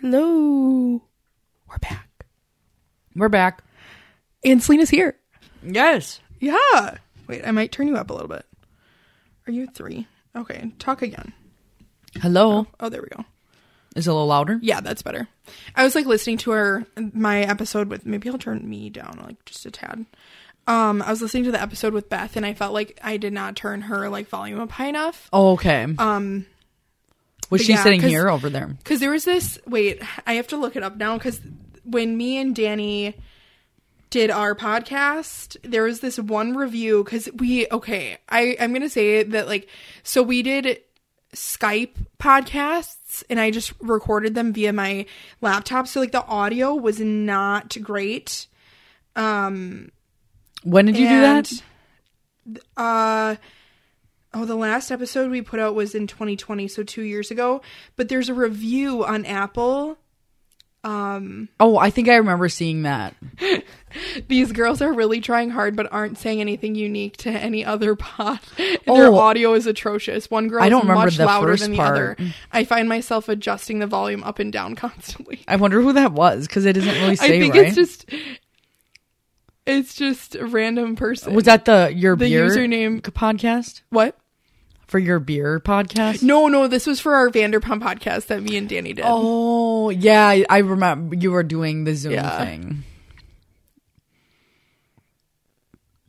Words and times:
Hello. 0.00 1.02
We're 1.68 1.78
back. 1.78 2.24
We're 3.14 3.28
back. 3.28 3.62
And 4.42 4.62
Selena's 4.62 4.88
here. 4.88 5.16
Yes. 5.62 6.20
Yeah. 6.38 6.96
Wait, 7.28 7.46
I 7.46 7.50
might 7.50 7.70
turn 7.70 7.86
you 7.86 7.96
up 7.98 8.08
a 8.08 8.14
little 8.14 8.28
bit. 8.28 8.46
Are 9.46 9.52
you 9.52 9.66
three? 9.66 10.06
Okay, 10.34 10.72
talk 10.78 11.02
again. 11.02 11.34
Hello. 12.14 12.66
Oh, 12.80 12.88
there 12.88 13.02
we 13.02 13.08
go. 13.14 13.26
Is 13.94 14.06
it 14.06 14.10
a 14.10 14.14
little 14.14 14.28
louder? 14.28 14.58
Yeah, 14.62 14.80
that's 14.80 15.02
better. 15.02 15.28
I 15.76 15.84
was 15.84 15.94
like 15.94 16.06
listening 16.06 16.38
to 16.38 16.52
her 16.52 16.86
my 17.12 17.40
episode 17.40 17.88
with 17.88 18.06
maybe 18.06 18.30
I'll 18.30 18.38
turn 18.38 18.66
me 18.66 18.88
down 18.88 19.20
like 19.22 19.44
just 19.44 19.66
a 19.66 19.70
tad. 19.70 20.06
Um, 20.66 21.02
I 21.02 21.10
was 21.10 21.20
listening 21.20 21.44
to 21.44 21.52
the 21.52 21.60
episode 21.60 21.92
with 21.92 22.08
Beth 22.08 22.36
and 22.38 22.46
I 22.46 22.54
felt 22.54 22.72
like 22.72 22.98
I 23.04 23.18
did 23.18 23.34
not 23.34 23.54
turn 23.54 23.82
her 23.82 24.08
like 24.08 24.28
volume 24.28 24.60
up 24.60 24.70
high 24.70 24.88
enough. 24.88 25.28
Oh, 25.30 25.52
okay. 25.52 25.86
Um, 25.98 26.46
Was 27.50 27.60
but 27.60 27.66
she 27.66 27.72
yeah, 27.72 27.82
sitting 27.82 28.00
here 28.00 28.28
over 28.28 28.48
there? 28.48 28.68
Because 28.68 29.00
there 29.00 29.10
was 29.10 29.24
this. 29.24 29.58
Wait, 29.66 30.00
I 30.26 30.34
have 30.34 30.46
to 30.48 30.56
look 30.56 30.76
it 30.76 30.82
up 30.84 30.96
now. 30.96 31.18
Because 31.18 31.40
when 31.84 32.16
me 32.16 32.38
and 32.38 32.54
Danny 32.54 33.16
did 34.10 34.30
our 34.30 34.54
podcast, 34.54 35.56
there 35.62 35.82
was 35.82 36.00
this 36.00 36.18
one 36.18 36.56
review. 36.56 37.02
Because 37.02 37.28
we 37.34 37.66
okay, 37.70 38.18
I 38.28 38.56
I'm 38.60 38.72
gonna 38.72 38.88
say 38.88 39.24
that 39.24 39.48
like 39.48 39.68
so 40.04 40.22
we 40.22 40.42
did 40.42 40.80
Skype 41.34 41.94
podcasts 42.18 43.24
and 43.28 43.40
I 43.40 43.50
just 43.50 43.72
recorded 43.80 44.34
them 44.36 44.52
via 44.52 44.72
my 44.72 45.06
laptop. 45.40 45.88
So 45.88 46.00
like 46.00 46.12
the 46.12 46.24
audio 46.24 46.74
was 46.74 47.00
not 47.00 47.76
great. 47.82 48.46
Um. 49.16 49.90
When 50.62 50.86
did 50.86 50.98
you 50.98 51.08
do 51.08 51.20
that? 51.20 51.62
Uh 52.76 53.36
oh, 54.34 54.44
the 54.44 54.56
last 54.56 54.90
episode 54.90 55.30
we 55.30 55.42
put 55.42 55.60
out 55.60 55.74
was 55.74 55.94
in 55.94 56.06
2020, 56.06 56.68
so 56.68 56.82
2 56.82 57.02
years 57.02 57.30
ago, 57.30 57.62
but 57.96 58.08
there's 58.08 58.28
a 58.28 58.34
review 58.34 59.04
on 59.04 59.24
Apple. 59.26 59.98
Um 60.82 61.50
Oh, 61.60 61.76
I 61.76 61.90
think 61.90 62.08
I 62.08 62.14
remember 62.16 62.48
seeing 62.48 62.82
that. 62.84 63.14
these 64.28 64.50
girls 64.50 64.80
are 64.80 64.90
really 64.94 65.20
trying 65.20 65.50
hard 65.50 65.76
but 65.76 65.92
aren't 65.92 66.16
saying 66.16 66.40
anything 66.40 66.74
unique 66.74 67.18
to 67.18 67.28
any 67.30 67.62
other 67.66 67.94
pod. 67.96 68.38
And 68.56 68.78
their 68.96 69.08
Oh. 69.08 69.16
audio 69.18 69.52
is 69.52 69.66
atrocious. 69.66 70.30
One 70.30 70.48
girl 70.48 70.62
I 70.62 70.66
is 70.66 70.70
don't 70.70 70.82
remember 70.82 71.04
much 71.04 71.16
the 71.18 71.26
louder 71.26 71.48
first 71.48 71.64
than 71.64 71.72
the 71.72 71.76
part. 71.76 71.92
other. 71.94 72.16
I 72.50 72.64
find 72.64 72.88
myself 72.88 73.28
adjusting 73.28 73.80
the 73.80 73.86
volume 73.86 74.24
up 74.24 74.38
and 74.38 74.50
down 74.50 74.74
constantly. 74.76 75.42
I 75.46 75.56
wonder 75.56 75.82
who 75.82 75.92
that 75.92 76.12
was 76.12 76.46
because 76.46 76.64
it 76.64 76.72
doesn't 76.72 76.94
really 76.94 77.16
say 77.16 77.26
I 77.36 77.40
think 77.40 77.54
right. 77.54 77.66
it's 77.66 77.76
just 77.76 78.06
it's 79.66 79.94
just 79.94 80.34
a 80.34 80.46
random 80.46 80.96
person. 80.96 81.34
was 81.34 81.44
that 81.44 81.66
the 81.66 81.92
your 81.94 82.16
the 82.16 82.24
beer 82.24 82.48
username 82.48 83.02
podcast 83.02 83.82
what? 83.90 84.16
For 84.90 84.98
your 84.98 85.20
beer 85.20 85.60
podcast? 85.60 86.22
No, 86.22 86.48
no, 86.48 86.66
this 86.66 86.86
was 86.86 86.98
for 87.00 87.14
our 87.14 87.30
Vanderpump 87.30 87.80
podcast 87.80 88.26
that 88.26 88.42
me 88.42 88.56
and 88.56 88.68
Danny 88.68 88.92
did. 88.92 89.04
Oh 89.06 89.90
yeah, 89.90 90.26
I- 90.28 90.44
I 90.50 90.58
remember 90.58 91.14
you 91.14 91.30
were 91.30 91.42
doing 91.44 91.84
the 91.84 91.94
Zoom 91.94 92.12
Yeah. 92.12 92.44
thing. 92.44 92.82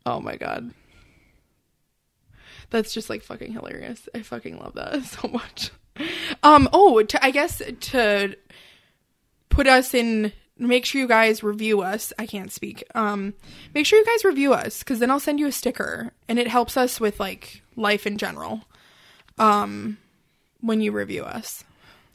Oh 0.05 0.19
my 0.19 0.35
god. 0.35 0.71
That's 2.69 2.93
just 2.93 3.09
like 3.09 3.21
fucking 3.23 3.53
hilarious. 3.53 4.07
I 4.15 4.21
fucking 4.21 4.57
love 4.57 4.73
that 4.75 5.03
so 5.05 5.27
much. 5.27 5.71
Um 6.41 6.69
oh, 6.73 7.03
to, 7.03 7.23
I 7.25 7.31
guess 7.31 7.61
to 7.91 8.35
put 9.49 9.67
us 9.67 9.93
in 9.93 10.31
make 10.57 10.85
sure 10.85 11.01
you 11.01 11.07
guys 11.07 11.43
review 11.43 11.81
us. 11.81 12.13
I 12.17 12.25
can't 12.25 12.51
speak. 12.51 12.83
Um 12.95 13.33
make 13.75 13.85
sure 13.85 13.99
you 13.99 14.05
guys 14.05 14.25
review 14.25 14.53
us 14.53 14.81
cuz 14.83 14.99
then 14.99 15.11
I'll 15.11 15.19
send 15.19 15.39
you 15.39 15.47
a 15.47 15.51
sticker 15.51 16.13
and 16.27 16.39
it 16.39 16.47
helps 16.47 16.77
us 16.77 16.99
with 16.99 17.19
like 17.19 17.61
life 17.75 18.07
in 18.07 18.17
general. 18.17 18.63
Um 19.37 19.97
when 20.61 20.81
you 20.81 20.91
review 20.91 21.23
us. 21.23 21.63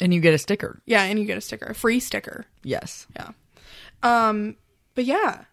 And 0.00 0.12
you 0.12 0.20
get 0.20 0.34
a 0.34 0.38
sticker. 0.38 0.80
Yeah, 0.86 1.02
and 1.02 1.18
you 1.18 1.24
get 1.24 1.38
a 1.38 1.40
sticker, 1.40 1.66
a 1.66 1.74
free 1.74 2.00
sticker. 2.00 2.46
Yes. 2.62 3.06
Yeah. 3.16 3.30
Um, 4.02 4.56
but 4.94 5.04
yeah. 5.04 5.44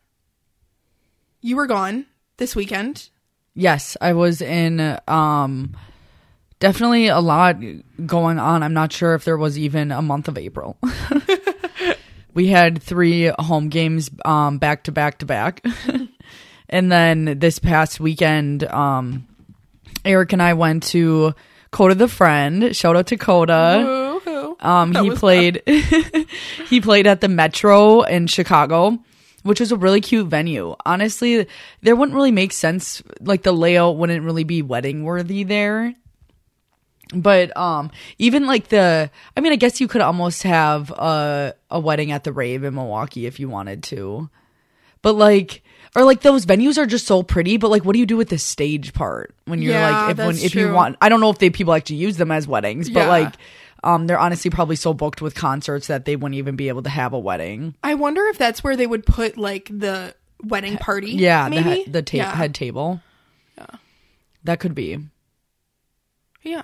You 1.41 1.55
were 1.55 1.67
gone 1.67 2.05
this 2.37 2.55
weekend. 2.55 3.09
Yes, 3.55 3.97
I 4.01 4.13
was 4.13 4.41
in 4.41 4.97
um 5.07 5.75
definitely 6.59 7.07
a 7.07 7.19
lot 7.19 7.57
going 8.05 8.39
on. 8.39 8.63
I'm 8.63 8.73
not 8.73 8.91
sure 8.91 9.13
if 9.15 9.25
there 9.25 9.37
was 9.37 9.57
even 9.57 9.91
a 9.91 10.01
month 10.01 10.27
of 10.27 10.37
April. 10.37 10.77
we 12.33 12.47
had 12.47 12.81
3 12.81 13.31
home 13.39 13.69
games 13.69 14.09
um 14.25 14.57
back 14.57 14.85
to 14.85 14.91
back 14.91 15.19
to 15.19 15.25
back. 15.25 15.63
and 16.69 16.91
then 16.91 17.37
this 17.39 17.59
past 17.59 17.99
weekend 17.99 18.63
um 18.63 19.27
Eric 20.05 20.33
and 20.33 20.41
I 20.41 20.53
went 20.53 20.83
to 20.83 21.33
Coda 21.73 21.95
the 21.95 22.07
Friend. 22.07 22.75
Shout 22.75 22.95
out 22.95 23.07
to 23.07 23.17
Coda. 23.17 23.83
Woo-hoo. 24.25 24.55
Um, 24.59 24.93
That 24.93 25.03
he 25.03 25.11
played. 25.11 25.61
he 26.69 26.79
played 26.79 27.07
at 27.07 27.19
the 27.19 27.27
Metro 27.27 28.01
in 28.03 28.27
Chicago, 28.27 28.99
which 29.41 29.59
was 29.59 29.71
a 29.71 29.75
really 29.75 29.99
cute 29.99 30.27
venue. 30.27 30.75
Honestly, 30.85 31.47
there 31.81 31.95
wouldn't 31.95 32.15
really 32.15 32.31
make 32.31 32.53
sense. 32.53 33.01
Like 33.19 33.43
the 33.43 33.51
layout 33.51 33.97
wouldn't 33.97 34.23
really 34.23 34.45
be 34.45 34.61
wedding 34.61 35.03
worthy 35.03 35.43
there. 35.43 35.95
But 37.13 37.55
um, 37.57 37.91
even 38.17 38.47
like 38.47 38.69
the, 38.69 39.11
I 39.35 39.41
mean, 39.41 39.51
I 39.51 39.57
guess 39.57 39.81
you 39.81 39.87
could 39.87 40.01
almost 40.01 40.43
have 40.43 40.89
a 40.91 41.53
a 41.69 41.79
wedding 41.79 42.11
at 42.11 42.23
the 42.23 42.31
rave 42.31 42.63
in 42.63 42.75
Milwaukee 42.75 43.25
if 43.25 43.39
you 43.39 43.49
wanted 43.49 43.83
to. 43.83 44.29
But 45.01 45.13
like, 45.13 45.63
or 45.95 46.03
like 46.03 46.21
those 46.21 46.45
venues 46.45 46.77
are 46.77 46.85
just 46.85 47.05
so 47.07 47.23
pretty. 47.23 47.57
But 47.57 47.69
like, 47.71 47.85
what 47.85 47.93
do 47.93 47.99
you 47.99 48.05
do 48.05 48.17
with 48.17 48.29
the 48.29 48.37
stage 48.37 48.93
part 48.93 49.33
when 49.45 49.61
you're 49.61 49.73
Yeah, 49.73 50.05
like, 50.07 50.11
if 50.11 50.17
when 50.25 50.37
if 50.37 50.55
you 50.55 50.71
want? 50.73 50.97
I 51.01 51.09
don't 51.09 51.19
know 51.21 51.29
if 51.29 51.37
they 51.39 51.49
people 51.49 51.73
actually 51.73 51.97
use 51.97 52.17
them 52.17 52.31
as 52.31 52.47
weddings, 52.47 52.89
but 52.89 53.01
Yeah. 53.01 53.07
like, 53.09 53.33
um, 53.83 54.07
they're 54.07 54.19
honestly 54.19 54.49
probably 54.49 54.75
so 54.77 54.93
booked 54.93 55.21
with 55.21 55.35
concerts 55.35 55.87
that 55.87 56.05
they 56.05 56.15
wouldn't 56.15 56.35
even 56.37 56.55
be 56.55 56.67
able 56.69 56.83
to 56.83 56.89
have 56.89 57.13
a 57.13 57.19
wedding. 57.19 57.75
I 57.83 57.95
wonder 57.95 58.23
if 58.27 58.37
that's 58.37 58.63
where 58.63 58.75
they 58.75 58.87
would 58.87 59.05
put 59.05 59.37
like 59.37 59.69
the 59.71 60.15
wedding 60.43 60.77
party. 60.77 61.11
Yeah, 61.11 61.49
the 61.49 61.55
maybe 61.61 61.83
he- 61.83 61.89
the 61.91 62.01
ta- 62.01 62.17
yeah. 62.17 62.35
head 62.35 62.55
table. 62.55 63.01
Yeah. 63.57 63.65
That 64.45 64.59
could 64.59 64.73
be. 64.75 64.99
Yeah. 66.41 66.63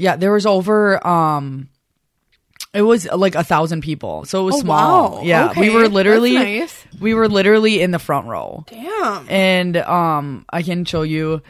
Yeah, 0.00 0.14
there 0.14 0.30
was 0.32 0.46
over 0.46 1.04
um 1.04 1.70
it 2.74 2.82
was 2.82 3.06
like 3.10 3.34
a 3.34 3.42
thousand 3.44 3.80
people. 3.82 4.24
So 4.24 4.42
it 4.42 4.44
was 4.44 4.54
Oh, 4.56 4.60
small. 4.60 5.12
wow. 5.16 5.22
Yeah. 5.22 5.50
Okay, 5.50 5.60
We 5.62 5.70
were 5.74 5.88
literally 5.88 6.34
nice. 6.34 6.84
we 7.00 7.14
were 7.14 7.28
literally 7.28 7.80
in 7.80 7.90
the 7.90 7.98
front 7.98 8.26
row. 8.26 8.64
Damn. 8.68 9.26
And 9.28 9.76
um 9.78 10.44
I 10.50 10.62
can 10.62 10.84
show 10.84 11.02
you 11.02 11.42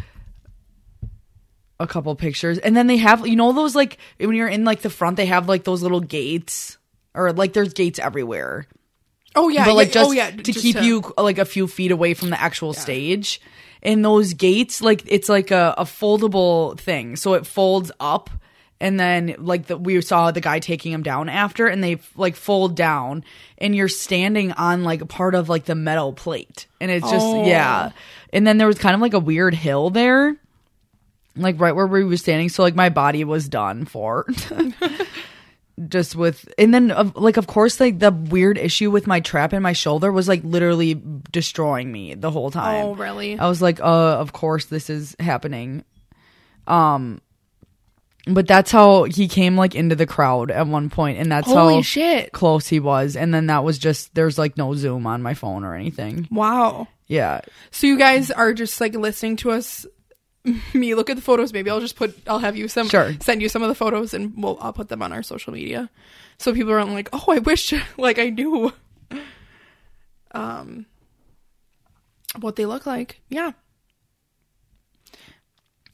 a 1.81 1.87
couple 1.87 2.15
pictures. 2.17 2.59
And 2.59 2.77
then 2.77 2.87
they 2.87 2.97
have 2.97 3.27
you 3.27 3.37
know 3.37 3.53
those 3.53 3.75
like 3.75 3.99
when 4.19 4.35
you're 4.35 4.49
in 4.49 4.65
like 4.65 4.81
the 4.83 4.91
front 4.91 5.17
they 5.17 5.27
have 5.27 5.49
like 5.49 5.65
those 5.65 5.83
little 5.83 6.01
gates 6.01 6.79
or 7.15 7.33
like 7.33 7.53
there's 7.53 7.73
gates 7.73 7.99
everywhere. 7.99 8.67
Oh 9.35 9.49
yeah. 9.49 9.65
but 9.65 9.75
like 9.75 9.89
yeah, 9.89 9.93
just 9.95 10.09
oh, 10.09 10.13
yeah, 10.13 10.31
to 10.31 10.43
just 10.43 10.61
keep 10.61 10.81
you 10.83 11.03
like 11.17 11.39
a 11.39 11.45
few 11.45 11.67
feet 11.69 11.91
away 11.93 12.15
from 12.15 12.31
the 12.31 12.41
actual 12.41 12.73
stage. 12.73 13.41
And 13.83 14.05
those 14.05 14.33
gates, 14.35 14.81
like 14.81 15.05
it's 15.07 15.29
like 15.29 15.53
a, 15.53 15.73
a 15.79 15.85
foldable 15.85 16.77
thing, 16.81 17.15
so 17.15 17.35
it 17.35 17.47
folds 17.47 17.93
up, 18.01 18.29
and 18.81 18.99
then 18.99 19.35
like 19.39 19.67
the, 19.67 19.77
we 19.77 20.01
saw 20.01 20.31
the 20.31 20.41
guy 20.41 20.59
taking 20.61 20.93
him 20.93 21.03
down 21.03 21.29
after, 21.29 21.67
and 21.67 21.83
they 21.83 21.99
like 22.17 22.37
fold 22.37 22.77
down, 22.77 23.25
and 23.59 23.75
you're 23.75 23.89
standing 23.89 24.53
on 24.53 24.85
like 24.85 25.01
a 25.01 25.07
part 25.07 25.35
of 25.35 25.49
like 25.49 25.65
the 25.65 25.75
metal 25.75 26.13
plate, 26.13 26.67
and 26.81 26.91
it's 26.91 27.11
just 27.11 27.27
Oh. 27.27 27.45
yeah. 27.47 27.91
And 28.33 28.47
then 28.47 28.59
there 28.59 28.67
was 28.67 28.79
kind 28.79 28.95
of 28.95 29.01
like 29.01 29.15
a 29.15 29.19
weird 29.19 29.55
hill 29.55 29.91
there, 29.91 30.37
like 31.37 31.61
right 31.61 31.75
where 31.75 31.87
we 31.87 32.05
were 32.05 32.17
standing, 32.17 32.49
so 32.49 32.63
like 32.63 32.75
my 32.75 32.89
body 32.89 33.25
was 33.25 33.49
done 33.49 33.85
for. 33.85 34.27
just 35.89 36.17
with 36.17 36.53
and 36.59 36.75
then 36.75 36.91
of 36.91 37.15
like 37.15 37.37
of 37.37 37.47
course 37.47 37.79
like 37.79 38.01
the 38.01 38.11
weird 38.11 38.59
issue 38.59 38.91
with 38.91 39.07
my 39.07 39.21
trap 39.21 39.53
in 39.53 39.63
my 39.63 39.73
shoulder 39.73 40.11
was 40.11 40.27
like 40.27 40.43
literally 40.43 41.01
destroying 41.31 41.93
me 41.93 42.15
the 42.15 42.33
whole 42.33 42.51
time 42.51 42.85
Oh 42.85 42.95
really? 42.97 43.39
i 43.39 43.49
was 43.49 43.63
like 43.63 43.79
uh 43.79 43.85
of 44.19 44.33
course 44.33 44.65
this 44.65 44.91
is 44.91 45.15
happening 45.21 45.85
um 46.67 47.21
but 48.35 48.47
that's 48.47 48.71
how 48.71 49.05
he 49.05 49.29
came 49.29 49.57
like 49.57 49.75
into 49.75 49.95
the 49.97 50.07
crowd 50.07 50.51
at 50.51 50.67
one 50.67 50.91
point 50.91 51.19
and 51.19 51.31
that's 51.31 51.47
Holy 51.47 51.77
how 51.77 51.83
shit. 51.83 52.33
close 52.33 52.67
he 52.69 52.81
was 52.81 53.17
and 53.17 53.33
then 53.33 53.47
that 53.47 53.65
was 53.65 53.79
just 53.79 54.15
there's 54.15 54.39
like 54.39 54.57
no 54.57 54.75
zoom 54.75 55.07
on 55.07 55.23
my 55.23 55.35
phone 55.35 55.65
or 55.65 55.75
anything 55.75 56.27
Wow. 56.31 56.89
yeah 57.07 57.41
So 57.71 57.87
you 57.87 57.99
guys 57.99 58.31
are 58.31 58.53
just 58.53 58.81
like 58.81 58.95
listening 58.95 59.37
to 59.39 59.51
us 59.53 59.87
me 60.75 60.95
look 60.95 61.11
at 61.11 61.17
the 61.17 61.23
photos 61.23 61.53
maybe 61.53 61.71
I'll 61.71 61.81
just 61.81 61.97
put 61.97 62.17
I'll 62.27 62.39
have 62.39 62.57
you 62.57 62.69
some 62.69 62.89
Sure. 62.89 63.13
send 63.21 63.43
you 63.43 63.49
some 63.49 63.63
of 63.63 63.69
the 63.69 63.75
photos 63.75 64.15
and 64.15 64.33
we'll 64.43 64.57
I'll 64.61 64.73
put 64.73 64.89
them 64.89 65.03
on 65.03 65.13
our 65.13 65.23
social 65.23 65.53
media. 65.53 65.91
So 66.39 66.55
people 66.55 66.73
aren't 66.73 66.91
like, 66.93 67.09
"Oh, 67.13 67.25
I 67.33 67.39
wish 67.39 67.75
like 67.99 68.19
I 68.21 68.31
knew 68.31 68.73
um 70.33 70.87
what 72.41 72.57
they 72.57 72.65
look 72.67 72.87
like." 72.87 73.21
Yeah. 73.29 73.53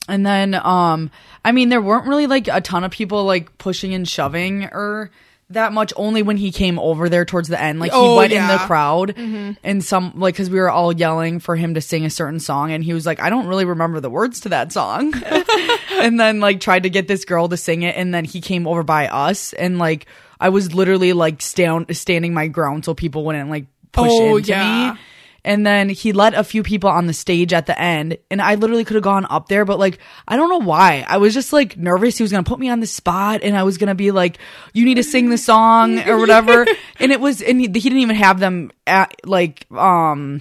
And 0.09 0.25
then, 0.27 0.55
um, 0.55 1.11
I 1.45 1.53
mean, 1.53 1.69
there 1.71 1.81
weren't 1.81 2.06
really 2.06 2.27
like 2.27 2.49
a 2.49 2.61
ton 2.61 2.85
of 2.85 2.91
people 2.91 3.25
like 3.25 3.56
pushing 3.59 3.95
and 3.95 4.06
shoving 4.09 4.65
or 4.65 5.11
that 5.51 5.73
much 5.73 5.93
only 5.97 6.23
when 6.23 6.37
he 6.39 6.51
came 6.51 6.79
over 6.79 7.09
there 7.09 7.25
towards 7.25 7.49
the 7.49 7.61
end. 7.61 7.79
Like 7.79 7.93
he 7.93 7.97
Oh, 7.99 8.17
went 8.17 8.33
in 8.33 8.47
the 8.47 8.55
yeah. 8.55 8.67
crowd 8.67 9.15
and 9.62 9.85
some 9.85 10.12
like 10.17 10.35
because 10.35 10.49
we 10.51 10.59
were 10.59 10.71
all 10.71 10.93
yelling 10.93 11.39
for 11.39 11.55
him 11.56 11.75
to 11.75 11.81
sing 11.81 12.05
a 12.05 12.11
certain 12.11 12.41
song, 12.41 12.73
and 12.73 12.83
he 12.83 12.93
was 12.95 13.05
like, 13.06 13.21
"I 13.21 13.29
don't 13.31 13.47
really 13.47 13.65
remember 13.67 14.01
the 14.01 14.11
words 14.11 14.41
to 14.41 14.49
that 14.51 14.73
song," 14.73 15.12
and 15.93 16.19
then 16.19 16.41
like 16.41 16.61
tried 16.61 16.83
to 16.85 16.91
get 16.91 17.09
this 17.09 17.25
girl 17.25 17.49
to 17.49 17.57
sing 17.57 17.83
it, 17.83 17.95
and 17.97 18.12
then 18.12 18.25
he 18.25 18.41
came 18.41 18.67
over 18.67 18.83
by 18.83 19.07
us, 19.09 19.53
and 19.53 19.79
like 19.79 20.07
I 20.41 20.49
was 20.49 20.75
literally 20.75 21.12
like 21.12 21.41
stand 21.43 21.95
standing 21.97 22.35
my 22.35 22.49
ground 22.49 22.85
so 22.85 22.95
people 22.95 23.25
wouldn't 23.25 23.50
like 23.50 23.67
push 23.93 24.11
Oh, 24.12 24.37
into 24.39 24.49
yeah. 24.50 24.93
me. 24.95 25.00
And 25.44 25.67
then 25.67 25.91
he 25.91 26.12
let 26.12 26.32
a 26.32 26.43
few 26.43 26.62
people 26.62 26.88
on 26.88 27.06
the 27.06 27.12
stage 27.12 27.52
at 27.52 27.67
the 27.67 27.79
end, 27.79 28.17
and 28.31 28.41
I 28.41 28.55
literally 28.55 28.85
could 28.85 28.94
have 28.94 29.05
gone 29.05 29.26
up 29.29 29.49
there, 29.49 29.67
but 29.67 29.79
like, 29.79 29.99
I 30.26 30.37
don't 30.37 30.49
know 30.49 30.67
why. 30.67 31.05
I 31.06 31.19
was 31.19 31.35
just 31.35 31.52
like 31.52 31.76
nervous. 31.76 32.17
He 32.17 32.23
was 32.23 32.32
gonna 32.32 32.44
put 32.44 32.58
me 32.58 32.70
on 32.70 32.81
the 32.81 32.87
spot, 32.87 33.41
and 33.43 33.55
I 33.56 33.62
was 33.62 33.76
gonna 33.76 33.94
be 33.94 34.11
like, 34.11 34.38
"You 34.73 34.87
need 34.87 34.94
to 34.94 35.02
sing 35.05 35.29
the 35.29 35.37
song 35.37 35.99
or 36.08 36.19
whatever." 36.19 36.67
and 36.99 37.12
it 37.12 37.20
was, 37.20 37.43
and 37.43 37.61
he, 37.61 37.67
he 37.67 37.70
didn't 37.91 37.99
even 37.99 38.17
have 38.17 38.41
them 38.41 38.70
at 38.87 39.14
like, 39.26 39.70
um, 39.73 40.41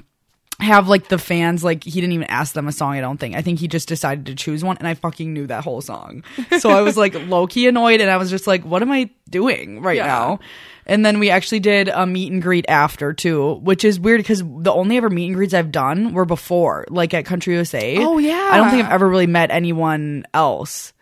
have 0.59 0.87
like 0.87 1.09
the 1.09 1.17
fans 1.17 1.63
like 1.65 1.83
he 1.83 1.99
didn't 1.99 2.13
even 2.13 2.27
ask 2.27 2.53
them 2.53 2.69
a 2.69 2.71
song. 2.71 2.93
I 2.93 3.01
don't 3.01 3.17
think. 3.19 3.35
I 3.35 3.41
think 3.41 3.59
he 3.59 3.67
just 3.67 3.89
decided 3.89 4.27
to 4.27 4.35
choose 4.35 4.63
one, 4.63 4.77
and 4.77 4.87
I 4.87 4.93
fucking 4.93 5.33
knew 5.33 5.47
that 5.47 5.65
whole 5.65 5.81
song. 5.81 6.23
So 6.59 6.69
I 6.69 6.79
was 6.81 6.95
like 6.95 7.13
low 7.27 7.45
key 7.47 7.67
annoyed, 7.67 7.99
and 7.99 8.09
I 8.09 8.15
was 8.15 8.29
just 8.29 8.47
like, 8.47 8.63
"What 8.63 8.81
am 8.81 8.91
I 8.91 9.09
doing 9.29 9.81
right 9.81 9.97
Yeah. 9.97 10.07
now?" 10.07 10.39
And 10.85 11.05
then 11.05 11.19
we 11.19 11.29
actually 11.29 11.59
did 11.59 11.87
a 11.89 12.05
meet 12.05 12.31
and 12.31 12.41
greet 12.41 12.65
after 12.67 13.13
too, 13.13 13.55
which 13.55 13.83
is 13.85 13.99
weird 13.99 14.19
because 14.19 14.43
the 14.43 14.71
only 14.71 14.97
ever 14.97 15.09
meet 15.09 15.27
and 15.27 15.35
greets 15.35 15.53
I've 15.53 15.71
done 15.71 16.13
were 16.13 16.25
before, 16.25 16.85
like 16.89 17.13
at 17.13 17.25
Country 17.25 17.53
USA. 17.53 17.97
Oh, 17.99 18.17
yeah. 18.17 18.49
I 18.51 18.57
don't 18.57 18.69
think 18.69 18.85
I've 18.85 18.91
ever 18.91 19.07
really 19.07 19.27
met 19.27 19.51
anyone 19.51 20.25
else 20.33 20.93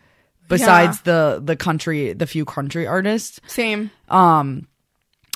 besides 0.48 1.00
the 1.02 1.40
the 1.42 1.56
country, 1.56 2.12
the 2.12 2.26
few 2.26 2.44
country 2.44 2.86
artists 2.86 3.40
Same. 3.46 3.90
Um 4.08 4.68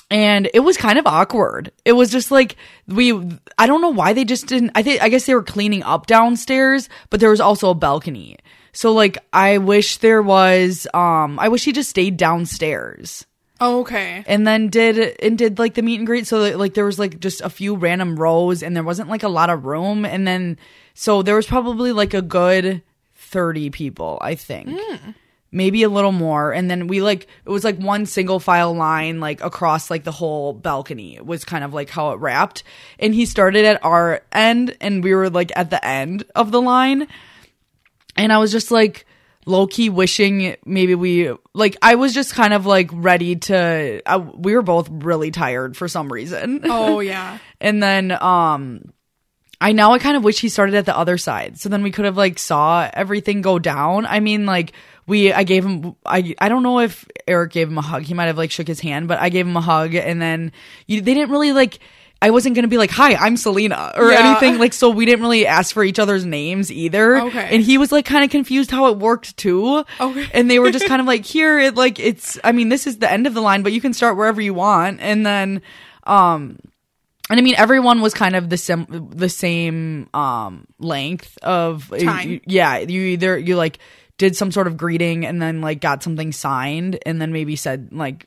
and 0.09 0.49
it 0.53 0.61
was 0.61 0.77
kind 0.77 0.97
of 0.97 1.05
awkward. 1.05 1.71
It 1.83 1.93
was 1.93 2.11
just 2.11 2.31
like 2.31 2.55
we 2.87 3.11
I 3.57 3.67
don't 3.67 3.81
know 3.81 3.89
why 3.89 4.13
they 4.13 4.25
just 4.25 4.47
didn't 4.47 4.71
I 4.75 4.83
think 4.83 5.01
I 5.01 5.09
guess 5.09 5.25
they 5.25 5.35
were 5.35 5.43
cleaning 5.43 5.83
up 5.83 6.05
downstairs, 6.05 6.87
but 7.09 7.19
there 7.19 7.31
was 7.31 7.41
also 7.41 7.69
a 7.69 7.75
balcony. 7.75 8.37
So 8.71 8.93
like 8.93 9.17
I 9.33 9.57
wish 9.57 9.97
there 9.97 10.21
was 10.21 10.87
um 10.93 11.39
I 11.39 11.49
wish 11.49 11.65
he 11.65 11.71
just 11.71 11.89
stayed 11.89 12.17
downstairs 12.17 13.25
Oh, 13.59 13.81
okay. 13.81 14.23
and 14.27 14.45
then 14.45 14.69
did 14.69 15.15
and 15.21 15.37
did 15.37 15.59
like 15.59 15.73
the 15.73 15.81
meet 15.81 15.97
and 15.97 16.05
greet. 16.05 16.27
So 16.27 16.43
that, 16.43 16.59
like 16.59 16.73
there 16.73 16.85
was 16.85 16.99
like 16.99 17.19
just 17.19 17.41
a 17.41 17.49
few 17.49 17.75
random 17.75 18.19
rows 18.19 18.61
and 18.61 18.75
there 18.75 18.83
wasn't 18.83 19.09
like 19.09 19.23
a 19.23 19.29
lot 19.29 19.49
of 19.49 19.65
room. 19.65 20.05
And 20.05 20.27
then 20.27 20.57
so 20.93 21.21
there 21.21 21.35
was 21.35 21.47
probably 21.47 21.91
like 21.91 22.13
a 22.13 22.21
good 22.21 22.81
30 23.15 23.69
people, 23.71 24.17
I 24.21 24.35
think. 24.35 24.69
Hmm. 24.71 25.11
Maybe 25.51 25.83
a 25.83 25.89
little 25.89 26.11
more. 26.11 26.51
And 26.51 26.69
then 26.69 26.87
we 26.87 27.01
like 27.01 27.27
it 27.45 27.49
was 27.49 27.63
like 27.63 27.77
one 27.77 28.05
single 28.05 28.39
file 28.39 28.73
line 28.73 29.19
like 29.19 29.41
across 29.41 29.89
like 29.89 30.03
the 30.03 30.11
whole 30.11 30.53
balcony 30.53 31.19
was 31.23 31.45
kind 31.45 31.63
of 31.63 31.73
like 31.73 31.89
how 31.89 32.11
it 32.11 32.19
wrapped. 32.19 32.63
And 32.99 33.15
he 33.15 33.25
started 33.25 33.65
at 33.65 33.83
our 33.83 34.21
end 34.31 34.75
and 34.81 35.03
we 35.03 35.15
were 35.15 35.29
like 35.29 35.51
at 35.55 35.69
the 35.69 35.83
end 35.83 36.25
of 36.35 36.51
the 36.51 36.61
line. 36.61 37.07
And 38.17 38.33
I 38.33 38.39
was 38.39 38.51
just 38.51 38.71
like 38.71 39.05
low 39.47 39.65
key 39.65 39.89
wishing 39.89 40.57
maybe 40.65 40.93
we 40.93 41.31
like 41.53 41.77
I 41.81 41.95
was 41.95 42.13
just 42.13 42.33
kind 42.33 42.53
of 42.53 42.65
like 42.65 42.89
ready 42.91 43.37
to 43.37 44.01
I, 44.05 44.17
we 44.17 44.53
were 44.53 44.61
both 44.61 44.89
really 44.91 45.31
tired 45.31 45.77
for 45.77 45.87
some 45.87 46.11
reason. 46.11 46.61
Oh, 46.65 46.99
yeah. 47.01 47.37
and 47.61 47.81
then 47.81 48.11
um 48.11 48.93
I 49.59 49.71
now 49.71 49.93
I 49.93 49.99
kind 49.99 50.17
of 50.17 50.23
wish 50.23 50.39
he 50.39 50.49
started 50.49 50.75
at 50.75 50.85
the 50.85 50.95
other 50.95 51.17
side 51.17 51.57
so 51.57 51.69
then 51.69 51.81
we 51.81 51.91
could 51.91 52.05
have 52.05 52.17
like 52.17 52.37
saw 52.37 52.89
everything 52.93 53.41
go 53.41 53.57
down. 53.57 54.05
I 54.05 54.19
mean 54.19 54.45
like 54.45 54.73
we 55.07 55.31
I 55.31 55.43
gave 55.43 55.65
him 55.65 55.95
I 56.05 56.35
I 56.39 56.49
don't 56.49 56.63
know 56.63 56.81
if 56.81 57.07
Eric 57.25 57.53
gave 57.53 57.69
him 57.69 57.77
a 57.77 57.81
hug. 57.81 58.03
He 58.03 58.13
might 58.13 58.25
have 58.25 58.37
like 58.37 58.51
shook 58.51 58.67
his 58.67 58.81
hand 58.81 59.07
but 59.07 59.19
I 59.19 59.29
gave 59.29 59.47
him 59.47 59.55
a 59.55 59.61
hug 59.61 59.95
and 59.95 60.21
then 60.21 60.51
you, 60.87 60.99
they 60.99 61.13
didn't 61.13 61.31
really 61.31 61.53
like 61.53 61.79
I 62.21 62.31
wasn't 62.31 62.55
gonna 62.55 62.67
be 62.67 62.77
like, 62.77 62.89
"Hi, 62.91 63.13
I'm 63.15 63.37
Selena" 63.37 63.93
or 63.95 64.11
Yeah. 64.11 64.31
anything 64.31 64.59
like. 64.59 64.73
So 64.73 64.89
we 64.89 65.05
didn't 65.05 65.21
really 65.21 65.45
ask 65.45 65.73
for 65.73 65.83
each 65.83 65.99
other's 65.99 66.25
names 66.25 66.71
either. 66.71 67.17
Okay. 67.21 67.47
And 67.51 67.63
he 67.63 67.77
was 67.77 67.91
like 67.91 68.05
kind 68.05 68.23
of 68.23 68.31
confused 68.31 68.71
how 68.71 68.87
it 68.87 68.97
worked 68.97 69.37
too. 69.37 69.83
Okay. 69.99 70.27
And 70.33 70.49
they 70.49 70.59
were 70.59 70.71
just 70.71 70.85
kind 70.87 70.99
of 70.99 71.05
like, 71.07 71.25
"Here, 71.25 71.59
it 71.59 71.75
like 71.75 71.99
it's. 71.99 72.39
I 72.43 72.51
mean, 72.53 72.69
this 72.69 72.87
is 72.87 72.97
the 72.97 73.11
end 73.11 73.27
of 73.27 73.33
the 73.33 73.41
line, 73.41 73.61
but 73.61 73.71
you 73.73 73.81
can 73.81 73.93
start 73.93 74.17
wherever 74.17 74.41
you 74.41 74.53
want." 74.55 74.99
And 75.01 75.25
then, 75.25 75.61
um, 76.05 76.57
and 77.29 77.39
I 77.39 77.43
mean, 77.43 77.55
everyone 77.57 78.01
was 78.01 78.13
kind 78.13 78.35
of 78.35 78.49
the 78.49 78.57
sim- 78.57 79.09
the 79.13 79.29
same 79.29 80.09
um 80.13 80.65
length 80.79 81.37
of 81.43 81.91
Time. 82.01 82.29
you- 82.29 82.41
yeah, 82.47 82.77
you 82.79 83.01
either 83.01 83.37
you 83.37 83.55
like 83.57 83.77
did 84.17 84.35
some 84.35 84.51
sort 84.51 84.65
of 84.65 84.75
greeting 84.77 85.25
and 85.27 85.39
then 85.39 85.61
like 85.61 85.79
got 85.81 86.01
something 86.01 86.31
signed 86.31 86.97
and 87.05 87.21
then 87.21 87.31
maybe 87.31 87.55
said 87.55 87.89
like 87.91 88.25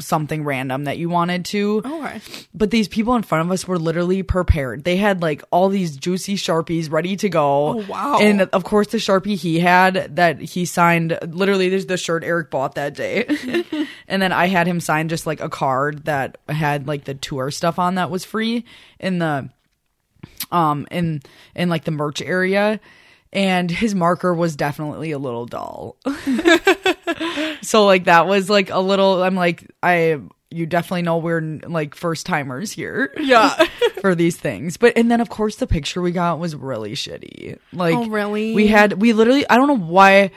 something 0.00 0.44
random 0.44 0.84
that 0.84 0.98
you 0.98 1.08
wanted 1.08 1.44
to. 1.44 1.82
Okay. 1.84 2.20
But 2.54 2.70
these 2.70 2.88
people 2.88 3.14
in 3.16 3.22
front 3.22 3.46
of 3.46 3.52
us 3.52 3.66
were 3.66 3.78
literally 3.78 4.22
prepared. 4.22 4.84
They 4.84 4.96
had 4.96 5.22
like 5.22 5.42
all 5.50 5.68
these 5.68 5.96
juicy 5.96 6.36
Sharpies 6.36 6.90
ready 6.90 7.16
to 7.16 7.28
go. 7.28 7.68
Oh, 7.68 7.86
wow. 7.88 8.18
And 8.20 8.42
of 8.42 8.64
course, 8.64 8.88
the 8.88 8.98
Sharpie 8.98 9.36
he 9.36 9.58
had 9.58 10.16
that 10.16 10.40
he 10.40 10.64
signed, 10.64 11.18
literally, 11.26 11.68
there's 11.68 11.86
the 11.86 11.96
shirt 11.96 12.22
Eric 12.22 12.50
bought 12.50 12.76
that 12.76 12.94
day. 12.94 13.26
and 14.08 14.22
then 14.22 14.32
I 14.32 14.46
had 14.46 14.66
him 14.66 14.80
sign 14.80 15.08
just 15.08 15.26
like 15.26 15.40
a 15.40 15.48
card 15.48 16.04
that 16.04 16.38
had 16.48 16.86
like 16.86 17.04
the 17.04 17.14
tour 17.14 17.50
stuff 17.50 17.78
on 17.78 17.96
that 17.96 18.10
was 18.10 18.24
free 18.24 18.64
in 19.00 19.18
the, 19.18 19.48
um, 20.52 20.86
in, 20.90 21.22
in 21.54 21.68
like 21.68 21.84
the 21.84 21.90
merch 21.90 22.22
area. 22.22 22.80
And 23.32 23.70
his 23.70 23.94
marker 23.94 24.32
was 24.34 24.56
definitely 24.56 25.10
a 25.10 25.18
little 25.18 25.44
dull. 25.46 25.96
so 27.62 27.84
like 27.84 28.04
that 28.04 28.26
was 28.26 28.48
like 28.50 28.70
a 28.70 28.78
little 28.78 29.22
i'm 29.22 29.34
like 29.34 29.66
i 29.82 30.20
you 30.50 30.66
definitely 30.66 31.02
know 31.02 31.18
we're 31.18 31.40
like 31.66 31.94
first 31.94 32.26
timers 32.26 32.70
here 32.72 33.12
Yeah. 33.18 33.50
for 34.00 34.14
these 34.14 34.36
things 34.36 34.76
but 34.76 34.92
and 34.96 35.10
then 35.10 35.20
of 35.20 35.28
course 35.28 35.56
the 35.56 35.66
picture 35.66 36.00
we 36.00 36.12
got 36.12 36.38
was 36.38 36.54
really 36.54 36.92
shitty 36.92 37.58
like 37.72 37.94
Oh, 37.94 38.08
really? 38.08 38.54
we 38.54 38.66
had 38.68 38.94
we 39.00 39.12
literally 39.12 39.48
i 39.48 39.56
don't 39.56 39.68
know 39.68 39.76
why 39.76 40.30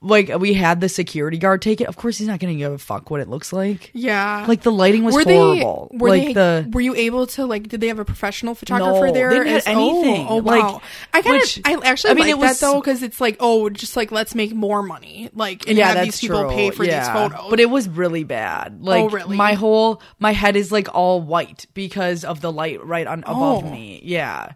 like 0.00 0.28
we 0.40 0.54
had 0.54 0.80
the 0.80 0.88
security 0.88 1.38
guard 1.38 1.62
take 1.62 1.80
it 1.80 1.86
of 1.86 1.96
course 1.96 2.18
he's 2.18 2.26
not 2.26 2.40
gonna 2.40 2.54
give 2.56 2.72
a 2.72 2.78
fuck 2.78 3.10
what 3.10 3.20
it 3.20 3.28
looks 3.28 3.52
like 3.52 3.92
Yeah. 3.94 4.44
like 4.48 4.62
the 4.62 4.72
lighting 4.72 5.04
was 5.04 5.14
were 5.14 5.22
horrible 5.22 5.88
they 5.92 5.98
were 5.98 6.08
like 6.08 6.26
they 6.26 6.32
the 6.32 6.68
were 6.72 6.80
you 6.80 6.96
able 6.96 7.28
to 7.28 7.46
like 7.46 7.68
did 7.68 7.80
they 7.80 7.86
have 7.86 8.00
a 8.00 8.04
professional 8.04 8.56
photographer 8.56 9.06
No, 9.06 9.12
there 9.12 9.30
they 9.30 9.36
didn't 9.44 9.64
have 9.66 9.76
oh, 9.76 10.02
anything. 10.02 10.26
oh, 10.28 10.36
Like, 10.38 10.62
wow 10.64 10.82
i 11.14 11.22
kind 11.22 11.40
of 11.42 11.48
i 11.64 11.74
actually 11.88 12.10
I 12.10 12.14
mean, 12.14 12.24
like 12.24 12.30
it 12.30 12.38
was- 12.38 12.58
that 12.58 12.66
though 12.66 12.80
because 12.80 13.04
it's 13.04 13.20
like 13.20 13.36
oh 13.38 13.70
just 13.70 13.96
like 13.96 14.10
let's 14.10 14.34
make 14.34 14.52
more 14.52 14.82
money 14.82 15.30
like 15.32 15.68
and 15.68 15.78
yeah, 15.78 15.92
have 15.94 16.04
these 16.04 16.18
people 16.20 16.40
true. 16.42 16.50
pay 16.50 16.70
for 16.70 16.82
yeah. 16.82 16.98
these 17.00 17.08
photos 17.12 17.46
But 17.50 17.60
it 17.60 17.70
was 17.70 17.88
really 17.88 18.24
bad. 18.24 18.78
Oh, 18.82 18.84
like 18.84 19.04
Oh, 19.04 19.08
really? 19.10 19.36
my 19.36 19.54
whole 19.54 20.02
my 20.18 20.32
head 20.32 20.56
is 20.56 20.72
like 20.72 20.92
all 20.92 21.20
white 21.20 21.66
because 21.74 22.24
of 22.24 22.40
the 22.40 22.50
light 22.50 22.84
right 22.84 23.06
on 23.06 23.20
above 23.20 23.64
Oh. 23.64 23.70
me. 23.70 24.00
Yeah. 24.02 24.52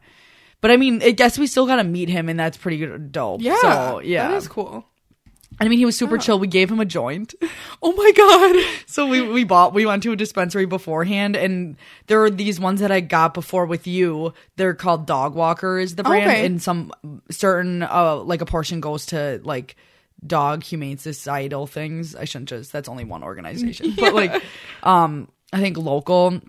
But 0.60 0.70
I 0.70 0.76
mean, 0.76 1.02
I 1.02 1.10
guess 1.10 1.38
we 1.38 1.46
still 1.48 1.66
got 1.66 1.76
to 1.76 1.84
meet 1.84 2.08
him, 2.08 2.28
and 2.28 2.38
that's 2.38 2.56
pretty 2.56 2.86
dope. 3.10 3.40
yeah 3.42 3.56
So 3.60 4.00
yeah, 4.00 4.28
that 4.28 4.36
is 4.36 4.46
cool 4.48 4.84
I 5.60 5.68
mean, 5.68 5.78
he 5.78 5.84
was 5.84 5.96
super 5.96 6.18
chill. 6.18 6.38
We 6.38 6.46
gave 6.46 6.70
him 6.70 6.80
a 6.80 6.84
joint. 6.84 7.34
oh 7.82 7.92
my 7.92 8.12
god 8.16 8.82
So 8.86 9.06
we 9.06 9.20
we 9.22 9.44
bought 9.44 9.74
we 9.74 9.86
went 9.86 10.02
to 10.04 10.12
a 10.12 10.16
dispensary 10.16 10.66
beforehand, 10.66 11.36
and 11.36 11.76
there 12.06 12.22
are 12.24 12.30
these 12.30 12.58
ones 12.58 12.80
that 12.80 12.90
I 12.90 13.00
got 13.00 13.34
before 13.34 13.66
with 13.66 13.86
you. 13.86 14.34
They're 14.56 14.74
called 14.74 15.06
Dog 15.06 15.34
Walker 15.34 15.78
is 15.78 15.94
the 15.96 16.02
brand, 16.04 16.30
Okay. 16.30 16.46
and 16.46 16.60
some 16.62 16.92
certain 17.30 17.82
uh 17.82 18.16
like 18.16 18.40
a 18.40 18.46
portion 18.46 18.80
goes 18.80 19.06
to 19.06 19.40
like 19.44 19.76
dog 20.26 20.62
humane 20.62 20.98
societal 20.98 21.66
things. 21.66 22.14
I 22.14 22.24
shouldn't 22.24 22.48
just 22.50 22.72
that's 22.72 22.88
only 22.88 23.04
one 23.04 23.22
organization, 23.22 23.94
but 23.98 24.14
like 24.14 24.42
um 24.82 25.28
I 25.52 25.60
think 25.60 25.76
local 25.76 26.40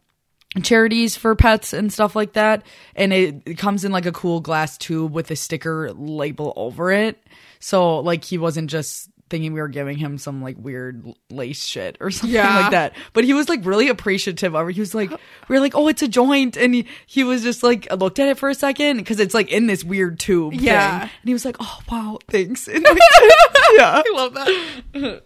charities 0.61 1.15
for 1.15 1.35
pets 1.35 1.73
and 1.73 1.91
stuff 1.91 2.15
like 2.15 2.33
that 2.33 2.61
and 2.95 3.11
it, 3.11 3.41
it 3.47 3.57
comes 3.57 3.83
in 3.83 3.91
like 3.91 4.05
a 4.05 4.11
cool 4.11 4.39
glass 4.39 4.77
tube 4.77 5.11
with 5.11 5.31
a 5.31 5.35
sticker 5.35 5.91
label 5.93 6.53
over 6.55 6.91
it 6.91 7.19
so 7.63 7.99
like 7.99 8.23
he 8.25 8.37
wasn't 8.37 8.69
just 8.69 9.09
thinking 9.29 9.53
we 9.53 9.61
were 9.61 9.67
giving 9.69 9.97
him 9.97 10.17
some 10.19 10.43
like 10.43 10.55
weird 10.59 11.03
lace 11.31 11.63
shit 11.65 11.97
or 12.01 12.11
something 12.11 12.35
Yeah. 12.35 12.59
like 12.59 12.71
that 12.71 12.93
but 13.13 13.23
he 13.23 13.33
was 13.33 13.47
like 13.49 13.65
really 13.65 13.87
appreciative 13.87 14.53
of 14.53 14.69
it 14.69 14.73
he 14.73 14.79
was 14.81 14.93
like 14.93 15.09
we 15.09 15.55
were 15.55 15.59
like 15.59 15.73
oh 15.75 15.87
it's 15.87 16.01
a 16.03 16.07
joint 16.07 16.55
and 16.57 16.75
he, 16.75 16.85
he 17.07 17.23
was 17.23 17.41
just 17.41 17.63
like 17.63 17.91
looked 17.93 18.19
at 18.19 18.27
it 18.27 18.37
for 18.37 18.49
a 18.49 18.53
second 18.53 18.97
because 18.97 19.19
it's 19.19 19.33
like 19.33 19.49
in 19.49 19.65
this 19.67 19.83
weird 19.83 20.19
tube 20.19 20.53
Yeah. 20.53 20.99
thing. 20.99 21.09
and 21.21 21.27
he 21.29 21.33
was 21.33 21.45
like 21.45 21.55
oh 21.59 21.79
wow 21.89 22.19
thanks 22.29 22.67
and, 22.67 22.83
like, 22.83 22.97
yeah 23.77 24.03
i 24.05 24.11
love 24.13 24.33
that 24.35 25.23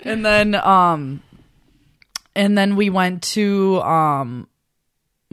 and 0.00 0.24
then 0.24 0.54
um 0.54 1.22
and 2.34 2.56
then 2.56 2.76
we 2.76 2.88
went 2.88 3.22
to 3.22 3.80
um 3.82 4.48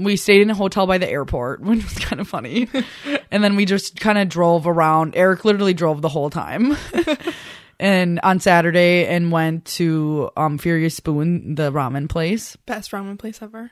we 0.04 0.16
stayed 0.16 0.42
in 0.42 0.50
a 0.50 0.56
hotel 0.56 0.88
by 0.88 0.98
the 0.98 1.10
airport 1.10 1.62
which 1.62 1.84
was 1.84 1.98
kind 2.00 2.20
of 2.20 2.28
funny 2.28 2.68
and 3.32 3.44
then 3.44 3.56
we 3.56 3.66
just 3.66 4.00
kind 4.00 4.18
of 4.18 4.30
drove 4.30 4.68
around 4.68 5.16
eric 5.16 5.46
literally 5.46 5.74
drove 5.74 6.02
the 6.02 6.10
whole 6.10 6.30
time 6.30 6.76
and 7.80 8.20
on 8.24 8.40
Saturday 8.40 9.06
and 9.08 9.32
went 9.32 9.66
to 9.66 10.30
um 10.36 10.58
Furious 10.58 10.96
Spoon, 10.96 11.56
the 11.56 11.72
ramen 11.72 12.10
place. 12.10 12.56
Best 12.66 12.92
ramen 12.92 13.18
place 13.18 13.42
ever. 13.42 13.72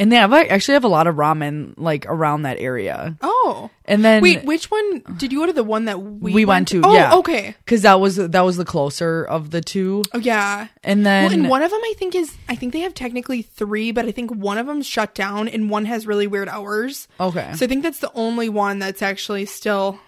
And 0.00 0.10
they 0.10 0.16
have 0.16 0.32
actually 0.32 0.72
have 0.74 0.84
a 0.84 0.88
lot 0.88 1.06
of 1.06 1.16
ramen 1.16 1.74
like 1.76 2.06
around 2.06 2.42
that 2.42 2.58
area. 2.58 3.18
Oh. 3.20 3.68
And 3.84 4.02
then 4.02 4.22
Wait, 4.22 4.44
which 4.44 4.70
one 4.70 5.02
did 5.18 5.30
you 5.30 5.40
go 5.40 5.46
to 5.46 5.52
the 5.52 5.62
one 5.62 5.84
that 5.84 6.00
we, 6.00 6.32
we 6.32 6.44
went 6.46 6.68
to, 6.68 6.80
Oh, 6.82 6.94
yeah. 6.94 7.14
okay. 7.16 7.54
Cuz 7.66 7.82
that 7.82 8.00
was 8.00 8.16
that 8.16 8.40
was 8.40 8.56
the 8.56 8.64
closer 8.64 9.24
of 9.24 9.50
the 9.50 9.60
two. 9.60 10.02
Oh 10.14 10.18
yeah. 10.18 10.68
And 10.82 11.04
then 11.04 11.24
Well, 11.24 11.32
and 11.34 11.48
one 11.50 11.62
of 11.62 11.70
them 11.70 11.82
I 11.84 11.92
think 11.98 12.14
is 12.14 12.34
I 12.48 12.54
think 12.54 12.72
they 12.72 12.80
have 12.80 12.94
technically 12.94 13.42
three, 13.42 13.92
but 13.92 14.06
I 14.06 14.10
think 14.10 14.30
one 14.34 14.56
of 14.56 14.66
them's 14.66 14.86
shut 14.86 15.14
down 15.14 15.48
and 15.48 15.68
one 15.68 15.84
has 15.84 16.06
really 16.06 16.26
weird 16.26 16.48
hours. 16.48 17.06
okay. 17.20 17.52
So 17.54 17.66
I 17.66 17.68
think 17.68 17.82
that's 17.82 17.98
the 18.00 18.10
only 18.14 18.48
one 18.48 18.78
that's 18.78 19.02
actually 19.02 19.44
still 19.44 20.00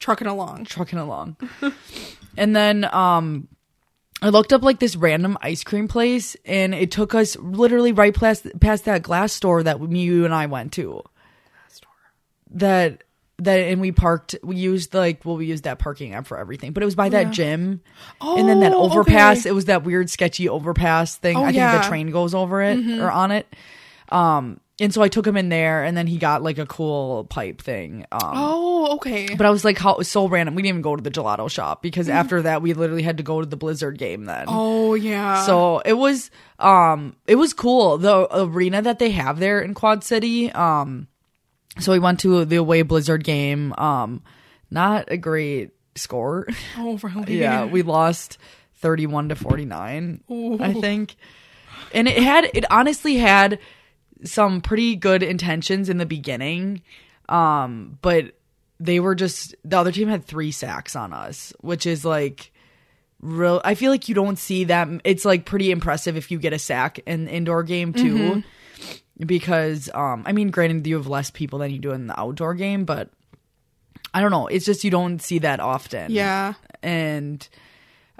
trucking 0.00 0.26
along. 0.26 0.64
trucking 0.64 0.98
along. 0.98 1.36
and 2.36 2.56
then 2.56 2.92
um 2.92 3.46
I 4.22 4.28
looked 4.28 4.52
up 4.52 4.62
like 4.62 4.78
this 4.80 4.96
random 4.96 5.38
ice 5.40 5.64
cream 5.64 5.88
place 5.88 6.36
and 6.44 6.74
it 6.74 6.90
took 6.90 7.14
us 7.14 7.36
literally 7.36 7.92
right 7.92 8.14
past 8.14 8.46
past 8.60 8.84
that 8.84 9.02
glass 9.02 9.32
store 9.32 9.62
that 9.62 9.80
me 9.80 10.02
you 10.02 10.24
and 10.24 10.34
I 10.34 10.46
went 10.46 10.72
to. 10.74 11.02
That 12.52 13.04
that 13.38 13.54
and 13.56 13.80
we 13.80 13.90
parked 13.92 14.36
we 14.42 14.56
used 14.56 14.92
like 14.92 15.24
well 15.24 15.36
we 15.36 15.46
used 15.46 15.64
that 15.64 15.78
parking 15.78 16.12
app 16.14 16.26
for 16.26 16.36
everything 16.36 16.72
but 16.74 16.82
it 16.82 16.86
was 16.86 16.94
by 16.94 17.08
that 17.08 17.30
gym 17.30 17.80
and 18.20 18.46
then 18.46 18.60
that 18.60 18.72
Oh, 18.74 18.90
overpass 18.90 19.40
okay. 19.40 19.48
it 19.48 19.52
was 19.52 19.64
that 19.64 19.82
weird 19.82 20.10
sketchy 20.10 20.46
overpass 20.46 21.16
thing 21.16 21.38
Oh, 21.38 21.44
i 21.44 21.46
think 21.46 21.56
yeah. 21.56 21.72
Mm-hmm. 21.72 21.82
the 21.82 21.88
train 21.88 22.10
goes 22.10 22.34
over 22.34 22.60
it 22.60 22.78
or 23.00 23.10
on 23.10 23.30
it 23.30 23.46
um 24.10 24.60
and 24.80 24.92
so 24.92 25.02
i 25.02 25.08
took 25.08 25.26
him 25.26 25.36
in 25.36 25.48
there 25.50 25.84
and 25.84 25.96
then 25.96 26.06
he 26.06 26.16
got 26.18 26.42
like 26.42 26.58
a 26.58 26.66
cool 26.66 27.24
pipe 27.24 27.60
thing 27.62 28.04
um 28.10 28.20
Oh, 28.82 28.94
okay. 28.94 29.34
but 29.34 29.44
I 29.46 29.50
was 29.50 29.64
like, 29.64 29.76
how 29.78 29.92
it 29.92 29.98
was 29.98 30.08
so 30.08 30.26
random. 30.26 30.54
We 30.54 30.62
didn't 30.62 30.70
even 30.76 30.82
go 30.82 30.96
to 30.96 31.02
the 31.02 31.10
gelato 31.10 31.50
shop 31.50 31.82
because 31.82 32.08
after 32.08 32.42
that, 32.42 32.62
we 32.62 32.72
literally 32.72 33.02
had 33.02 33.18
to 33.18 33.22
go 33.22 33.40
to 33.40 33.46
the 33.46 33.56
Blizzard 33.56 33.98
game 33.98 34.24
then. 34.24 34.46
oh 34.48 34.94
yeah. 34.94 35.42
So 35.44 35.80
it 35.80 35.92
was, 35.92 36.30
um, 36.58 37.14
it 37.26 37.34
was 37.36 37.52
cool. 37.52 37.98
The 37.98 38.26
arena 38.34 38.80
that 38.82 38.98
they 38.98 39.10
have 39.10 39.38
there 39.38 39.60
in 39.60 39.74
Quad 39.74 40.02
City. 40.02 40.50
Um, 40.50 41.08
so 41.78 41.92
we 41.92 41.98
went 41.98 42.20
to 42.20 42.44
the 42.46 42.56
away 42.56 42.80
Blizzard 42.82 43.22
game. 43.22 43.74
Um, 43.76 44.22
not 44.70 45.10
a 45.12 45.18
great 45.18 45.70
score. 45.94 46.46
oh 46.78 46.98
really? 47.02 47.38
yeah, 47.40 47.66
we 47.66 47.82
lost 47.82 48.38
31 48.76 49.28
to 49.28 49.36
49, 49.36 50.22
I 50.58 50.72
think. 50.72 51.16
And 51.92 52.08
it 52.08 52.22
had, 52.22 52.50
it 52.54 52.64
honestly 52.72 53.16
had 53.16 53.58
some 54.24 54.60
pretty 54.60 54.96
good 54.96 55.22
intentions 55.22 55.88
in 55.88 55.98
the 55.98 56.06
beginning. 56.06 56.82
Um, 57.28 57.98
but 58.02 58.34
they 58.78 59.00
were 59.00 59.14
just, 59.14 59.54
the 59.64 59.78
other 59.78 59.92
team 59.92 60.08
had 60.08 60.24
three 60.24 60.50
sacks 60.50 60.96
on 60.96 61.12
us, 61.12 61.52
which 61.60 61.86
is 61.86 62.04
like, 62.04 62.52
real. 63.20 63.60
I 63.64 63.74
feel 63.74 63.90
like 63.90 64.08
you 64.08 64.14
don't 64.14 64.38
see 64.38 64.64
that. 64.64 64.88
It's 65.04 65.24
like 65.24 65.44
pretty 65.44 65.70
impressive 65.70 66.16
if 66.16 66.30
you 66.30 66.38
get 66.38 66.52
a 66.52 66.58
sack 66.58 66.98
in 67.06 67.28
indoor 67.28 67.62
game 67.62 67.92
too. 67.92 68.42
Because, 69.18 69.90
um, 69.92 70.22
I 70.26 70.32
mean, 70.32 70.50
granted, 70.50 70.86
you 70.86 70.96
have 70.96 71.06
less 71.06 71.30
people 71.30 71.58
than 71.58 71.70
you 71.70 71.78
do 71.78 71.90
in 71.92 72.06
the 72.06 72.18
outdoor 72.18 72.54
game, 72.54 72.86
but 72.86 73.10
I 74.14 74.22
don't 74.22 74.30
know. 74.30 74.46
It's 74.46 74.64
just 74.64 74.82
you 74.82 74.90
don't 74.90 75.20
see 75.20 75.40
that 75.40 75.60
often 75.60 76.10
Yeah. 76.10 76.54
and 76.82 77.46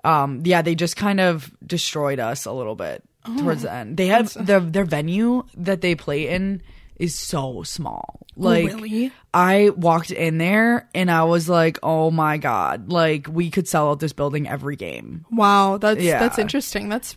um 0.02 0.40
yeah 0.46 0.62
they 0.62 0.74
just 0.74 0.96
kind 0.96 1.20
of 1.20 1.50
destroyed 1.66 2.18
us 2.18 2.46
a 2.46 2.52
little 2.52 2.74
bit 2.74 3.02
towards 3.38 3.62
the 3.62 3.72
end 3.72 3.96
they 3.96 4.06
have 4.06 4.32
their 4.46 4.60
their 4.60 4.84
venue 4.84 5.44
that 5.56 5.80
they 5.82 5.94
play 5.94 6.28
in 6.28 6.62
is 6.96 7.14
so 7.14 7.62
small 7.62 8.20
like 8.36 8.66
really? 8.66 9.12
i 9.34 9.70
walked 9.76 10.10
in 10.10 10.38
there 10.38 10.88
and 10.94 11.10
i 11.10 11.24
was 11.24 11.48
like 11.48 11.78
oh 11.82 12.10
my 12.10 12.38
god 12.38 12.90
like 12.90 13.26
we 13.28 13.50
could 13.50 13.68
sell 13.68 13.90
out 13.90 14.00
this 14.00 14.12
building 14.12 14.48
every 14.48 14.76
game 14.76 15.24
Wow, 15.30 15.76
that's 15.78 16.00
Yeah. 16.00 16.18
that's 16.18 16.38
interesting. 16.38 16.88
That's 16.88 17.16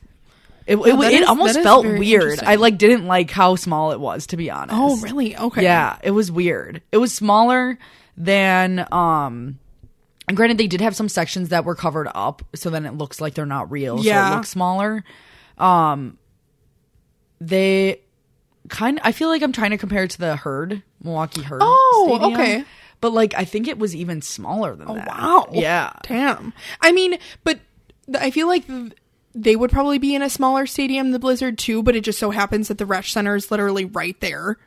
it, 0.66 0.78
it, 0.78 0.84
that 0.98 1.14
it 1.14 1.22
is- 1.22 1.28
almost 1.28 1.62
felt 1.62 1.86
weird 1.86 2.40
i 2.44 2.56
like 2.56 2.78
didn't 2.78 3.06
like 3.06 3.30
how 3.32 3.56
small 3.56 3.92
it 3.92 4.00
was 4.00 4.28
to 4.28 4.38
be 4.38 4.50
honest 4.52 4.76
oh 4.78 4.98
really? 5.02 5.36
Okay. 5.38 5.64
yeah, 5.64 5.98
it 6.04 6.12
was 6.12 6.32
weird. 6.32 6.82
It 6.92 6.98
was 6.98 7.14
smaller 7.14 7.78
than 8.18 8.86
um 8.92 9.60
and 10.28 10.38
granted 10.38 10.58
they 10.58 10.68
did 10.68 10.80
have 10.82 10.96
some 10.96 11.10
sections 11.10 11.50
that 11.50 11.66
were 11.66 11.76
covered 11.76 12.08
up, 12.16 12.44
so 12.56 12.70
then 12.70 12.86
it 12.86 12.94
looks 12.94 13.20
like 13.20 13.34
they're 13.34 13.46
not 13.46 13.70
real, 13.72 13.98
so 13.98 14.04
Yeah. 14.06 14.32
it 14.32 14.36
looks 14.36 14.50
smaller. 14.50 15.04
Um 15.58 16.18
they 17.40 18.02
kind 18.70 19.00
I 19.04 19.12
feel 19.12 19.30
like 19.30 19.42
I'm 19.42 19.52
trying 19.52 19.72
to 19.72 19.78
compare 19.78 20.04
it 20.04 20.12
to 20.12 20.20
the 20.20 20.36
herd, 20.36 20.84
Milwaukee 21.04 21.42
Herd. 21.42 21.62
Oh, 21.64 22.18
Stadium. 22.20 22.34
okay. 22.34 22.66
But 23.02 23.14
like 23.14 23.34
I 23.34 23.46
think 23.46 23.68
it 23.68 23.78
was 23.78 23.96
even 23.96 24.22
smaller 24.22 24.76
than 24.76 24.88
that. 24.88 25.08
Wow. 25.08 25.50
Yeah. 25.52 25.92
Damn. 26.04 26.54
I 26.82 26.92
mean, 26.92 27.18
but 27.44 27.60
I 28.18 28.32
feel 28.32 28.48
like 28.48 28.64
they 29.36 29.56
would 29.56 29.72
probably 29.72 29.98
be 29.98 30.16
in 30.16 30.22
a 30.22 30.30
smaller 30.30 30.66
stadium, 30.66 31.12
the 31.12 31.20
Blizzard 31.20 31.58
too. 31.58 31.84
But 31.84 31.96
it 31.96 32.02
just 32.02 32.20
so 32.20 32.32
happens 32.32 32.70
that 32.70 32.78
the 32.78 32.86
Resch 32.86 33.10
Center 33.12 33.36
is 33.36 33.52
literally 33.52 33.86
right 33.86 34.20
there. 34.22 34.58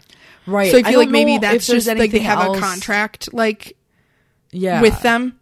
Right. 0.46 0.70
So 0.70 0.78
I 0.78 0.82
feel 0.82 0.92
don't 0.92 1.00
like 1.00 1.08
maybe 1.10 1.38
that's 1.38 1.66
just 1.66 1.86
like 1.86 2.10
they 2.10 2.18
have 2.20 2.38
else- 2.38 2.58
a 2.58 2.60
contract 2.60 3.32
like 3.32 3.76
yeah. 4.52 4.80
with 4.80 5.00
them. 5.02 5.40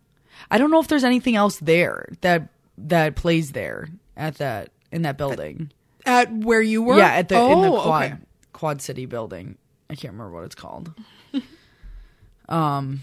I 0.50 0.58
don't 0.58 0.70
know 0.70 0.80
if 0.80 0.88
there's 0.88 1.04
anything 1.04 1.36
else 1.36 1.58
there 1.58 2.08
that 2.20 2.48
that 2.78 3.16
plays 3.16 3.52
there 3.52 3.88
at 4.16 4.36
that 4.36 4.70
in 4.94 5.02
that 5.02 5.18
building. 5.18 5.70
At 6.06 6.32
where 6.32 6.62
you 6.62 6.82
were? 6.82 6.96
Yeah, 6.96 7.12
at 7.12 7.28
the 7.28 7.36
in 7.36 7.60
the 7.62 7.68
Oh, 7.68 7.82
quad 7.82 8.02
okay. 8.04 8.14
quad 8.52 8.80
city 8.82 9.06
building. 9.06 9.58
I 9.90 9.94
can't 9.94 10.12
remember 10.14 10.32
what 10.32 10.44
it's 10.44 10.54
called. 10.54 10.92
um 12.48 13.00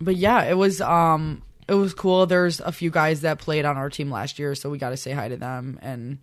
but 0.00 0.16
yeah, 0.16 0.42
it 0.44 0.54
was 0.54 0.80
um 0.80 1.42
it 1.68 1.74
was 1.74 1.94
cool. 1.94 2.26
There's 2.26 2.60
a 2.60 2.72
few 2.72 2.90
guys 2.90 3.20
that 3.22 3.38
played 3.38 3.64
on 3.64 3.76
our 3.76 3.88
team 3.88 4.10
last 4.10 4.38
year, 4.38 4.54
so 4.54 4.68
we 4.68 4.78
got 4.78 4.90
to 4.90 4.96
say 4.96 5.12
hi 5.12 5.28
to 5.28 5.36
them 5.36 5.78
and 5.82 6.18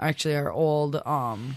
actually 0.00 0.36
our 0.36 0.50
old 0.50 0.96
um 1.06 1.56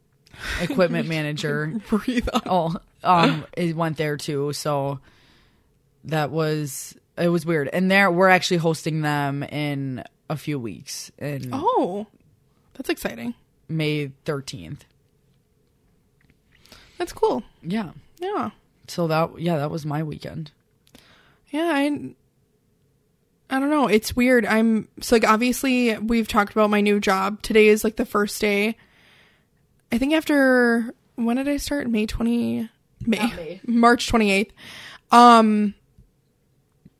equipment 0.60 1.08
manager 1.08 1.74
Breathe 1.88 2.28
oh 2.46 2.76
um 3.02 3.44
it 3.56 3.74
went 3.76 3.96
there 3.96 4.16
too 4.16 4.52
so 4.52 4.98
that 6.04 6.30
was 6.30 6.96
it 7.16 7.28
was 7.28 7.46
weird 7.46 7.68
and 7.72 7.90
there 7.90 8.10
we're 8.10 8.28
actually 8.28 8.56
hosting 8.58 9.00
them 9.00 9.42
in 9.44 10.02
a 10.28 10.36
few 10.36 10.58
weeks 10.58 11.10
And 11.18 11.48
Oh, 11.52 12.06
that's 12.74 12.88
exciting. 12.88 13.34
may 13.68 14.12
13th 14.24 14.80
That's 16.98 17.12
cool. 17.12 17.42
yeah 17.62 17.90
Yeah. 18.18 18.50
so 18.86 19.06
that 19.08 19.38
yeah 19.38 19.58
that 19.58 19.70
was 19.70 19.84
my 19.86 20.02
weekend 20.02 20.50
Yeah, 21.50 21.70
I 21.72 22.10
I 23.50 23.58
don't 23.60 23.70
know. 23.70 23.86
It's 23.88 24.14
weird. 24.14 24.44
I'm 24.44 24.88
so 25.00 25.16
like 25.16 25.26
obviously 25.26 25.96
we've 25.96 26.28
talked 26.28 26.52
about 26.52 26.68
my 26.68 26.82
new 26.82 27.00
job. 27.00 27.40
Today 27.40 27.68
is 27.68 27.82
like 27.82 27.96
the 27.96 28.04
first 28.04 28.38
day. 28.42 28.76
I 29.90 29.96
think 29.96 30.12
after 30.12 30.92
when 31.14 31.36
did 31.38 31.48
I 31.48 31.56
start? 31.56 31.88
May 31.88 32.04
20 32.04 32.68
May, 33.06 33.16
May. 33.16 33.60
March 33.66 34.12
28th. 34.12 34.50
Um 35.10 35.72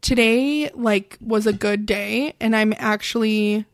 today 0.00 0.70
like 0.74 1.16
was 1.20 1.46
a 1.46 1.52
good 1.52 1.86
day 1.86 2.34
and 2.40 2.54
I'm 2.54 2.74
actually 2.78 3.64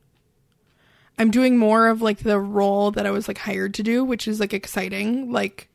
I'm 1.19 1.31
doing 1.31 1.57
more 1.57 1.89
of 1.89 2.03
like 2.03 2.19
the 2.19 2.41
role 2.41 2.91
that 2.93 3.07
I 3.07 3.11
was 3.11 3.29
like 3.29 3.39
hired 3.39 3.75
to 3.75 3.83
do, 3.83 4.05
which 4.05 4.27
is 4.27 4.41
like 4.41 4.53
exciting. 4.53 5.31
Like 5.31 5.69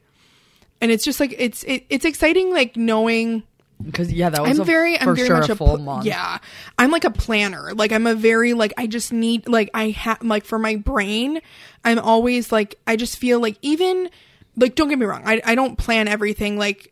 and 0.82 0.92
it's 0.92 1.04
just 1.04 1.20
like 1.20 1.34
it's 1.38 1.64
it, 1.64 1.86
it's 1.90 2.06
exciting 2.06 2.52
like 2.52 2.76
knowing 2.76 3.44
because 3.82 4.12
yeah 4.12 4.30
that 4.30 4.42
was 4.42 4.52
I'm 4.52 4.62
a, 4.62 4.66
very, 4.66 4.98
for 4.98 5.12
I'm 5.12 5.16
very 5.16 5.28
sure 5.28 5.38
much 5.40 5.50
a 5.50 5.54
a 5.54 5.56
full 5.56 5.68
pl- 5.68 5.78
month 5.80 6.06
Yeah, 6.06 6.40
I'm 6.78 6.92
like 6.92 7.06
a 7.06 7.12
planner. 7.12 7.74
Like 7.74 7.92
I'm 7.92 8.08
a 8.08 8.16
very 8.16 8.54
like 8.54 8.74
I 8.78 8.88
just 8.88 9.14
need 9.14 9.48
like 9.48 9.70
I 9.74 9.90
have 9.90 10.22
like 10.22 10.44
for 10.44 10.60
my 10.60 10.76
brain, 10.76 11.42
I'm 11.86 12.00
always 12.00 12.52
like 12.52 12.78
I 12.86 12.96
just 12.96 13.18
feel 13.18 13.40
like 13.40 13.58
even 13.62 14.10
like 14.58 14.76
don't 14.76 14.90
get 14.90 15.00
me 15.00 15.06
wrong, 15.06 15.24
I 15.26 15.42
I 15.46 15.56
don't 15.56 15.78
plan 15.78 16.08
everything. 16.08 16.58
Like 16.58 16.92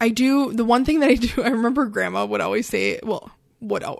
I 0.00 0.08
do 0.10 0.52
the 0.52 0.64
one 0.64 0.84
thing 0.84 1.00
that 1.00 1.08
I 1.10 1.14
do. 1.14 1.42
I 1.42 1.48
remember 1.48 1.86
Grandma 1.86 2.24
would 2.24 2.40
always 2.40 2.66
say, 2.66 3.00
well, 3.02 3.30
what 3.60 3.82
oh, 3.86 3.98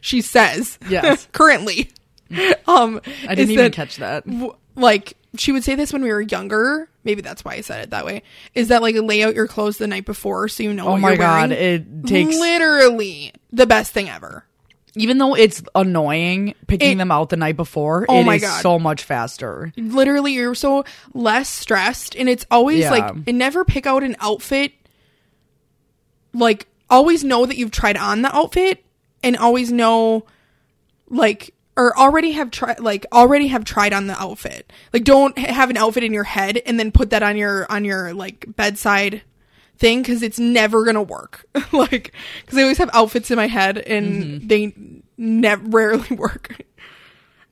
she 0.00 0.20
says, 0.20 0.78
Yes. 0.88 1.28
currently. 1.32 1.90
Um, 2.66 3.00
i 3.28 3.34
didn't 3.36 3.52
even 3.52 3.64
that- 3.66 3.72
catch 3.72 3.96
that 3.96 4.26
w- 4.26 4.54
like 4.74 5.16
she 5.38 5.52
would 5.52 5.62
say 5.62 5.74
this 5.76 5.92
when 5.92 6.02
we 6.02 6.10
were 6.10 6.20
younger. 6.22 6.88
Maybe 7.04 7.22
that's 7.22 7.44
why 7.44 7.52
I 7.54 7.60
said 7.60 7.84
it 7.84 7.90
that 7.90 8.04
way. 8.04 8.22
Is 8.54 8.68
that 8.68 8.82
like 8.82 8.96
lay 8.96 9.22
out 9.22 9.34
your 9.36 9.46
clothes 9.46 9.78
the 9.78 9.86
night 9.86 10.04
before 10.06 10.48
so 10.48 10.62
you 10.64 10.74
know? 10.74 10.88
oh 10.88 10.96
my 10.98 11.14
god 11.16 11.50
wearing? 11.50 11.82
it 11.82 12.06
takes 12.06 12.36
literally 12.36 13.32
the 13.52 13.66
best 13.66 13.92
thing 13.92 14.08
ever. 14.08 14.44
even 14.96 15.18
though 15.18 15.36
it's 15.36 15.62
annoying 15.76 16.54
picking 16.66 16.92
It- 16.92 16.98
them 16.98 17.12
out 17.12 17.28
the 17.30 17.36
night 17.36 17.56
before 17.56 18.06
Oh 18.08 18.20
it 18.20 18.24
my 18.24 18.34
is 18.36 18.42
God. 18.42 18.60
so 18.62 18.78
much 18.80 19.04
faster 19.04 19.72
Literally, 19.76 20.32
you're 20.32 20.54
so 20.56 20.84
less 21.14 21.48
stressed, 21.48 22.16
and 22.16 22.28
it's 22.28 22.44
always 22.50 22.80
Yeah. 22.80 22.90
like 22.90 23.14
and 23.26 23.38
never 23.38 23.64
pick 23.64 23.86
out 23.86 24.02
an 24.02 24.16
outfit. 24.20 24.72
Like 26.36 26.68
always 26.88 27.24
know 27.24 27.46
that 27.46 27.56
you've 27.56 27.70
tried 27.70 27.96
on 27.96 28.22
the 28.22 28.34
outfit, 28.34 28.84
and 29.22 29.36
always 29.36 29.72
know, 29.72 30.26
like 31.08 31.54
or 31.76 31.96
already 31.98 32.32
have 32.32 32.50
tried 32.50 32.80
like 32.80 33.06
already 33.12 33.48
have 33.48 33.64
tried 33.64 33.92
on 33.92 34.06
the 34.06 34.20
outfit. 34.20 34.72
Like 34.92 35.04
don't 35.04 35.36
have 35.38 35.70
an 35.70 35.76
outfit 35.76 36.04
in 36.04 36.12
your 36.12 36.24
head 36.24 36.60
and 36.64 36.80
then 36.80 36.90
put 36.90 37.10
that 37.10 37.22
on 37.22 37.36
your 37.36 37.70
on 37.70 37.84
your 37.84 38.14
like 38.14 38.46
bedside 38.56 39.22
thing 39.78 40.00
because 40.02 40.22
it's 40.22 40.38
never 40.38 40.84
gonna 40.84 41.02
work. 41.02 41.44
like, 41.72 42.12
because 42.40 42.58
I 42.58 42.62
always 42.62 42.78
have 42.78 42.90
outfits 42.92 43.30
in 43.30 43.36
my 43.36 43.46
head 43.46 43.78
and 43.78 44.48
they 44.48 44.74
never 45.16 45.68
rarely 45.68 46.16
work. 46.16 46.62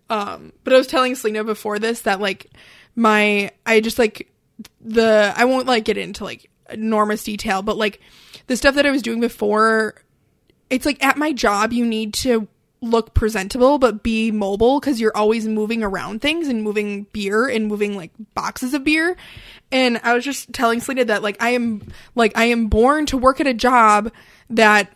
Um, 0.09 0.53
but 0.65 0.73
I 0.73 0.77
was 0.77 0.87
telling 0.87 1.15
Selena 1.15 1.45
before 1.45 1.79
this 1.79 2.03
that 2.03 2.21
like 2.21 2.51
my 2.97 3.51
I 3.67 3.81
just 3.81 3.99
like 3.99 4.33
the 4.81 5.33
I 5.37 5.45
won't 5.45 5.67
like 5.67 5.85
get 5.85 5.99
into 5.99 6.25
like 6.25 6.51
enormous 6.71 7.25
detail, 7.25 7.63
but 7.63 7.77
like 7.77 8.01
the 8.47 8.57
stuff 8.57 8.75
that 8.75 8.87
I 8.87 8.91
was 8.91 9.03
doing 9.03 9.21
before, 9.21 10.03
it's 10.71 10.87
like 10.87 11.03
at 11.05 11.17
my 11.17 11.33
job 11.33 11.73
you 11.73 11.85
need 11.85 12.15
to 12.15 12.49
look 12.85 13.15
presentable 13.15 13.79
but 13.79 14.03
be 14.03 14.31
mobile 14.31 14.79
because 14.79 15.01
you're 15.01 15.17
always 15.17 15.49
moving 15.49 15.83
around 15.83 16.21
things 16.21 16.49
and 16.49 16.63
moving 16.63 17.05
beer 17.13 17.49
and 17.49 17.67
moving 17.67 17.97
like 17.97 18.11
boxes 18.35 18.75
of 18.75 18.85
beer. 18.85 19.17
And 19.73 19.99
I 20.03 20.15
was 20.15 20.25
just 20.25 20.53
telling 20.53 20.81
Selena 20.81 21.07
that 21.07 21.23
like 21.23 21.43
I 21.43 21.51
am 21.51 21.93
like 22.15 22.37
I 22.37 22.45
am 22.47 22.67
born 22.67 23.07
to 23.07 23.17
work 23.17 23.41
at 23.41 23.47
a 23.47 23.55
job 23.55 24.13
that 24.51 24.95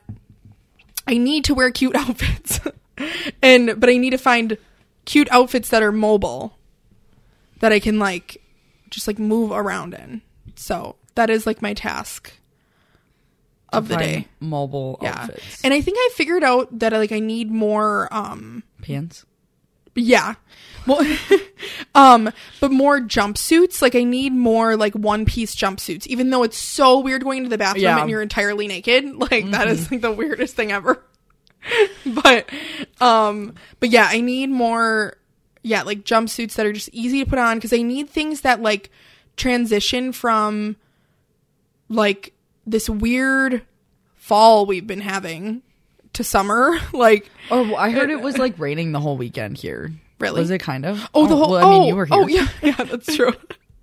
I 1.06 1.16
need 1.16 1.44
to 1.44 1.54
wear 1.54 1.70
cute 1.70 1.96
outfits. 1.96 2.60
and 3.42 3.80
but 3.80 3.88
I 3.88 3.96
need 3.96 4.10
to 4.10 4.18
find 4.18 4.58
cute 5.04 5.28
outfits 5.30 5.70
that 5.70 5.82
are 5.82 5.92
mobile 5.92 6.58
that 7.60 7.72
I 7.72 7.80
can 7.80 7.98
like 7.98 8.42
just 8.90 9.06
like 9.06 9.18
move 9.18 9.50
around 9.50 9.94
in. 9.94 10.22
So 10.54 10.96
that 11.18 11.30
is 11.30 11.46
like 11.46 11.60
my 11.60 11.74
task 11.74 12.32
of 13.72 13.88
the 13.88 13.96
day. 13.96 14.28
Mobile 14.40 14.98
Yeah. 15.02 15.22
outfits. 15.24 15.62
And 15.64 15.74
I 15.74 15.80
think 15.80 15.98
I 16.00 16.10
figured 16.14 16.42
out 16.44 16.78
that 16.78 16.92
like 16.92 17.12
I 17.12 17.18
need 17.18 17.50
more 17.50 18.08
um 18.10 18.62
Pants. 18.80 19.26
yeah. 19.94 20.36
Well 20.86 21.04
um 21.94 22.30
but 22.60 22.70
more 22.70 23.00
jumpsuits. 23.00 23.82
Like 23.82 23.94
I 23.94 24.04
need 24.04 24.32
more 24.32 24.76
like 24.76 24.94
one 24.94 25.24
piece 25.26 25.54
jumpsuits. 25.54 26.06
Even 26.06 26.30
though 26.30 26.44
it's 26.44 26.56
so 26.56 27.00
weird 27.00 27.24
going 27.24 27.38
into 27.38 27.50
the 27.50 27.58
bathroom 27.58 27.82
Yeah. 27.82 28.00
and 28.00 28.08
you're 28.08 28.22
entirely 28.22 28.68
naked. 28.68 29.04
Like 29.30 29.50
that 29.50 29.68
is 29.68 29.90
like 29.90 30.00
the 30.00 30.12
weirdest 30.12 30.54
thing 30.56 30.72
ever. 30.72 31.04
but 32.06 32.48
um 33.00 33.54
but 33.80 33.90
yeah, 33.90 34.06
I 34.10 34.20
need 34.20 34.48
more 34.48 35.14
yeah, 35.64 35.82
like 35.82 36.04
jumpsuits 36.04 36.54
that 36.54 36.64
are 36.64 36.72
just 36.72 36.88
easy 36.92 37.22
to 37.22 37.28
put 37.28 37.38
on 37.38 37.58
because 37.58 37.72
I 37.74 37.82
need 37.82 38.08
things 38.08 38.40
that 38.42 38.62
like 38.62 38.90
transition 39.36 40.12
from 40.12 40.76
like 41.88 42.32
this 42.66 42.88
weird 42.88 43.62
fall 44.16 44.66
we've 44.66 44.86
been 44.86 45.00
having 45.00 45.62
to 46.14 46.24
summer. 46.24 46.78
like 46.92 47.30
Oh, 47.50 47.74
I 47.74 47.90
heard 47.90 48.10
it 48.10 48.20
was 48.20 48.38
like 48.44 48.58
raining 48.58 48.92
the 48.92 49.00
whole 49.00 49.16
weekend 49.16 49.56
here. 49.56 49.92
Really? 50.18 50.40
Was 50.40 50.50
it 50.50 50.58
kind 50.58 50.84
of? 50.84 51.08
Oh, 51.14 51.26
the 51.26 51.34
oh, 51.34 51.38
whole. 51.38 51.50
Well, 51.52 51.66
I 51.66 51.70
mean, 51.70 51.82
oh, 51.82 51.86
you 51.86 51.96
were 51.96 52.06
here. 52.06 52.16
Oh, 52.16 52.26
yeah, 52.26 52.48
yeah, 52.62 52.84
that's 52.84 53.14
true. 53.14 53.32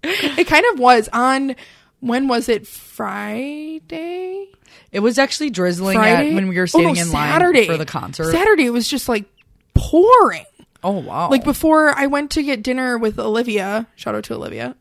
it 0.03 0.47
kind 0.47 0.65
of 0.73 0.79
was 0.79 1.07
on. 1.13 1.55
When 2.01 2.27
was 2.27 2.49
it? 2.49 2.67
Friday. 2.67 4.49
It 4.91 4.99
was 4.99 5.17
actually 5.17 5.49
drizzling 5.49 5.97
Friday 5.97 6.29
at 6.29 6.35
when 6.35 6.47
we 6.49 6.57
were 6.57 6.67
Oh, 6.73 6.79
no, 6.79 6.89
in 6.93 7.11
line 7.11 7.65
for 7.65 7.77
the 7.77 7.85
concert. 7.85 8.31
Saturday 8.31 8.65
it 8.65 8.71
was 8.71 8.87
just 8.87 9.07
like 9.09 9.25
pouring. 9.73 10.45
oh 10.83 10.99
wow! 10.99 11.29
Like 11.29 11.43
before 11.43 11.97
I 11.97 12.07
went 12.07 12.31
to 12.31 12.43
get 12.43 12.63
dinner 12.63 12.97
with 12.97 13.17
Olivia. 13.17 13.87
Shout 13.95 14.13
out 14.13 14.25
to 14.25 14.35
Olivia 14.35 14.75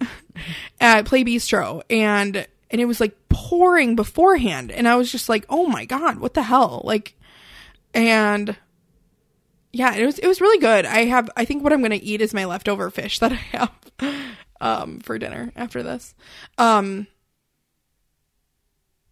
at 0.81 1.04
Play 1.07 1.25
Bistro, 1.25 1.83
and 1.88 2.47
and 2.71 2.80
it 2.80 2.87
was 2.87 3.00
like 3.00 3.16
pouring 3.28 3.97
beforehand, 3.97 4.71
and 4.71 4.87
I 4.88 4.97
was 4.97 5.11
just 5.12 5.28
like, 5.28 5.44
oh 5.49 5.66
my 5.66 5.85
god, 5.85 6.18
what 6.18 6.35
the 6.35 6.42
hell? 6.42 6.80
Like, 6.85 7.14
and 7.92 8.56
yeah, 9.73 9.94
it 9.94 10.04
was 10.06 10.18
it 10.18 10.26
was 10.26 10.40
really 10.40 10.59
good. 10.59 10.87
I 10.87 11.04
have 11.06 11.30
I 11.37 11.44
think 11.44 11.62
what 11.62 11.73
I'm 11.73 11.83
gonna 11.83 11.99
eat 12.00 12.21
is 12.21 12.33
my 12.35 12.44
leftover 12.44 12.90
fish 12.90 13.18
that 13.18 13.33
I 13.33 13.35
have 13.35 13.73
um 14.61 15.00
for 15.00 15.18
dinner 15.18 15.52
after 15.56 15.83
this. 15.83 16.14
Um 16.59 17.06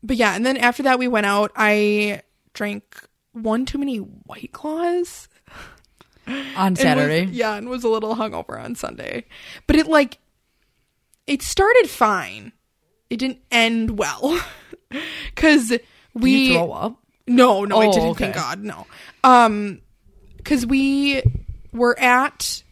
but 0.02 0.16
yeah, 0.16 0.34
and 0.34 0.44
then 0.44 0.56
after 0.56 0.82
that 0.84 0.98
we 0.98 1.08
went 1.08 1.26
out. 1.26 1.52
I 1.56 2.22
drank 2.54 3.08
one 3.32 3.64
too 3.66 3.78
many 3.78 3.98
white 3.98 4.50
claws. 4.52 5.28
on 6.26 6.34
and 6.56 6.78
Saturday. 6.78 7.26
was- 7.26 7.34
yeah, 7.34 7.54
and 7.54 7.68
was 7.68 7.84
a 7.84 7.88
little 7.88 8.14
hungover 8.16 8.62
on 8.62 8.74
Sunday. 8.74 9.24
But 9.66 9.76
it 9.76 9.86
like 9.86 10.18
it 11.26 11.42
started 11.42 11.88
fine. 11.88 12.52
It 13.12 13.18
didn't 13.18 13.38
end 13.50 13.98
well. 13.98 14.40
Did 15.36 15.80
we 16.14 16.30
you 16.48 16.54
throw 16.54 16.72
up? 16.72 16.96
no, 17.26 17.64
no, 17.64 17.80
I 17.80 17.86
Oh, 17.86 17.92
didn't. 17.92 18.08
okay. 18.10 18.24
Thank 18.24 18.34
God, 18.34 18.60
no. 18.62 18.86
Um, 19.24 19.80
because 20.36 20.66
we 20.66 21.22
were 21.72 21.98
at 21.98 22.62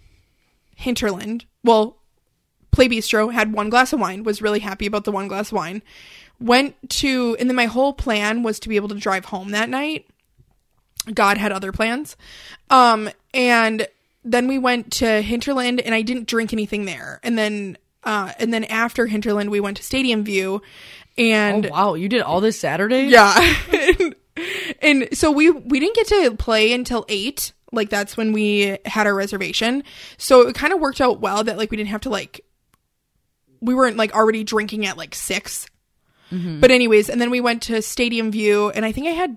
Hinterland. 0.76 1.44
Well, 1.64 1.96
Play 2.72 2.88
Bistro 2.88 3.32
had 3.32 3.52
one 3.52 3.70
glass 3.70 3.92
of 3.92 4.00
wine. 4.00 4.22
Was 4.24 4.42
really 4.42 4.60
happy 4.60 4.86
about 4.86 5.04
the 5.04 5.12
one 5.12 5.28
glass 5.28 5.48
of 5.48 5.56
wine. 5.56 5.82
Went 6.40 6.74
to, 6.90 7.36
and 7.38 7.48
then 7.50 7.56
my 7.56 7.66
whole 7.66 7.92
plan 7.92 8.42
was 8.42 8.58
to 8.60 8.68
be 8.68 8.76
able 8.76 8.88
to 8.88 8.94
drive 8.94 9.26
home 9.26 9.50
that 9.50 9.68
night. 9.68 10.06
God 11.12 11.36
had 11.38 11.52
other 11.52 11.72
plans. 11.72 12.16
Um, 12.70 13.10
and 13.34 13.86
then 14.24 14.48
we 14.48 14.58
went 14.58 14.92
to 14.94 15.20
Hinterland, 15.22 15.80
and 15.80 15.94
I 15.94 16.02
didn't 16.02 16.26
drink 16.28 16.52
anything 16.52 16.84
there. 16.86 17.20
And 17.22 17.36
then, 17.38 17.76
uh, 18.04 18.32
and 18.38 18.52
then 18.52 18.64
after 18.64 19.06
Hinterland, 19.06 19.50
we 19.50 19.60
went 19.60 19.76
to 19.76 19.82
Stadium 19.82 20.24
View, 20.24 20.62
and 21.18 21.66
Oh 21.66 21.70
wow! 21.70 21.94
You 21.94 22.08
did 22.08 22.22
all 22.22 22.40
this 22.40 22.58
Saturday? 22.58 23.04
yeah. 23.04 23.38
and, 23.72 24.14
and 24.82 25.08
so 25.12 25.30
we 25.30 25.50
we 25.50 25.80
didn't 25.80 25.96
get 25.96 26.06
to 26.08 26.36
play 26.36 26.72
until 26.72 27.04
8. 27.08 27.52
Like 27.72 27.88
that's 27.90 28.16
when 28.16 28.32
we 28.32 28.78
had 28.84 29.06
our 29.06 29.14
reservation. 29.14 29.84
So 30.16 30.48
it 30.48 30.54
kind 30.56 30.72
of 30.72 30.80
worked 30.80 31.00
out 31.00 31.20
well 31.20 31.44
that 31.44 31.56
like 31.56 31.70
we 31.70 31.76
didn't 31.76 31.90
have 31.90 32.00
to 32.02 32.10
like 32.10 32.40
we 33.60 33.74
weren't 33.74 33.96
like 33.96 34.14
already 34.14 34.42
drinking 34.44 34.86
at 34.86 34.96
like 34.96 35.14
6. 35.14 35.66
But 36.60 36.70
anyways, 36.70 37.10
and 37.10 37.20
then 37.20 37.30
we 37.30 37.40
went 37.40 37.62
to 37.62 37.82
Stadium 37.82 38.30
View 38.30 38.70
and 38.70 38.84
I 38.84 38.92
think 38.92 39.08
I 39.08 39.10
had 39.10 39.36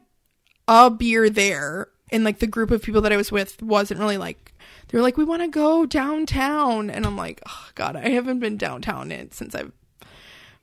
a 0.68 0.90
beer 0.90 1.30
there 1.30 1.90
and 2.12 2.24
like 2.24 2.40
the 2.40 2.48
group 2.48 2.72
of 2.72 2.82
people 2.84 3.02
that 3.02 3.12
I 3.12 3.18
was 3.18 3.32
with 3.32 3.62
wasn't 3.62 4.00
really 4.00 4.18
like 4.18 4.53
they 4.94 5.00
were 5.00 5.04
like 5.04 5.18
we 5.18 5.24
want 5.24 5.42
to 5.42 5.48
go 5.48 5.88
downtown 5.88 6.92
and 6.92 7.04
I'm 7.04 7.18
like 7.18 7.42
oh 7.50 7.70
god, 7.74 7.96
I 7.96 8.10
haven't 8.10 8.40
been 8.40 8.58
downtown 8.58 9.12
in, 9.12 9.32
since 9.32 9.56
I 9.56 9.64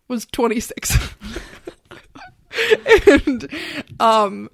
was 0.07 0.25
26. 0.27 0.97
and 3.09 3.49
um 3.99 4.49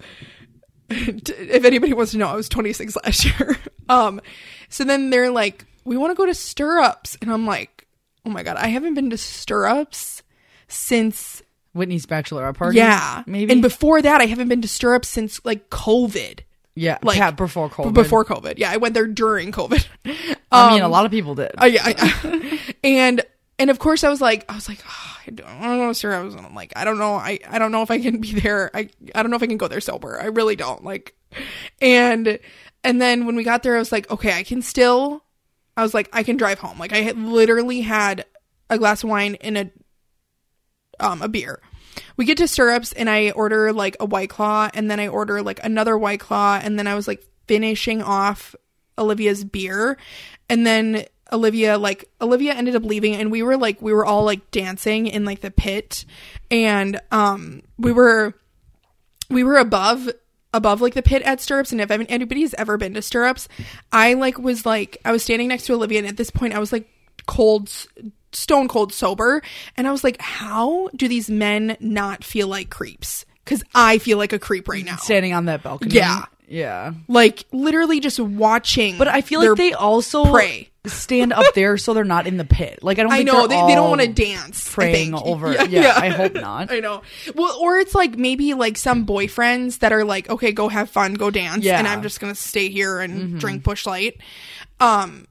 if 0.89 1.65
anybody 1.65 1.93
wants 1.93 2.12
to 2.12 2.19
know, 2.19 2.29
I 2.29 2.35
was 2.35 2.49
26 2.49 2.97
last 3.05 3.25
year. 3.25 3.57
Um 3.89 4.21
so 4.69 4.83
then 4.83 5.11
they're 5.11 5.31
like, 5.31 5.65
"We 5.85 5.97
want 5.97 6.11
to 6.11 6.17
go 6.17 6.27
to 6.27 6.35
Stirrups." 6.35 7.17
And 7.23 7.31
I'm 7.31 7.47
like, 7.47 7.87
"Oh 8.25 8.31
my 8.31 8.43
god, 8.43 8.57
I 8.57 8.67
haven't 8.67 8.95
been 8.95 9.11
to 9.11 9.17
Stirrups 9.17 10.25
since 10.67 11.41
Whitney's 11.73 12.05
bachelorette 12.05 12.57
party. 12.57 12.79
yeah. 12.79 13.23
maybe. 13.27 13.53
And 13.53 13.62
before 13.62 14.03
that, 14.03 14.21
I 14.21 14.27
haven't 14.27 14.49
been 14.49 14.62
to 14.62 14.67
Stirrups 14.67 15.09
since 15.09 15.41
like 15.45 15.71
COVID. 15.71 16.41
Yeah, 16.77 16.99
like, 17.03 17.17
yeah, 17.17 17.31
before 17.31 17.71
COVID. 17.71 17.95
Before 17.95 18.23
COVID. 18.25 18.59
Yeah, 18.59 18.71
I 18.71 18.77
went 18.77 18.93
there 18.93 19.07
during 19.07 19.51
COVID. 19.51 19.87
I 20.53 20.75
mean, 20.75 20.83
a 20.83 20.89
lot 20.89 21.07
of 21.07 21.11
people 21.11 21.35
did. 21.35 21.53
Uh, 21.61 21.65
yeah, 21.65 21.83
I, 21.85 22.75
and 22.85 23.23
and 23.59 23.71
of 23.71 23.79
course 23.79 24.05
I 24.05 24.11
was 24.11 24.21
like, 24.21 24.45
I 24.51 24.55
was 24.55 24.69
like, 24.69 24.81
oh, 24.87 25.17
I 25.27 25.31
don't, 25.31 25.49
I 25.49 25.62
don't 25.62 25.79
know, 25.79 25.93
sir. 25.95 26.15
I 26.15 26.21
was 26.21 26.35
I'm 26.35 26.55
like, 26.55 26.75
I 26.77 26.85
don't 26.85 26.99
know, 26.99 27.15
I 27.15 27.39
I 27.49 27.59
don't 27.59 27.73
know 27.73 27.81
if 27.81 27.91
I 27.91 27.99
can 27.99 28.21
be 28.21 28.39
there. 28.39 28.71
I 28.75 28.91
I 29.15 29.23
don't 29.23 29.31
know 29.31 29.37
if 29.37 29.43
I 29.43 29.47
can 29.47 29.57
go 29.57 29.69
there 29.69 29.81
sober. 29.81 30.21
I 30.21 30.27
really 30.27 30.55
don't. 30.55 30.85
Like, 30.85 31.17
and 31.81 32.39
and 32.85 33.01
then 33.01 33.25
when 33.25 33.37
we 33.37 33.43
got 33.43 33.62
there, 33.62 33.77
I 33.77 33.79
was 33.79 33.91
like, 33.91 34.11
okay, 34.11 34.35
I 34.35 34.43
can 34.43 34.61
still. 34.61 35.25
I 35.79 35.83
was 35.83 35.95
like, 35.95 36.11
I 36.12 36.23
can 36.25 36.37
drive 36.37 36.59
home. 36.59 36.79
Like 36.79 36.93
I 36.93 36.99
had 36.99 37.17
literally 37.17 37.81
had 37.81 38.27
a 38.69 38.77
glass 38.77 39.03
of 39.03 39.09
wine 39.09 39.37
and 39.41 39.57
a 39.57 39.71
um 41.01 41.23
a 41.23 41.29
beer. 41.29 41.61
We 42.17 42.25
get 42.25 42.39
to 42.39 42.49
stirrups 42.49 42.93
and 42.93 43.09
I 43.09 43.31
order 43.31 43.73
like 43.73 43.97
a 44.01 44.05
white 44.05 44.31
claw 44.31 44.71
and 44.75 44.91
then 44.91 45.01
I 45.01 45.09
order 45.09 45.43
like 45.43 45.61
another 45.63 45.97
white 45.97 46.21
claw 46.21 46.61
and 46.63 46.79
then 46.79 46.87
I 46.87 46.95
was 46.95 47.09
like 47.09 47.25
finishing 47.47 48.03
off 48.03 48.55
Olivia's 48.99 49.45
beer. 49.45 49.97
And 50.49 50.67
then 50.67 51.05
Olivia 51.33 51.79
like 51.79 52.09
Olivia 52.21 52.55
ended 52.55 52.77
up 52.77 52.85
leaving 52.85 53.15
and 53.15 53.31
we 53.31 53.43
were 53.43 53.57
like 53.57 53.83
we 53.83 53.93
were 53.93 54.07
all 54.07 54.25
like 54.25 54.51
dancing 54.51 55.07
in 55.07 55.25
like 55.25 55.41
the 55.41 55.51
pit. 55.51 56.05
And 56.51 57.01
um 57.11 57.63
we 57.79 57.93
were 57.93 58.35
we 59.29 59.45
were 59.45 59.57
above 59.57 60.09
above 60.55 60.81
like 60.81 60.95
the 60.95 61.03
pit 61.03 61.23
at 61.23 61.41
stirrups. 61.41 61.73
And 61.73 61.81
if 61.81 61.91
anybody's 61.91 62.55
ever 62.55 62.77
been 62.77 62.95
to 62.95 63.03
stirrups 63.03 63.49
i 63.93 64.15
like 64.15 64.39
was 64.39 64.65
like 64.65 64.99
i 65.05 65.13
was 65.13 65.23
standing 65.23 65.49
next 65.49 65.67
to 65.67 65.75
olivia 65.75 65.99
and 65.99 66.09
at 66.09 66.17
this 66.17 66.31
point 66.31 66.55
i 66.55 66.59
was 66.59 66.73
like 66.73 66.89
cold 67.27 67.71
stone 68.37 68.68
cold 68.68 68.92
sober 68.92 69.42
and 69.77 69.88
i 69.88 69.90
was 69.92 70.05
like 70.05 70.20
how 70.20 70.88
do 70.94 71.09
these 71.09 71.31
men 71.31 71.77
not 71.81 72.22
feel 72.22 72.49
like 72.49 72.68
creeps 72.70 73.25
because 73.44 73.64
i 73.75 73.99
feel 73.99 74.18
like 74.18 74.33
a 74.33 74.38
creep 74.38 74.68
right 74.68 74.85
now 74.85 74.96
Standing 74.96 75.33
on 75.33 75.46
that 75.46 75.62
balcony. 75.62 75.94
Yeah. 75.94 76.25
yeah. 76.49 76.92
like 77.09 77.44
literally 77.53 78.01
just 78.01 78.20
watching 78.20 78.99
But 78.99 79.09
I 79.09 79.20
feel 79.22 79.40
like 79.46 79.57
they 79.57 79.72
also 79.72 80.25
prey. 80.25 80.68
stand 80.87 81.33
up 81.33 81.55
there 81.55 81.77
so 81.79 81.94
they're 81.94 82.05
not 82.05 82.27
in 82.29 82.37
the 82.37 82.44
pit. 82.44 82.79
Like 82.83 82.99
I 83.01 83.03
don't. 83.03 83.12
I 83.12 83.22
know 83.22 83.46
they, 83.49 83.61
they 83.66 83.75
don't 83.75 83.88
want 83.88 84.03
to 84.03 84.09
dance. 84.09 84.72
Praying 84.72 85.14
over. 85.14 85.53
Yeah, 85.68 85.92
I 85.96 86.09
hope 86.11 86.35
not. 86.35 86.70
I 86.70 86.79
know. 86.79 87.03
Well, 87.35 87.57
or 87.61 87.79
it's 87.79 87.94
like 87.94 88.16
maybe 88.16 88.55
like 88.55 88.77
some 88.77 89.05
boyfriends 89.07 89.81
that 89.81 89.92
are 89.92 90.05
like, 90.05 90.31
okay, 90.31 90.53
go 90.53 90.68
have 90.68 90.88
fun, 90.90 91.14
go 91.14 91.31
dance, 91.31 91.64
Yeah. 91.64 91.72
Mm-hmm. 91.79 91.79
and 91.87 91.88
I'm 91.88 92.03
just 92.03 92.20
gonna 92.20 92.35
stay 92.37 92.68
here 92.68 93.01
and 93.01 93.40
drink 93.40 93.64
Busch 93.64 93.85
Light. 93.87 94.18
Um, 94.79 95.27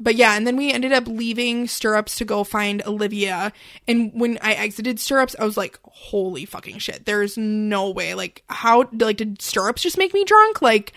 but 0.00 0.16
yeah, 0.16 0.36
and 0.36 0.46
then 0.46 0.56
we 0.56 0.72
ended 0.72 0.92
up 0.92 1.06
leaving 1.06 1.66
Stirrups 1.66 2.16
to 2.16 2.24
go 2.24 2.44
find 2.44 2.82
Olivia. 2.86 3.52
And 3.86 4.12
when 4.14 4.38
I 4.42 4.54
exited 4.54 4.98
Stirrups, 4.98 5.36
I 5.38 5.44
was 5.44 5.56
like, 5.56 5.78
holy 5.84 6.44
fucking 6.44 6.78
shit. 6.78 7.06
There's 7.06 7.38
no 7.38 7.90
way. 7.90 8.14
Like, 8.14 8.42
how, 8.48 8.88
like, 8.92 9.18
did 9.18 9.40
Stirrups 9.40 9.82
just 9.82 9.98
make 9.98 10.12
me 10.12 10.24
drunk? 10.24 10.60
Like, 10.62 10.92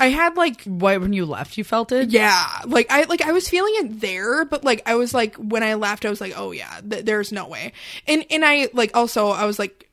I 0.00 0.06
had 0.08 0.36
like 0.36 0.64
Why 0.64 0.96
when 0.96 1.12
you 1.12 1.24
left 1.24 1.56
you 1.56 1.62
felt 1.62 1.92
it? 1.92 2.10
yeah, 2.10 2.44
like 2.66 2.90
I 2.90 3.04
like 3.04 3.22
I 3.22 3.30
was 3.30 3.48
feeling 3.48 3.74
it 3.76 4.00
there, 4.00 4.44
but 4.44 4.64
like 4.64 4.82
I 4.84 4.96
was 4.96 5.14
like 5.14 5.36
when 5.36 5.62
I 5.62 5.74
left, 5.74 6.04
I 6.04 6.10
was 6.10 6.20
like, 6.20 6.32
oh 6.34 6.50
yeah, 6.50 6.80
th- 6.80 7.04
there's 7.04 7.30
no 7.30 7.46
way. 7.46 7.72
And 8.08 8.24
and 8.28 8.44
I 8.44 8.68
like 8.72 8.96
also 8.96 9.28
I 9.28 9.44
was 9.44 9.60
like, 9.60 9.88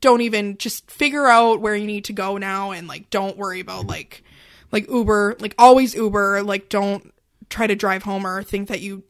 don't 0.00 0.22
even 0.22 0.56
just 0.56 0.90
figure 0.90 1.26
out 1.26 1.60
where 1.60 1.76
you 1.76 1.86
need 1.86 2.06
to 2.06 2.14
go 2.14 2.38
now, 2.38 2.70
and 2.70 2.88
like 2.88 3.10
don't 3.10 3.36
worry 3.36 3.60
about 3.60 3.86
like 3.86 4.24
like 4.72 4.88
Uber, 4.90 5.36
like 5.38 5.54
always 5.58 5.94
Uber, 5.94 6.42
like 6.42 6.68
don't 6.68 7.12
try 7.48 7.66
to 7.66 7.76
drive 7.76 8.02
home 8.02 8.26
or 8.26 8.42
think 8.42 8.68
that 8.68 8.80
you. 8.80 9.04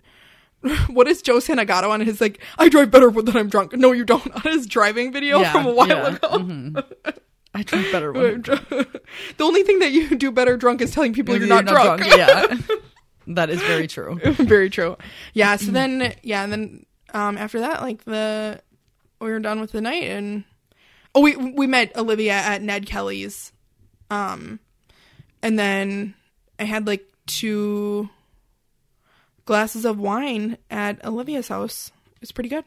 What 0.88 1.08
is 1.08 1.22
Joe 1.22 1.38
Santagato 1.38 1.90
on 1.90 2.00
his 2.00 2.20
like? 2.20 2.40
I 2.58 2.68
drive 2.68 2.90
better 2.90 3.08
when 3.10 3.36
I'm 3.36 3.48
drunk. 3.48 3.72
No, 3.72 3.92
you 3.92 4.04
don't. 4.04 4.30
On 4.46 4.52
his 4.52 4.66
driving 4.66 5.12
video 5.12 5.40
Yeah, 5.40 5.52
from 5.52 5.66
a 5.66 5.72
while 5.72 5.88
yeah, 5.88 6.14
ago. 6.14 6.84
I 7.54 7.62
drink 7.64 7.90
better 7.90 8.12
when 8.12 8.26
I'm 8.26 8.42
drunk. 8.42 8.68
the 8.70 9.44
only 9.44 9.64
thing 9.64 9.80
that 9.80 9.90
you 9.90 10.14
do 10.16 10.30
better 10.30 10.56
drunk 10.56 10.80
is 10.80 10.92
telling 10.92 11.14
people 11.14 11.36
you're, 11.36 11.48
not, 11.48 11.66
drunk. 11.66 12.04
yeah. 12.06 12.56
that 13.26 13.50
is 13.50 13.60
very 13.62 13.88
true. 13.88 14.20
Very 14.22 14.70
true. 14.70 14.96
Yeah. 15.34 15.56
So 15.56 15.72
then, 15.72 16.14
yeah, 16.22 16.44
and 16.44 16.52
then 16.52 16.86
um, 17.12 17.36
after 17.36 17.60
that, 17.60 17.82
like 17.82 18.04
the 18.04 18.60
we 19.20 19.30
were 19.30 19.40
done 19.40 19.60
with 19.60 19.72
the 19.72 19.80
night, 19.80 20.04
and 20.04 20.44
oh, 21.14 21.20
we 21.20 21.36
we 21.36 21.66
met 21.66 21.96
Olivia 21.96 22.34
at 22.34 22.62
Ned 22.62 22.86
Kelly's, 22.86 23.52
um, 24.10 24.58
and 25.42 25.58
then 25.58 26.14
I 26.58 26.64
had 26.64 26.86
like 26.86 27.04
two 27.26 28.08
glasses 29.44 29.84
of 29.84 29.98
wine 29.98 30.56
at 30.70 31.04
Olivia's 31.04 31.48
house. 31.48 31.90
It's 32.20 32.32
pretty 32.32 32.48
good, 32.48 32.64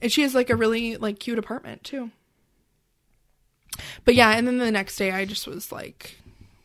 and 0.00 0.10
she 0.10 0.22
has 0.22 0.34
like 0.34 0.50
a 0.50 0.56
really 0.56 0.96
like 0.96 1.18
cute 1.20 1.38
apartment 1.38 1.84
too. 1.84 2.10
But 4.04 4.14
yeah, 4.14 4.30
and 4.36 4.46
then 4.46 4.58
the 4.58 4.70
next 4.72 4.96
day, 4.96 5.10
I 5.12 5.24
just 5.24 5.46
was 5.46 5.70
like, 5.70 6.16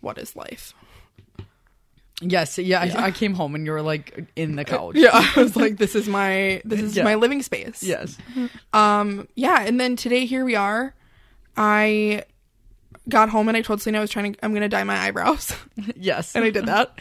"What 0.02 0.18
is 0.18 0.36
life?" 0.36 0.74
Yes, 2.22 2.58
yeah. 2.58 2.80
I, 2.82 3.06
I 3.08 3.12
came 3.12 3.34
home 3.34 3.54
and 3.54 3.66
you 3.66 3.72
were 3.74 3.82
like 3.82 4.26
in 4.36 4.56
the 4.56 4.64
couch. 4.64 4.96
Yeah, 4.96 5.10
I 5.14 5.34
was 5.42 5.56
like, 5.56 5.78
"This 5.78 5.94
is 5.96 6.08
my 6.08 6.62
this 6.64 6.80
is 6.82 6.96
Yeah. 6.96 7.04
my 7.04 7.16
living 7.16 7.42
space." 7.44 7.84
Yes. 7.84 8.18
Um, 8.72 9.28
yeah, 9.36 9.62
and 9.64 9.80
then 9.80 9.96
today 9.96 10.26
here 10.26 10.46
we 10.46 10.56
are. 10.56 10.96
I 11.58 12.24
got 13.10 13.30
home 13.30 13.48
and 13.48 13.58
I 13.58 13.62
told 13.62 13.82
Selena 13.82 14.00
I 14.00 14.02
was 14.02 14.10
trying 14.10 14.34
to 14.34 14.46
I'm 14.46 14.54
gonna 14.54 14.70
dye 14.70 14.84
my 14.84 14.98
eyebrows. 14.98 15.54
Yes. 15.96 16.36
and 16.36 16.44
I 16.46 16.50
did 16.50 16.66
that. 16.68 17.00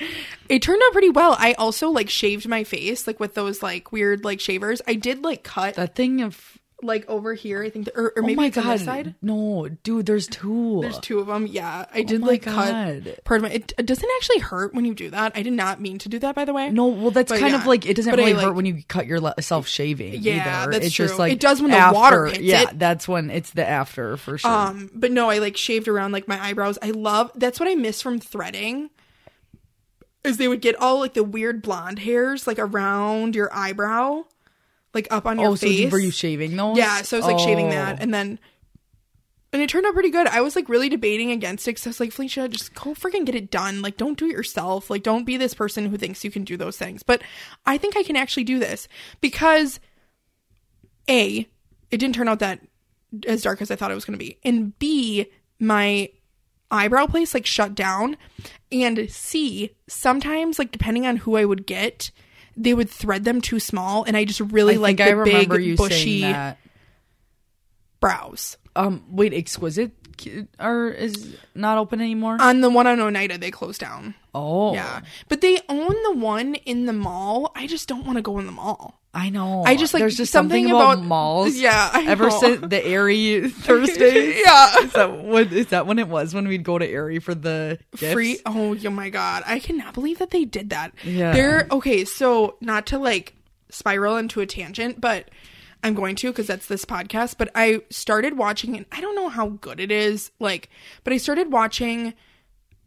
It 0.49 0.63
turned 0.63 0.81
out 0.85 0.93
pretty 0.93 1.11
well. 1.11 1.37
I 1.39 1.53
also 1.55 1.91
like 1.91 2.09
shaved 2.11 2.49
my 2.49 2.65
face, 2.65 3.07
like 3.07 3.21
with 3.21 3.35
those 3.35 3.63
like 3.63 3.93
weird 3.93 4.25
like 4.25 4.41
shavers. 4.41 4.81
I 4.87 4.95
did 4.95 5.23
like 5.23 5.43
cut 5.45 5.75
that 5.75 5.95
thing 5.95 6.21
of 6.23 6.59
like 6.83 7.09
over 7.09 7.35
here, 7.35 7.63
I 7.63 7.71
think 7.71 7.89
or, 7.95 8.07
or 8.07 8.13
oh 8.19 8.23
maybe 8.23 8.35
my 8.35 8.47
it's 8.47 8.59
on 8.59 8.65
god. 8.65 8.73
this 8.75 8.85
side. 8.85 9.15
No, 9.23 9.69
dude, 9.83 10.07
there's 10.07 10.27
two. 10.27 10.81
There's 10.83 10.99
two 10.99 11.19
of 11.21 11.27
them. 11.27 11.47
Yeah, 11.47 11.87
I 11.93 12.03
did 12.03 12.21
my 12.21 12.27
like 12.27 12.43
God. 12.45 13.05
cut 13.05 13.25
part 13.25 13.39
of 13.39 13.43
my. 13.43 13.51
It, 13.51 13.73
it 13.79 13.87
doesn't 13.87 14.09
actually 14.17 14.41
hurt 14.41 14.75
when 14.75 14.85
you 14.85 14.95
do 14.95 15.11
that. 15.11 15.33
I 15.35 15.43
did 15.43 15.53
not 15.53 15.81
mean 15.81 15.99
to 15.99 16.09
do 16.09 16.19
that, 16.19 16.35
by 16.35 16.45
the 16.45 16.53
way. 16.53 16.71
No, 16.71 16.87
well, 16.87 17.11
that's 17.11 17.31
But 17.31 17.41
kind 17.41 17.53
yeah. 17.53 17.61
of 17.61 17.67
like 17.67 17.87
it 17.87 17.95
doesn't 17.95 18.11
But 18.11 18.19
I, 18.21 18.23
really 18.23 18.35
like- 18.35 18.45
hurt 18.47 18.55
when 18.55 18.67
you 18.67 18.83
cut 18.89 19.07
yourself 19.07 19.67
shaving. 19.69 20.23
Yeah, 20.23 20.63
either. 20.63 20.73
that's 20.73 20.87
it's 20.87 20.95
true. 20.95 21.07
just 21.07 21.19
like 21.19 21.33
It 21.33 21.41
does 21.41 21.61
when 21.63 21.71
the 21.71 21.91
water 21.95 22.27
hits 22.27 22.41
Yeah, 22.41 22.63
it. 22.71 22.79
that's 22.79 23.07
when 23.09 23.31
it's 23.31 23.51
the 23.51 23.69
after 23.69 24.17
for 24.17 24.39
sure. 24.39 24.51
Um, 24.51 24.91
but 24.95 25.13
no, 25.13 25.31
I 25.31 25.39
like 25.39 25.57
shaved 25.57 25.89
around 25.89 26.13
like 26.13 26.27
my 26.29 26.43
eyebrows. 26.43 26.79
I 26.83 26.91
love 26.91 27.31
that's 27.35 27.59
what 27.61 27.69
I 27.69 27.75
miss 27.75 28.03
from 28.03 28.19
threading. 28.21 28.91
Is 30.25 30.37
they 30.37 30.47
would 30.47 30.61
get 30.61 30.77
all 30.77 31.01
like 31.01 31.15
the 31.15 31.25
weird 31.25 31.63
blonde 31.63 31.99
hairs 31.99 32.47
like 32.47 32.59
around 32.61 33.35
your 33.35 33.53
eyebrow, 33.53 34.23
like 34.95 35.09
up 35.11 35.27
on 35.27 35.39
your 35.39 35.51
oh, 35.51 35.55
so 35.55 35.67
face. 35.67 35.91
were 35.91 35.99
you 35.99 36.11
shaving 36.11 36.57
those? 36.57 36.77
yeah, 36.77 37.03
so 37.03 37.17
I 37.17 37.21
was 37.21 37.27
like 37.27 37.39
shaving 37.39 37.71
that, 37.71 37.97
Oh. 37.99 38.03
and 38.03 38.13
then 38.13 38.39
and 39.53 39.61
it 39.61 39.69
turned 39.69 39.85
out 39.85 39.93
pretty 39.93 40.11
good. 40.11 40.27
I 40.27 40.41
was 40.41 40.57
like 40.57 40.69
really 40.71 40.89
debating 40.89 41.31
against 41.31 41.69
it 41.69 41.73
because 41.73 41.87
I 41.87 41.91
was 41.91 42.01
like, 42.01 42.11
Felicia, 42.13 42.49
just 42.49 42.75
go 42.75 42.95
freaking 42.95 43.27
get 43.27 43.35
it 43.35 43.51
done. 43.51 43.83
Like, 43.83 43.99
don't 43.99 44.19
do 44.19 44.27
it 44.27 44.33
yourself. 44.33 44.89
Like, 44.89 45.03
don't 45.03 45.25
be 45.25 45.37
this 45.37 45.53
person 45.53 45.87
who 45.87 45.99
thinks 45.99 46.25
you 46.25 46.31
can 46.31 46.43
do 46.45 46.57
those 46.57 46.79
things. 46.79 47.03
But 47.03 47.21
I 47.67 47.77
think 47.77 47.95
I 47.95 48.03
can 48.03 48.17
actually 48.17 48.45
do 48.45 48.59
this 48.59 48.89
because 49.21 49.79
a, 51.07 51.47
it 51.91 51.97
didn't 51.99 52.15
turn 52.15 52.29
out 52.29 52.39
that 52.39 52.61
as 53.27 53.43
dark 53.43 53.61
as 53.61 53.71
I 53.71 53.77
thought 53.77 53.91
it 53.91 53.95
was 53.95 54.07
going 54.07 54.19
to 54.19 54.25
be, 54.25 54.39
and 54.43 54.79
b, 54.79 55.27
my 55.61 56.09
eyebrow 56.71 57.07
place 57.07 57.35
like 57.35 57.45
shut 57.45 57.75
down, 57.75 58.17
and 58.71 59.11
c, 59.11 59.75
sometimes 59.87 60.59
like 60.59 60.73
depending 60.73 61.07
on 61.07 61.19
who 61.19 61.37
I 61.37 61.45
would 61.45 61.67
get. 61.67 62.11
They 62.57 62.75
would 62.75 62.91
thread 62.91 63.25
them 63.25 63.41
too 63.41 63.61
small, 63.61 64.05
and 64.05 64.17
I 64.17 64.25
just 64.25 64.41
really 64.41 64.75
I 64.75 64.79
like 64.79 64.97
the 64.99 65.23
big 65.25 65.77
bushy 65.77 66.23
that. 66.23 66.59
brows. 68.01 68.57
Um, 68.75 69.05
wait, 69.11 69.33
exquisite 69.35 69.93
Or 70.59 70.89
is 70.91 71.37
not 71.55 71.79
open 71.79 72.01
anymore? 72.01 72.37
On 72.41 72.61
the 72.61 72.71
one 72.71 72.87
on 72.87 73.01
Oneida, 73.01 73.39
they 73.39 73.51
closed 73.51 73.81
down. 73.81 74.15
oh, 74.35 74.75
Yeah, 74.75 75.01
but 75.29 75.41
they 75.41 75.59
own 75.69 75.95
the 76.05 76.15
one 76.17 76.55
in 76.55 76.87
the 76.87 76.93
mall. 76.93 77.53
I 77.55 77.67
just 77.67 77.89
don't 77.89 78.05
want 78.07 78.17
to 78.19 78.23
go 78.23 78.39
in 78.39 78.47
the 78.47 78.53
mall. 78.53 78.99
I 79.15 79.29
know. 79.29 79.63
I 79.67 79.77
just, 79.77 79.93
like, 79.93 80.01
there's 80.01 80.17
just 80.17 80.33
something 80.33 80.65
something, 80.65 80.75
about, 80.75 80.95
about- 80.95 81.05
malls. 81.05 81.55
Yeah, 81.59 81.91
I 81.93 82.05
ever 82.09 82.29
know. 82.31 82.41
since 82.41 82.61
the 82.67 82.83
Aerie 82.85 83.49
Thursdays. 83.51 84.41
Yeah. 84.43 84.79
is 84.79 84.93
that 84.95 85.13
what 85.19 85.53
is 85.53 85.67
that 85.67 85.87
when 85.87 85.99
it 85.99 86.09
was 86.09 86.33
when 86.35 86.49
we'd 86.49 86.63
go 86.65 86.79
to 86.79 86.87
Aerie 86.89 87.19
for 87.19 87.35
the 87.35 87.79
gifts? 87.97 88.13
Free. 88.15 88.39
Oh, 88.47 88.75
oh 88.83 88.91
my 88.91 89.11
god, 89.11 89.43
I 89.47 89.59
cannot 89.59 89.93
believe 89.93 90.19
that 90.21 90.31
they 90.31 90.47
did 90.47 90.71
that. 90.71 90.93
Yeah. 91.05 91.33
They're 91.33 91.67
okay. 91.71 92.07
So 92.07 92.57
not 92.63 92.87
to 92.87 92.99
like 92.99 93.35
spiral 93.69 94.17
into 94.17 94.41
a 94.41 94.47
tangent, 94.47 94.99
but 94.99 95.29
I'm 95.83 95.95
going 95.95 96.17
to 96.17 96.31
because 96.31 96.47
that's 96.47 96.67
this 96.67 96.85
podcast. 96.85 97.37
But 97.39 97.51
I 97.55 97.83
started 97.91 98.37
watching, 98.37 98.77
and 98.77 98.87
I 98.93 99.01
don't 99.01 99.17
know 99.17 99.29
how 99.29 99.49
good 99.49 99.81
it 99.81 99.91
is. 99.91 100.31
Like, 100.39 100.69
but 101.05 101.13
I 101.13 101.17
started 101.17 101.53
watching. 101.53 102.15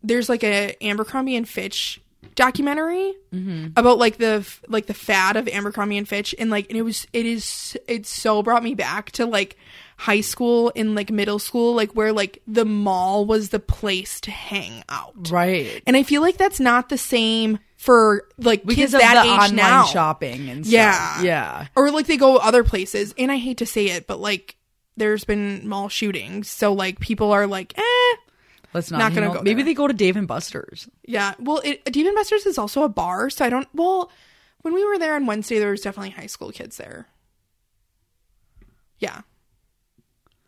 There's 0.03 0.29
like 0.29 0.43
a 0.43 0.75
Abercrombie 0.81 1.36
and 1.36 1.49
Fitch 1.49 2.01
documentary 2.36 3.13
mm-hmm. 3.34 3.67
about 3.77 3.97
like 3.97 4.17
the 4.17 4.47
like 4.67 4.88
the 4.88 4.93
fad 4.93 5.38
of 5.38 5.47
Abercrombie 5.47 5.97
and 5.97 6.08
Fitch 6.08 6.36
and 6.38 6.49
like 6.49 6.67
and 6.69 6.77
it 6.77 6.81
was 6.81 7.08
it 7.13 7.25
is 7.25 7.77
it 7.88 8.05
so 8.05 8.43
brought 8.43 8.63
me 8.63 8.73
back 8.73 9.12
to 9.12 9.25
like 9.25 9.58
high 9.97 10.21
school 10.21 10.71
and 10.75 10.93
like 10.95 11.10
middle 11.10 11.39
school 11.39 11.73
like 11.73 11.91
where 11.95 12.12
like 12.12 12.41
the 12.47 12.65
mall 12.65 13.25
was 13.25 13.49
the 13.49 13.60
place 13.60 14.19
to 14.19 14.29
hang 14.31 14.84
out 14.89 15.13
right? 15.31 15.81
and 15.88 15.95
I 15.95 16.03
feel 16.03 16.21
like 16.21 16.38
that's 16.38 16.60
not 16.60 16.89
the 16.89 16.97
same 16.97 17.60
for 17.77 18.27
like 18.38 18.63
Because 18.65 18.75
kids 18.75 18.93
of 18.93 19.01
that 19.01 19.23
the 19.23 19.29
age 19.29 19.39
online 19.39 19.55
now 19.55 19.86
shopping 19.86 20.49
and 20.49 20.65
stuff. 20.65 20.73
Yeah. 20.73 21.21
yeah. 21.21 21.67
or 21.75 21.91
like 21.91 22.08
they 22.08 22.17
go 22.17 22.38
other 22.38 22.63
places 22.63 23.13
and 23.17 23.31
I 23.31 23.38
hate 23.38 23.60
to 23.60 23.65
say 23.65 23.86
it 23.88 24.05
but 24.05 24.19
like 24.19 24.58
there's 24.97 25.23
been 25.23 25.67
mall 25.67 25.88
shootings 25.88 26.49
so 26.49 26.73
like 26.73 26.99
people 26.99 27.31
are 27.31 27.47
like 27.47 27.77
eh 27.77 28.15
Let's 28.75 28.91
not. 28.91 28.97
Not 28.97 29.13
gonna 29.15 29.27
go 29.34 29.41
Maybe 29.41 29.63
there. 29.63 29.67
they 29.67 29.73
go 29.73 29.88
to 29.88 29.93
Dave 29.93 30.17
and 30.17 30.27
Buster's. 30.27 30.89
Yeah. 31.05 31.34
Well, 31.39 31.62
it, 31.63 31.81
and 31.86 32.15
Busters 32.15 32.45
is 32.45 32.58
also 32.58 32.84
a 32.84 32.89
bar, 32.89 33.29
so 33.29 33.45
I 33.45 33.49
don't. 33.49 33.69
Well, 33.73 34.12
when 34.63 34.73
we 34.73 34.84
were 34.84 34.99
there 34.99 35.15
on 35.15 35.25
Wednesday, 35.27 35.60
there 35.60 35.71
was 35.71 35.79
definitely 35.79 36.10
high 36.10 36.25
school 36.25 36.51
kids 36.51 36.75
there. 36.75 37.08
Yeah. 38.99 39.21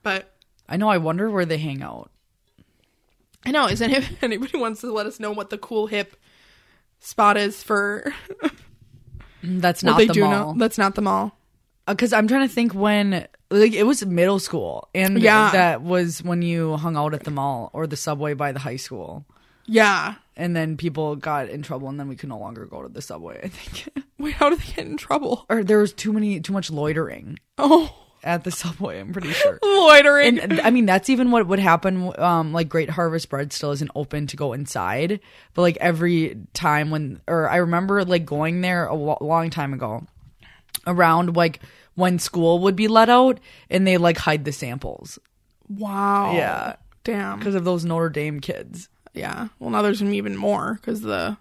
But 0.07 0.31
I 0.69 0.77
know. 0.77 0.87
I 0.87 0.99
wonder 0.99 1.29
where 1.29 1.45
they 1.45 1.57
hang 1.57 1.81
out. 1.81 2.09
I 3.45 3.51
know, 3.51 3.67
is 3.67 3.81
any, 3.81 3.95
if 3.95 4.23
anybody 4.23 4.57
wants 4.57 4.79
to 4.81 4.91
let 4.93 5.05
us 5.05 5.19
know 5.19 5.31
what 5.31 5.49
the 5.49 5.57
cool 5.57 5.87
hip 5.87 6.15
spot 6.99 7.35
is 7.37 7.61
for 7.61 8.13
Mm, 9.43 9.61
That's 9.61 9.83
not 9.83 9.97
the 9.99 10.19
mall. 10.19 10.53
know? 10.53 10.59
That's 10.59 10.77
not 10.77 10.95
the 10.95 11.01
mall. 11.01 11.37
because 11.85 12.11
I'm 12.13 12.27
trying 12.27 12.47
to 12.47 12.53
think 12.53 12.73
when 12.73 13.27
like 13.51 13.73
it 13.73 13.83
was 13.83 14.05
middle 14.05 14.39
school 14.39 14.89
and 14.95 15.21
Yeah. 15.21 15.51
that 15.51 15.81
was 15.81 16.23
when 16.23 16.41
you 16.41 16.75
hung 16.77 16.95
out 16.97 17.13
at 17.13 17.23
the 17.23 17.31
mall 17.31 17.69
or 17.73 17.85
the 17.85 17.95
subway 17.97 18.33
by 18.33 18.51
the 18.51 18.59
high 18.59 18.75
school 18.77 19.25
Yeah. 19.67 20.15
and 20.35 20.55
then 20.55 20.75
people 20.77 21.15
got 21.15 21.49
in 21.49 21.61
trouble 21.61 21.87
and 21.89 21.99
then 21.99 22.07
we 22.07 22.15
could 22.15 22.29
no 22.29 22.39
longer 22.39 22.65
go 22.65 22.81
to 22.81 22.89
the 22.89 23.01
subway 23.01 23.39
I 23.43 23.47
think 23.49 24.05
Wait, 24.17 24.33
how 24.33 24.49
did 24.49 24.59
they 24.59 24.73
get 24.73 24.85
in 24.87 24.97
trouble? 24.97 25.45
or 25.49 25.63
there 25.63 25.79
was 25.79 25.93
too 25.93 26.11
many 26.11 26.39
too 26.41 26.53
much 26.53 26.71
loitering 26.71 27.37
Oh, 27.57 27.93
at 28.23 28.43
the 28.43 28.51
subway 28.63 28.99
I'm 28.99 29.13
pretty 29.13 29.31
sure 29.31 29.59
loitering. 29.63 30.39
and 30.39 30.59
I 30.61 30.69
mean 30.69 30.85
that's 30.85 31.09
even 31.09 31.31
what 31.31 31.47
would 31.47 31.59
happen 31.59 32.11
um 32.19 32.53
like 32.53 32.69
Great 32.69 32.89
Harvest 32.89 33.29
Bread 33.29 33.53
still 33.53 33.71
isn't 33.71 33.91
open 33.95 34.27
to 34.27 34.35
go 34.37 34.53
inside 34.53 35.19
but 35.53 35.61
like 35.61 35.77
every 35.77 36.37
time 36.53 36.89
when 36.89 37.21
or 37.27 37.49
I 37.49 37.57
remember 37.57 38.03
like 38.05 38.25
going 38.25 38.61
there 38.61 38.85
a 38.87 38.95
lo- 38.95 39.17
long 39.21 39.49
time 39.49 39.73
ago 39.73 40.05
around 40.85 41.35
like 41.35 41.59
when 41.95 42.19
school 42.19 42.59
would 42.59 42.75
be 42.75 42.87
let 42.87 43.09
out 43.09 43.39
and 43.69 43.85
they 43.87 43.97
like 43.97 44.17
hide 44.17 44.45
the 44.45 44.51
samples 44.51 45.19
wow. 45.69 46.33
Yeah. 46.33 46.75
Damn. 47.03 47.39
because 47.39 47.55
of 47.55 47.63
those 47.63 47.85
Notre 47.85 48.09
Dame 48.09 48.39
kids. 48.41 48.89
Yeah. 49.13 49.47
Well, 49.59 49.69
now 49.69 49.81
there's 49.81 50.03
even 50.03 50.35
more 50.35 50.73
because 50.75 51.01
the 51.01 51.37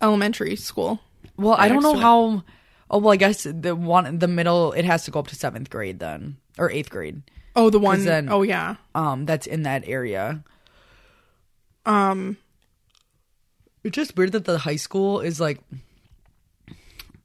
elementary 0.00 0.56
school. 0.56 1.00
Well, 1.36 1.54
I 1.58 1.68
don't 1.68 1.82
know 1.82 1.96
how. 1.96 2.44
Oh 2.90 2.98
well, 2.98 3.12
I 3.12 3.16
guess 3.16 3.44
the 3.44 3.74
one 3.74 4.18
the 4.18 4.28
middle 4.28 4.72
it 4.72 4.84
has 4.84 5.04
to 5.04 5.10
go 5.10 5.20
up 5.20 5.28
to 5.28 5.34
seventh 5.36 5.70
grade 5.70 5.98
then 5.98 6.36
or 6.58 6.70
eighth 6.70 6.90
grade. 6.90 7.22
Oh, 7.56 7.70
the 7.70 7.78
one. 7.78 8.04
then- 8.04 8.28
oh, 8.30 8.42
yeah. 8.42 8.76
Um, 8.96 9.26
that's 9.26 9.46
in 9.46 9.62
that 9.62 9.84
area. 9.86 10.42
Um, 11.86 12.36
It's 13.84 13.94
just 13.94 14.16
weird 14.16 14.32
that 14.32 14.44
the 14.44 14.58
high 14.58 14.74
school 14.76 15.20
is 15.20 15.38
like 15.40 15.60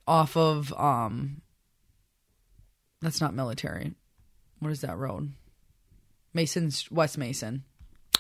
off 0.08 0.36
of 0.38 0.74
um 0.74 1.42
that's 3.02 3.22
not 3.22 3.34
military. 3.34 3.94
What 4.60 4.72
is 4.72 4.82
that 4.82 4.98
road? 4.98 5.32
Mason's 6.34 6.92
West 6.92 7.18
Mason. 7.18 7.64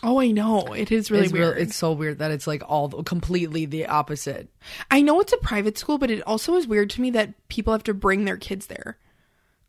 Oh, 0.01 0.19
I 0.19 0.31
know. 0.31 0.61
It 0.73 0.91
is 0.91 1.11
really 1.11 1.25
it's 1.25 1.33
real- 1.33 1.47
weird. 1.49 1.57
it's 1.59 1.75
so 1.75 1.91
weird 1.91 2.19
that 2.19 2.31
it's 2.31 2.47
like 2.47 2.63
all 2.67 2.89
completely 3.03 3.65
the 3.65 3.85
opposite. 3.87 4.49
I 4.89 5.01
know 5.01 5.19
it's 5.19 5.33
a 5.33 5.37
private 5.37 5.77
school, 5.77 5.97
but 5.97 6.09
it 6.11 6.21
also 6.27 6.55
is 6.55 6.67
weird 6.67 6.89
to 6.91 7.01
me 7.01 7.09
that 7.11 7.33
people 7.49 7.73
have 7.73 7.83
to 7.83 7.93
bring 7.93 8.25
their 8.25 8.37
kids 8.37 8.67
there. 8.67 8.97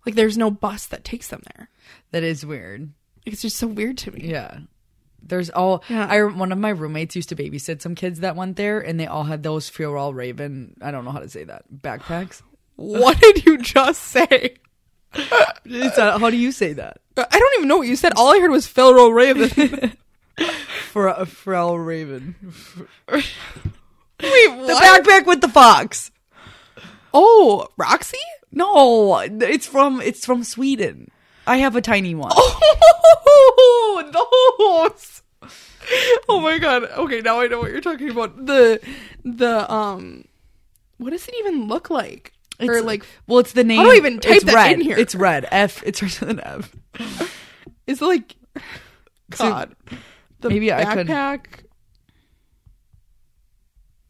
Like, 0.07 0.15
there's 0.15 0.39
no 0.39 0.51
bus 0.51 0.87
that 0.87 1.05
takes 1.05 1.29
them 1.29 1.43
there. 1.55 1.69
That 2.13 2.23
is 2.23 2.47
weird. 2.47 2.91
It's 3.27 3.43
just 3.43 3.57
so 3.57 3.67
weird 3.67 3.99
to 3.99 4.13
me. 4.13 4.21
Yeah. 4.25 4.61
There's 5.23 5.51
all 5.51 5.85
Yeah. 5.89 6.07
I 6.09 6.23
one 6.23 6.51
of 6.53 6.59
my 6.59 6.71
roommates 6.71 7.15
used 7.15 7.29
to 7.29 7.37
babysit 7.37 7.83
some 7.83 7.95
kids 7.95 8.21
that 8.21 8.37
went 8.37 8.57
there 8.57 8.81
and 8.81 8.99
they 8.99 9.07
all 9.07 9.25
had 9.25 9.43
those 9.43 9.71
Furell 9.71 10.15
Raven, 10.15 10.75
I 10.81 10.91
don't 10.91 11.05
know 11.05 11.11
how 11.11 11.19
to 11.19 11.29
say 11.29 11.45
that, 11.45 11.65
backpacks. 11.75 12.41
What 12.77 13.21
did 13.21 13.45
you 13.45 13.59
just 13.59 14.01
say? 14.05 14.55
How 15.13 16.31
do 16.31 16.37
you 16.37 16.51
say 16.53 16.73
that? 16.73 16.99
I 17.19 17.39
don't 17.39 17.55
even 17.59 17.69
know 17.69 17.77
what 17.77 17.89
you 17.89 17.97
said. 17.97 18.15
All 18.17 18.33
I 18.35 18.39
heard 18.41 18.51
was 18.51 18.67
Phil 18.67 19.11
Raven. 19.13 19.93
For 20.91 21.09
a 21.09 21.25
Furell 21.27 21.85
Raven. 21.85 22.35
Wait, 23.13 23.25
The 24.21 24.57
what? 24.57 25.05
backpack 25.05 25.27
with 25.27 25.41
the 25.41 25.49
fox. 25.49 26.11
oh, 27.15 27.69
Roxy? 27.77 28.19
No, 28.53 29.19
it's 29.21 29.67
from 29.67 30.01
it's 30.01 30.27
from 30.27 30.43
Sweden. 30.45 31.11
I 31.47 31.59
have 31.59 31.77
a 31.77 31.81
tiny 31.81 32.15
one. 32.15 32.33
Oh, 33.93 34.83
those. 34.91 35.23
Oh 36.29 36.41
my 36.41 36.59
god. 36.59 36.85
Okay, 36.85 37.21
now 37.21 37.41
I 37.41 37.47
know 37.49 37.59
what 37.61 37.71
you're 37.71 37.81
talking 37.81 38.09
about. 38.11 38.47
The 38.47 38.81
the 39.25 39.71
um 39.73 40.25
what 40.99 41.11
does 41.11 41.27
it 41.29 41.35
even 41.39 41.67
look 41.69 41.91
like? 41.91 42.33
or 42.61 42.65
It's- 42.67 42.85
like 42.85 43.05
well, 43.27 43.39
it's 43.41 43.53
the 43.53 43.65
name. 43.65 43.83
do 43.83 43.91
I 43.91 43.95
even 43.97 44.19
type 44.21 44.37
it's 44.37 44.45
that 44.45 44.55
red. 44.55 44.73
in 44.73 44.81
here? 44.81 44.97
It's 44.99 45.15
red. 45.15 45.47
F. 45.51 45.83
It's 45.85 46.03
written 46.03 46.29
with 46.29 46.39
an 46.39 46.45
F. 46.45 47.37
is 47.87 48.01
it 48.03 48.05
like 48.05 48.37
God. 49.31 49.75
The 50.41 50.49
maybe 50.51 50.73
I 50.73 50.95
could- 50.95 51.07
backpack 51.07 51.65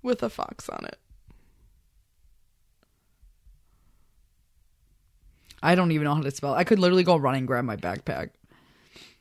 with 0.02 0.22
a 0.22 0.30
fox 0.30 0.68
on 0.68 0.84
it. 0.86 0.96
I 5.62 5.74
don't 5.74 5.92
even 5.92 6.04
know 6.04 6.14
how 6.14 6.22
to 6.22 6.30
spell. 6.30 6.54
I 6.54 6.64
could 6.64 6.78
literally 6.78 7.02
go 7.04 7.16
run 7.16 7.34
and 7.34 7.46
grab 7.46 7.64
my 7.64 7.76
backpack. 7.76 8.30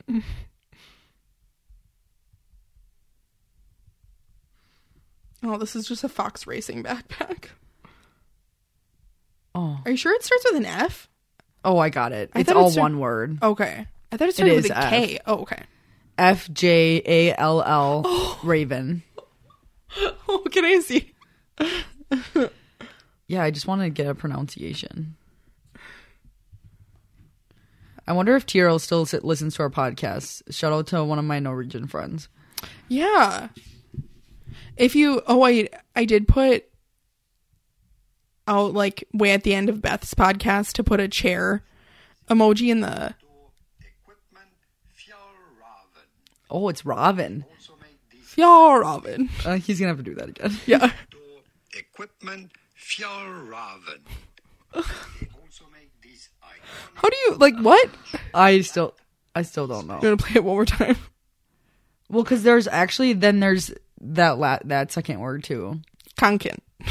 Oh, 5.42 5.56
this 5.56 5.74
is 5.74 5.86
just 5.88 6.04
a 6.04 6.08
fox 6.08 6.46
racing 6.46 6.82
backpack. 6.82 7.44
Oh, 9.54 9.80
Are 9.84 9.90
you 9.90 9.96
sure 9.96 10.14
it 10.14 10.22
starts 10.22 10.44
with 10.50 10.56
an 10.58 10.66
F? 10.66 11.08
oh, 11.64 11.76
I 11.78 11.88
got 11.90 12.12
it. 12.12 12.30
I 12.34 12.40
It's 12.40 12.50
it 12.50 12.56
all 12.56 12.70
started- 12.70 12.94
one 12.94 13.00
word. 13.00 13.38
Okay. 13.42 13.86
I 14.12 14.16
thought 14.16 14.28
it 14.28 14.34
started 14.34 14.54
is 14.54 14.62
with 14.64 14.72
a 14.72 14.78
F. 14.78 14.90
K. 14.90 15.18
Oh, 15.26 15.34
okay. 15.42 15.62
F 16.20 16.52
J 16.52 17.02
A 17.04 17.34
L 17.36 17.62
L 17.62 18.02
oh. 18.04 18.40
Raven. 18.44 19.02
Oh, 20.28 20.46
can 20.48 20.64
I 20.64 20.78
see? 20.78 21.12
Yeah, 23.30 23.44
I 23.44 23.52
just 23.52 23.68
want 23.68 23.82
to 23.82 23.90
get 23.90 24.08
a 24.08 24.14
pronunciation. 24.14 25.16
I 28.06 28.12
wonder 28.12 28.34
if 28.34 28.44
Tiro 28.44 28.76
still 28.78 29.06
sit, 29.06 29.24
listens 29.24 29.54
to 29.54 29.62
our 29.62 29.70
podcast. 29.70 30.42
Shout 30.52 30.72
out 30.72 30.88
to 30.88 31.04
one 31.04 31.20
of 31.20 31.24
my 31.24 31.38
Norwegian 31.38 31.86
friends. 31.86 32.28
Yeah. 32.88 33.50
If 34.76 34.96
you 34.96 35.22
oh 35.28 35.44
I 35.44 35.68
I 35.94 36.04
did 36.04 36.26
put 36.26 36.64
out 38.48 38.74
like 38.74 39.04
way 39.14 39.30
at 39.30 39.44
the 39.44 39.54
end 39.54 39.68
of 39.68 39.80
Beth's 39.80 40.14
podcast 40.14 40.72
to 40.72 40.82
put 40.82 40.98
a 40.98 41.06
chair 41.06 41.62
emoji 42.28 42.68
in 42.68 42.80
the 42.80 43.14
equipment 43.80 44.50
Fjallraven. 44.96 46.08
Oh, 46.50 46.68
it's 46.68 46.84
Robin. 46.84 47.44
Also 47.52 47.74
make 47.80 47.98
these 48.10 48.34
yeah 48.36 48.76
Robin. 48.76 49.28
Uh, 49.44 49.56
he's 49.56 49.78
gonna 49.78 49.90
have 49.90 49.98
to 49.98 50.02
do 50.02 50.14
that 50.14 50.28
again. 50.28 50.56
Yeah. 50.66 50.92
equipment 51.76 52.50
Fjallraven. 52.78 54.00
they 54.72 54.80
also 55.40 55.64
make 55.72 55.90
these 56.02 56.28
iconic 56.42 56.90
How 56.94 57.08
do 57.08 57.16
you 57.26 57.34
like 57.36 57.56
what? 57.58 57.88
I 58.34 58.60
still, 58.62 58.94
I 59.34 59.42
still 59.42 59.66
don't 59.66 59.86
know. 59.86 59.94
I'm 59.94 60.00
gonna 60.00 60.16
play 60.16 60.32
it 60.36 60.44
one 60.44 60.56
more 60.56 60.64
time. 60.64 60.96
Well, 62.08 62.24
because 62.24 62.42
there's 62.42 62.66
actually 62.66 63.12
then 63.12 63.38
there's 63.38 63.70
that 64.00 64.38
la- 64.38 64.58
that 64.64 64.90
second 64.90 65.20
word 65.20 65.44
too. 65.44 65.80
Kanken. 66.18 66.58
in 66.80 66.86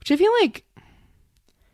Which 0.00 0.10
I 0.10 0.16
feel 0.16 0.32
like 0.40 0.64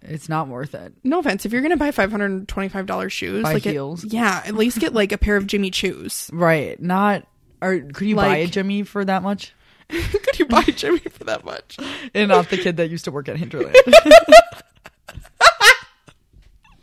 it's 0.02 0.28
not 0.28 0.48
worth 0.48 0.74
it. 0.74 0.94
no 1.04 1.18
offense, 1.18 1.44
if 1.44 1.52
you're 1.52 1.62
gonna 1.62 1.76
buy 1.76 1.90
five 1.90 2.10
hundred 2.10 2.30
and 2.32 2.48
twenty 2.48 2.68
five 2.68 2.86
dollars 2.86 3.12
shoes, 3.12 3.42
Buy 3.42 3.54
like 3.54 3.62
heels. 3.64 4.04
yeah, 4.04 4.42
at 4.46 4.54
least 4.54 4.78
get 4.78 4.92
like 4.94 5.12
a 5.12 5.18
pair 5.18 5.36
of 5.36 5.46
Jimmy 5.46 5.70
Choos. 5.70 6.30
Right. 6.32 6.80
Not. 6.80 7.26
Or 7.62 7.78
could 7.78 8.06
you 8.08 8.16
buy 8.16 8.36
a 8.38 8.42
Like- 8.44 8.50
Jimmy 8.52 8.82
for 8.84 9.04
that 9.04 9.22
much? 9.22 9.52
Could 9.90 10.38
you 10.38 10.46
buy 10.46 10.62
Jimmy 10.62 11.00
for 11.00 11.24
that 11.24 11.44
much? 11.44 11.76
And 12.14 12.28
not 12.28 12.48
the 12.48 12.56
kid 12.56 12.76
that 12.76 12.90
used 12.90 13.04
to 13.06 13.10
work 13.10 13.28
at 13.28 13.36
Hinterland. 13.36 13.74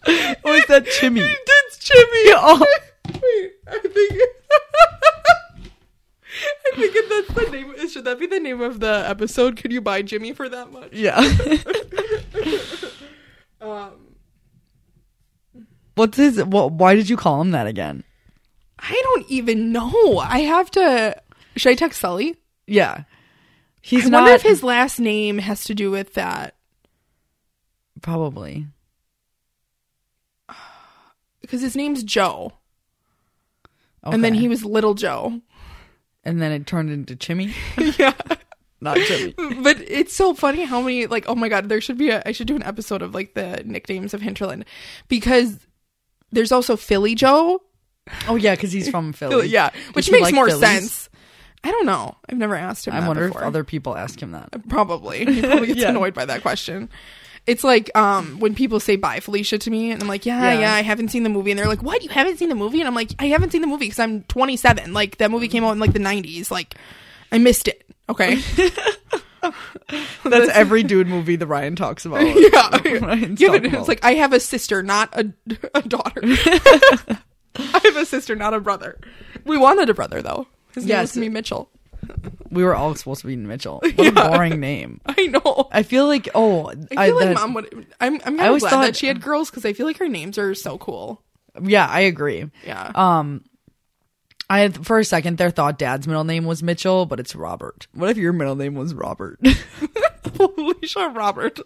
oh, 0.08 0.54
is 0.54 0.66
that 0.68 0.86
Jimmy? 1.00 1.22
It's 1.22 1.78
Jimmy. 1.80 2.34
Oh. 2.36 2.66
Wait, 3.72 3.80
I 3.86 3.88
think. 3.88 4.22
I 6.66 6.76
think 6.76 7.10
that's 7.10 7.34
the 7.34 7.52
name. 7.52 7.90
Should 7.90 8.06
that 8.06 8.20
be 8.20 8.28
the 8.28 8.40
name 8.40 8.62
of 8.62 8.80
the 8.80 9.04
episode? 9.08 9.58
Could 9.58 9.72
you 9.72 9.82
buy 9.82 10.02
Jimmy 10.02 10.34
for 10.34 10.48
that 10.50 10.72
much? 10.72 10.94
Yeah. 10.94 11.20
Um, 13.60 14.16
What's 15.96 16.18
his? 16.18 16.44
What? 16.44 16.74
Why 16.74 16.94
did 16.96 17.10
you 17.10 17.18
call 17.18 17.42
him 17.42 17.52
that 17.52 17.66
again? 17.66 18.04
I 18.78 19.02
don't 19.04 19.26
even 19.30 19.72
know. 19.72 20.20
I 20.20 20.42
have 20.42 20.70
to. 20.72 21.20
Should 21.56 21.72
I 21.72 21.76
text 21.76 22.00
Sully? 22.00 22.36
Yeah. 22.68 23.04
He's 23.82 24.06
I 24.06 24.10
not. 24.10 24.22
wonder 24.22 24.36
if 24.36 24.44
his 24.44 24.62
last 24.62 25.00
name 25.00 25.40
has 25.40 25.64
to 25.66 25.74
do 25.74 25.90
with 25.90 26.14
that. 26.14 26.56
Probably. 28.02 28.68
because 31.42 31.62
his 31.62 31.76
name's 31.76 32.04
Joe, 32.04 32.54
Okay. 34.06 34.14
and 34.14 34.24
then 34.24 34.34
he 34.34 34.48
was 34.48 34.64
Little 34.64 34.94
Joe. 34.94 35.42
and 36.24 36.42
then 36.42 36.52
it 36.52 36.68
turned 36.68 36.90
into 36.90 37.16
Chimmy. 37.16 37.54
yeah. 38.00 38.14
Not 38.80 38.98
Chimmy. 38.98 39.64
But 39.64 39.78
it's 39.82 40.14
so 40.16 40.34
funny 40.34 40.64
how 40.64 40.82
many 40.82 41.08
like 41.08 41.26
oh 41.28 41.36
my 41.36 41.50
god 41.50 41.68
there 41.70 41.82
should 41.82 41.98
be 41.98 42.10
a 42.12 42.22
I 42.26 42.32
should 42.32 42.48
do 42.48 42.56
an 42.56 42.64
episode 42.64 43.02
of 43.02 43.14
like 43.16 43.34
the 43.34 43.64
nicknames 43.66 44.14
of 44.14 44.22
Hinterland 44.22 44.66
because 45.08 45.58
there's 46.32 46.52
also 46.52 46.76
Philly 46.78 47.16
Joe 47.16 47.62
Oh 48.28 48.36
yeah, 48.36 48.54
because 48.56 48.72
he's 48.72 48.90
from 48.96 49.14
Philly. 49.14 49.48
yeah 49.48 49.72
which 49.94 50.12
makes 50.12 50.24
like 50.26 50.36
more 50.36 50.48
Phillies? 50.48 50.62
sense 50.62 51.10
I 51.64 51.72
don't 51.72 51.88
know 51.88 52.16
I've 52.30 52.38
never 52.38 52.56
asked 52.56 52.86
him 52.88 52.94
I 52.94 53.06
wonder 53.08 53.28
before. 53.28 53.42
if 53.42 53.48
other 53.48 53.64
people 53.64 53.98
ask 53.98 54.22
him 54.22 54.32
that. 54.34 54.54
probably 54.70 55.26
he 55.26 55.42
probably 55.42 55.68
gets 55.68 55.80
Yeah. 55.80 55.90
annoyed 55.90 56.14
by 56.14 56.26
that 56.26 56.42
question 56.44 56.90
it's 57.48 57.64
like 57.64 57.90
um 57.98 58.40
when 58.40 58.54
people 58.54 58.80
say 58.80 58.96
bye 58.98 59.20
Felicia 59.20 59.58
to 59.58 59.72
me 59.72 59.92
and 59.92 60.02
I'm 60.02 60.08
like 60.08 60.26
yeah, 60.26 60.54
Yeah. 60.54 60.60
yeah 60.60 60.74
I 60.76 60.82
haven't 60.84 61.08
seen 61.10 61.24
the 61.24 61.30
movie 61.30 61.52
and 61.52 61.58
they're 61.60 61.68
like 61.68 61.82
what 61.82 62.04
you 62.04 62.10
haven't 62.10 62.38
seen 62.38 62.50
the 62.50 62.56
movie 62.56 62.80
and 62.80 62.88
I'm 62.88 62.94
like 62.96 63.12
I 63.20 63.28
haven't 63.28 63.52
seen 63.52 63.62
the 63.62 63.68
movie 63.68 63.86
because 63.86 64.00
I'm 64.00 64.24
27 64.24 64.94
like 64.94 65.18
that 65.18 65.32
movie 65.32 65.48
came 65.48 65.64
out 65.64 65.72
in 65.72 65.80
like 65.80 65.94
the 65.94 66.00
90s 66.00 66.52
like 66.52 66.76
I 67.32 67.38
missed 67.40 67.68
it 67.68 67.86
okay 68.10 68.40
That's 70.26 70.50
every 70.50 70.84
dude 70.84 71.08
movie 71.08 71.36
that 71.38 71.46
Ryan 71.48 71.76
talks 71.76 72.06
about. 72.06 72.22
yeah, 72.36 73.00
Ryan's 73.00 73.40
yeah 73.40 73.54
it's 73.54 73.68
about. 73.68 73.88
like 73.88 74.04
I 74.04 74.16
have 74.16 74.34
a 74.34 74.40
sister, 74.40 74.84
not 74.84 75.10
a, 75.18 75.32
a 75.76 75.82
daughter. 75.84 76.20
I 76.24 77.80
have 77.84 77.96
a 77.96 78.06
sister, 78.06 78.36
not 78.36 78.54
a 78.54 78.60
brother. 78.60 79.00
We 79.46 79.58
wanted 79.58 79.90
a 79.90 79.94
brother 79.94 80.22
though. 80.22 80.48
His 80.74 80.84
name 80.84 80.90
Yes. 80.90 81.02
was 81.04 81.12
to 81.14 81.20
be 81.22 81.30
Mitchell. 81.30 81.70
We 82.52 82.64
were 82.64 82.76
all 82.76 82.96
supposed 82.96 83.22
to 83.22 83.28
be 83.28 83.36
Mitchell. 83.36 83.82
What 83.96 84.08
a 84.08 84.12
boring 84.12 84.60
name. 84.60 85.02
I 85.06 85.28
know. 85.28 85.68
I 85.72 85.84
feel 85.84 86.08
like 86.08 86.30
oh, 86.36 86.68
I 86.96 87.08
feel 87.08 87.16
like 87.16 87.26
that- 87.30 87.36
mom 87.36 87.54
would. 87.56 87.88
I'm. 88.00 88.20
I'm 88.26 88.40
of 88.40 88.46
always 88.46 88.62
glad 88.64 88.70
thought- 88.72 88.82
that 88.86 88.96
she 88.96 89.08
had 89.08 89.22
girls 89.22 89.50
because 89.50 89.66
I 89.66 89.74
feel 89.74 89.86
like 89.86 89.98
her 89.98 90.08
names 90.10 90.38
are 90.38 90.54
so 90.56 90.78
cool. 90.78 91.22
Yeah, 91.62 91.88
I 91.88 92.02
agree. 92.02 92.50
Yeah. 92.66 92.92
Um, 92.94 93.44
I 94.50 94.60
had 94.60 94.86
for 94.86 95.00
a 95.00 95.04
second 95.04 95.38
there 95.38 95.50
thought 95.50 95.78
Dad's 95.78 96.08
middle 96.08 96.24
name 96.24 96.46
was 96.46 96.64
Mitchell, 96.64 97.06
but 97.06 97.20
it's 97.20 97.36
Robert. 97.36 97.88
What 97.94 98.10
if 98.10 98.18
your 98.18 98.32
middle 98.32 98.56
name 98.56 98.76
was 98.76 98.94
Robert? 98.94 99.40
Felicia 100.38 101.10
Robert. 101.16 101.60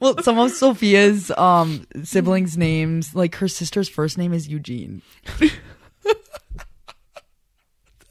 well, 0.00 0.20
some 0.22 0.38
of 0.38 0.50
Sophia's 0.52 1.30
um 1.32 1.86
siblings' 2.02 2.56
names, 2.56 3.14
like 3.14 3.34
her 3.36 3.46
sister's 3.48 3.88
first 3.88 4.16
name 4.18 4.32
is 4.32 4.48
Eugene. 4.48 5.02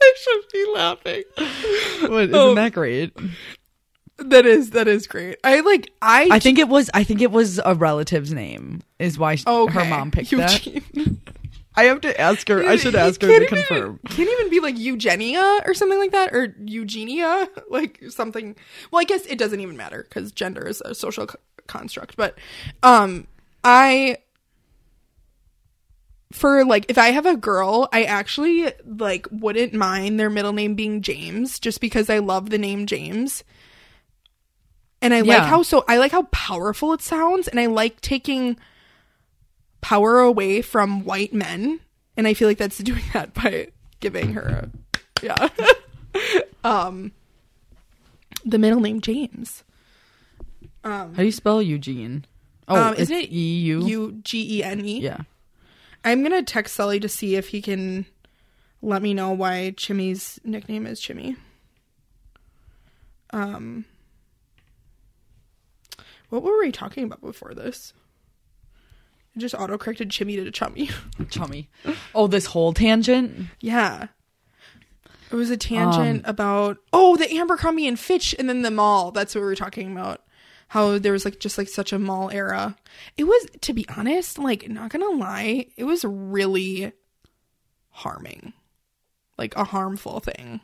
I 0.10 0.14
should 0.18 0.42
be 0.52 0.66
laughing. 0.74 1.24
What, 2.12 2.24
isn't 2.24 2.36
Oh. 2.36 2.56
that 2.56 2.74
great? 2.74 3.14
That 4.18 4.46
is 4.46 4.72
that 4.72 4.88
is 4.88 5.08
great. 5.08 5.38
I 5.44 5.62
like. 5.62 5.92
I. 6.02 6.28
I 6.32 6.40
think 6.40 6.60
it 6.60 6.68
was. 6.68 6.90
I 6.94 7.04
think 7.06 7.22
it 7.22 7.32
was 7.32 7.60
a 7.64 7.74
relative's 7.74 8.34
name. 8.34 8.82
Is 9.00 9.18
why 9.18 9.36
sh- 9.36 9.48
okay. 9.48 9.74
her 9.74 9.86
mom 9.86 10.12
picked 10.12 10.32
that. 10.32 10.68
I 11.76 11.84
have 11.86 12.02
to 12.02 12.20
ask 12.20 12.46
her. 12.50 12.66
I 12.66 12.76
should 12.76 12.96
ask 12.96 13.22
her 13.22 13.28
to 13.30 13.34
even- 13.36 13.48
confirm. 13.48 14.00
Can't 14.10 14.30
even 14.30 14.50
be 14.50 14.60
like 14.60 14.78
Eugenia 14.78 15.62
or 15.66 15.74
something 15.74 15.98
like 16.00 16.12
that, 16.12 16.34
or 16.34 16.54
Eugenia, 16.66 17.48
like 17.70 18.02
something. 18.10 18.58
Well, 18.92 19.00
I 19.00 19.06
guess 19.06 19.26
it 19.26 19.38
doesn't 19.38 19.62
even 19.62 19.78
matter 19.78 20.04
because 20.10 20.34
gender 20.34 20.68
is 20.68 20.82
a 20.84 20.94
social 20.94 21.28
co- 21.28 21.40
construct. 21.68 22.18
But, 22.18 22.38
um, 22.84 23.26
I 23.64 24.18
for 26.32 26.64
like 26.66 26.86
if 26.90 26.98
I 26.98 27.10
have 27.10 27.26
a 27.26 27.36
girl, 27.36 27.90
I 27.92 28.04
actually 28.04 28.72
like 28.86 29.28
wouldn't 29.32 29.74
mind 29.74 30.20
their 30.20 30.30
middle 30.30 30.54
name 30.54 30.76
being 30.76 31.02
James, 31.02 31.60
just 31.60 31.82
because 31.82 32.10
I 32.10 32.20
love 32.20 32.50
the 32.50 32.58
name 32.58 32.86
James. 32.86 33.44
And 35.02 35.14
I 35.14 35.22
like 35.22 35.44
how 35.44 35.64
so 35.64 35.86
I 35.88 35.98
like 35.98 36.12
how 36.12 36.24
powerful 36.24 36.94
it 36.94 37.02
sounds, 37.02 37.48
and 37.48 37.60
I 37.60 37.68
like 37.68 38.02
taking 38.02 38.58
power 39.82 40.20
away 40.20 40.62
from 40.62 41.06
white 41.06 41.34
men 41.34 41.80
and 42.18 42.28
i 42.28 42.34
feel 42.34 42.48
like 42.50 42.58
that's 42.58 42.78
doing 42.84 43.02
that 43.14 43.34
by 43.34 43.68
giving 44.02 44.34
her 44.34 44.42
a, 44.42 44.70
yeah 45.24 45.48
um 46.66 47.12
the 48.46 48.58
middle 48.58 48.80
name 48.82 49.00
james 49.02 49.64
Um 50.84 51.14
How 51.14 51.20
do 51.20 51.26
you 51.26 51.32
spell 51.32 51.62
Eugene? 51.62 52.26
Oh, 52.68 52.76
um 52.76 52.96
isn't 52.96 53.16
it 53.16 53.32
E 53.32 53.60
U. 53.60 53.86
u-g-e-n-e 53.86 55.00
Yeah. 55.00 55.22
I'm 56.04 56.24
gonna 56.24 56.44
text 56.44 56.76
sully 56.76 57.00
to 57.00 57.10
see 57.10 57.36
if 57.36 57.50
he 57.50 57.62
can 57.62 58.06
let 58.82 59.02
me 59.02 59.14
know 59.14 59.32
why 59.32 59.74
chimmy's 59.76 60.40
nickname 60.44 60.86
is 60.88 61.00
chimmy 61.02 61.36
um 63.32 63.86
what 66.30 66.44
were 66.44 66.58
we 66.60 66.72
talking 66.72 67.04
about 67.04 67.22
before 67.22 67.54
this 67.54 67.94
I 69.36 69.40
just 69.40 69.54
auto 69.54 69.78
corrected 69.78 70.10
chimmy 70.10 70.44
to 70.44 70.52
chummy 70.52 70.90
Chummy. 71.30 71.70
Oh, 72.16 72.26
this 72.28 72.48
whole 72.48 72.74
tangent. 72.74 73.48
Yeah. 73.62 74.08
It 75.32 75.36
was 75.36 75.52
a 75.52 75.58
tangent 75.58 76.24
about 76.26 76.78
oh 76.92 77.16
the 77.16 77.38
Abercrombie 77.38 77.88
and 77.88 78.00
Fitch 78.00 78.34
and 78.40 78.50
then 78.50 78.64
the 78.64 78.72
mall. 78.72 79.12
That's 79.12 79.36
what 79.36 79.42
we 79.42 79.46
were 79.48 79.56
talking 79.56 79.92
about. 79.92 80.24
How 80.70 80.98
there 81.00 81.12
was 81.12 81.26
like 81.26 81.40
just 81.40 81.58
like 81.58 81.68
such 81.68 81.92
a 81.94 82.00
mall 82.00 82.30
era. 82.30 82.76
It 83.18 83.26
was 83.26 83.48
to 83.62 83.74
be 83.74 83.86
honest, 83.96 84.38
like 84.40 84.70
not 84.70 84.90
gonna 84.92 85.10
lie, 85.10 85.68
it 85.76 85.84
was 85.84 86.06
really 86.06 86.92
harming. 87.90 88.54
Like 89.38 89.56
a 89.56 89.64
harmful 89.64 90.20
thing. 90.20 90.62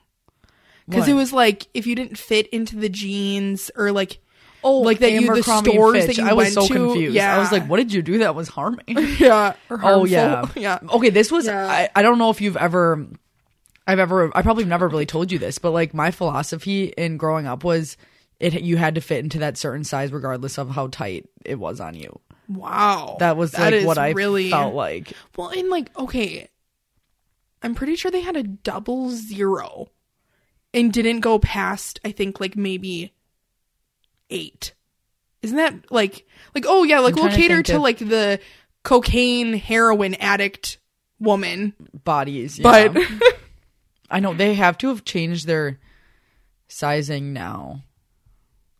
Because 0.88 1.08
it 1.08 1.14
was 1.14 1.34
like 1.34 1.68
if 1.74 1.88
you 1.88 1.96
didn't 1.96 2.18
fit 2.18 2.48
into 2.48 2.76
the 2.76 2.90
jeans 2.90 3.72
or 3.76 3.92
like 3.92 4.20
Oh, 4.68 4.80
like 4.80 4.98
that 5.00 5.12
you 5.12 5.22
the 5.22 5.28
Abercrombie 5.28 5.70
and 5.72 5.76
stores 5.76 6.06
that 6.08 6.18
you 6.18 6.26
I 6.26 6.34
was 6.34 6.54
so 6.54 6.68
to. 6.68 6.74
confused. 6.74 7.14
Yeah. 7.14 7.36
I 7.36 7.40
was 7.40 7.52
like, 7.52 7.68
what 7.68 7.78
did 7.78 7.94
you 7.94 8.02
do 8.02 8.18
that 8.20 8.34
was 8.34 8.48
harming? 8.48 8.84
yeah. 9.20 9.54
Oh 9.70 10.06
yeah, 10.06 10.50
Yeah. 10.56 10.80
Okay, 10.90 11.12
this 11.12 11.32
was. 11.32 11.46
Yeah. 11.46 11.68
I, 11.68 11.90
I 11.96 12.02
don't 12.02 12.18
know 12.18 12.32
if 12.32 12.42
you've 12.42 12.58
ever. 12.58 13.06
I've 13.86 14.00
ever. 14.00 14.36
I 14.36 14.42
probably 14.42 14.66
never 14.66 14.88
really 14.88 15.06
told 15.06 15.32
you 15.32 15.38
this, 15.38 15.60
but 15.60 15.70
like 15.70 15.94
my 15.94 16.10
philosophy 16.10 16.86
in 16.86 17.18
growing 17.18 17.46
up 17.46 17.64
was, 17.64 17.96
it 18.40 18.62
you 18.62 18.78
had 18.78 18.96
to 18.96 19.02
fit 19.02 19.24
into 19.24 19.40
that 19.40 19.58
certain 19.58 19.84
size 19.84 20.12
regardless 20.12 20.58
of 20.58 20.70
how 20.70 20.88
tight 20.88 21.28
it 21.44 21.60
was 21.60 21.80
on 21.80 21.96
you. 21.96 22.20
Wow. 22.48 23.18
That 23.20 23.38
was 23.38 23.52
That 23.52 23.74
like 23.74 23.86
what 23.86 23.98
I 23.98 24.12
really 24.12 24.50
felt 24.50 24.76
like. 24.76 25.14
Well, 25.36 25.50
and 25.50 25.70
like, 25.70 25.96
okay, 25.98 26.50
I'm 27.62 27.76
pretty 27.76 27.96
sure 27.96 28.12
they 28.12 28.22
had 28.22 28.38
a 28.38 28.44
double 28.44 29.10
zero 29.10 29.88
and 30.74 30.92
didn't 30.92 31.22
go 31.22 31.40
past, 31.40 32.00
I 32.04 32.12
think, 32.12 32.40
like 32.40 32.56
maybe 32.56 33.14
eight. 34.30 34.74
Isn't 35.42 35.58
that 35.58 35.92
like, 35.92 36.28
like, 36.54 36.66
oh 36.68 36.84
yeah, 36.84 37.00
like 37.00 37.16
we'll 37.16 37.26
trying 37.26 37.36
to 37.36 37.42
cater 37.42 37.64
to 37.64 37.80
like 37.80 38.00
the 38.00 38.40
cocaine 38.84 39.54
heroin 39.54 40.16
addict 40.16 40.78
woman, 41.20 41.74
Bodies, 42.04 42.60
but. 42.60 42.96
I 44.10 44.20
know 44.20 44.34
they 44.34 44.54
have 44.54 44.78
to 44.80 44.90
have 44.90 45.04
changed 45.04 45.48
their 45.48 45.80
sizing 46.68 47.34
now. 47.34 47.84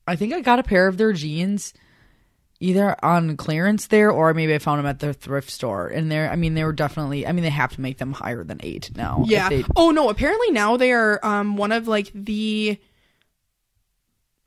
I 0.08 0.16
think 0.16 0.34
I 0.34 0.42
got 0.42 0.60
a 0.60 0.64
pair 0.64 0.88
of 0.88 0.98
their 0.98 1.14
jeans 1.14 1.74
either 2.60 2.96
on 3.04 3.36
clearance 3.38 3.88
there 3.88 4.10
or 4.12 4.34
maybe 4.34 4.54
I 4.56 4.60
found 4.60 4.80
them 4.80 4.86
at 4.86 5.00
the 5.00 5.14
thrift 5.14 5.50
store. 5.50 5.88
And 5.88 6.10
they're, 6.12 6.32
I 6.32 6.36
mean, 6.36 6.54
they 6.54 6.64
were 6.64 6.72
definitely, 6.74 7.28
I 7.28 7.32
mean, 7.34 7.44
they 7.44 7.50
have 7.50 7.74
to 7.74 7.82
make 7.82 7.98
them 7.98 8.14
higher 8.14 8.44
than 8.44 8.60
eight 8.64 8.92
now. 8.96 9.24
yeah. 9.28 9.50
they- 9.50 9.66
Oh 9.76 9.92
no, 9.92 10.10
apparently 10.10 10.52
now 10.52 10.78
they 10.78 10.92
are 10.92 11.20
um 11.24 11.58
one 11.58 11.72
of 11.72 11.88
like 11.88 12.12
the 12.14 12.80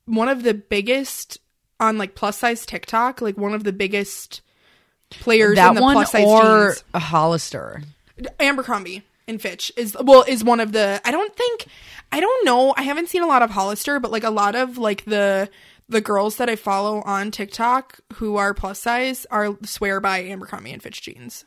one 0.07 0.29
of 0.29 0.43
the 0.43 0.55
biggest 0.55 1.39
on 1.81 1.99
like 1.99 2.15
plus 2.15 2.39
size 2.39 2.65
TikTok, 2.67 3.21
like 3.21 3.37
one 3.37 3.53
of 3.55 3.65
the 3.65 3.73
biggest 3.73 4.41
players 5.11 5.51
in 5.51 5.55
that 5.57 5.75
the 5.75 5.83
one 5.83 5.95
plus 5.95 6.13
size 6.13 6.25
or 6.25 6.67
jeans. 6.69 6.85
a 6.95 6.99
Hollister. 6.99 7.83
Abercrombie 8.41 9.03
and 9.29 9.41
Fitch 9.41 9.71
is 9.77 9.97
well 10.03 10.25
is 10.27 10.43
one 10.43 10.61
of 10.61 10.73
the 10.73 11.01
I 11.05 11.11
don't 11.11 11.35
think 11.37 11.67
I 12.11 12.21
don't 12.21 12.45
know 12.45 12.75
I 12.77 12.83
haven't 12.83 13.09
seen 13.09 13.23
a 13.23 13.27
lot 13.27 13.43
of 13.43 13.51
Hollister 13.51 14.01
but 14.01 14.11
like 14.11 14.25
a 14.25 14.31
lot 14.31 14.55
of 14.55 14.79
like 14.79 15.05
the 15.05 15.51
the 15.89 16.01
girls 16.01 16.37
that 16.37 16.51
I 16.51 16.57
follow 16.57 17.03
on 17.03 17.31
TikTok 17.31 18.01
who 18.15 18.37
are 18.37 18.55
plus 18.55 18.79
size 18.79 19.27
are 19.31 19.57
swear 19.65 20.01
by 20.01 20.25
Abercrombie 20.25 20.73
and 20.73 20.83
Fitch 20.83 21.01
jeans. 21.01 21.45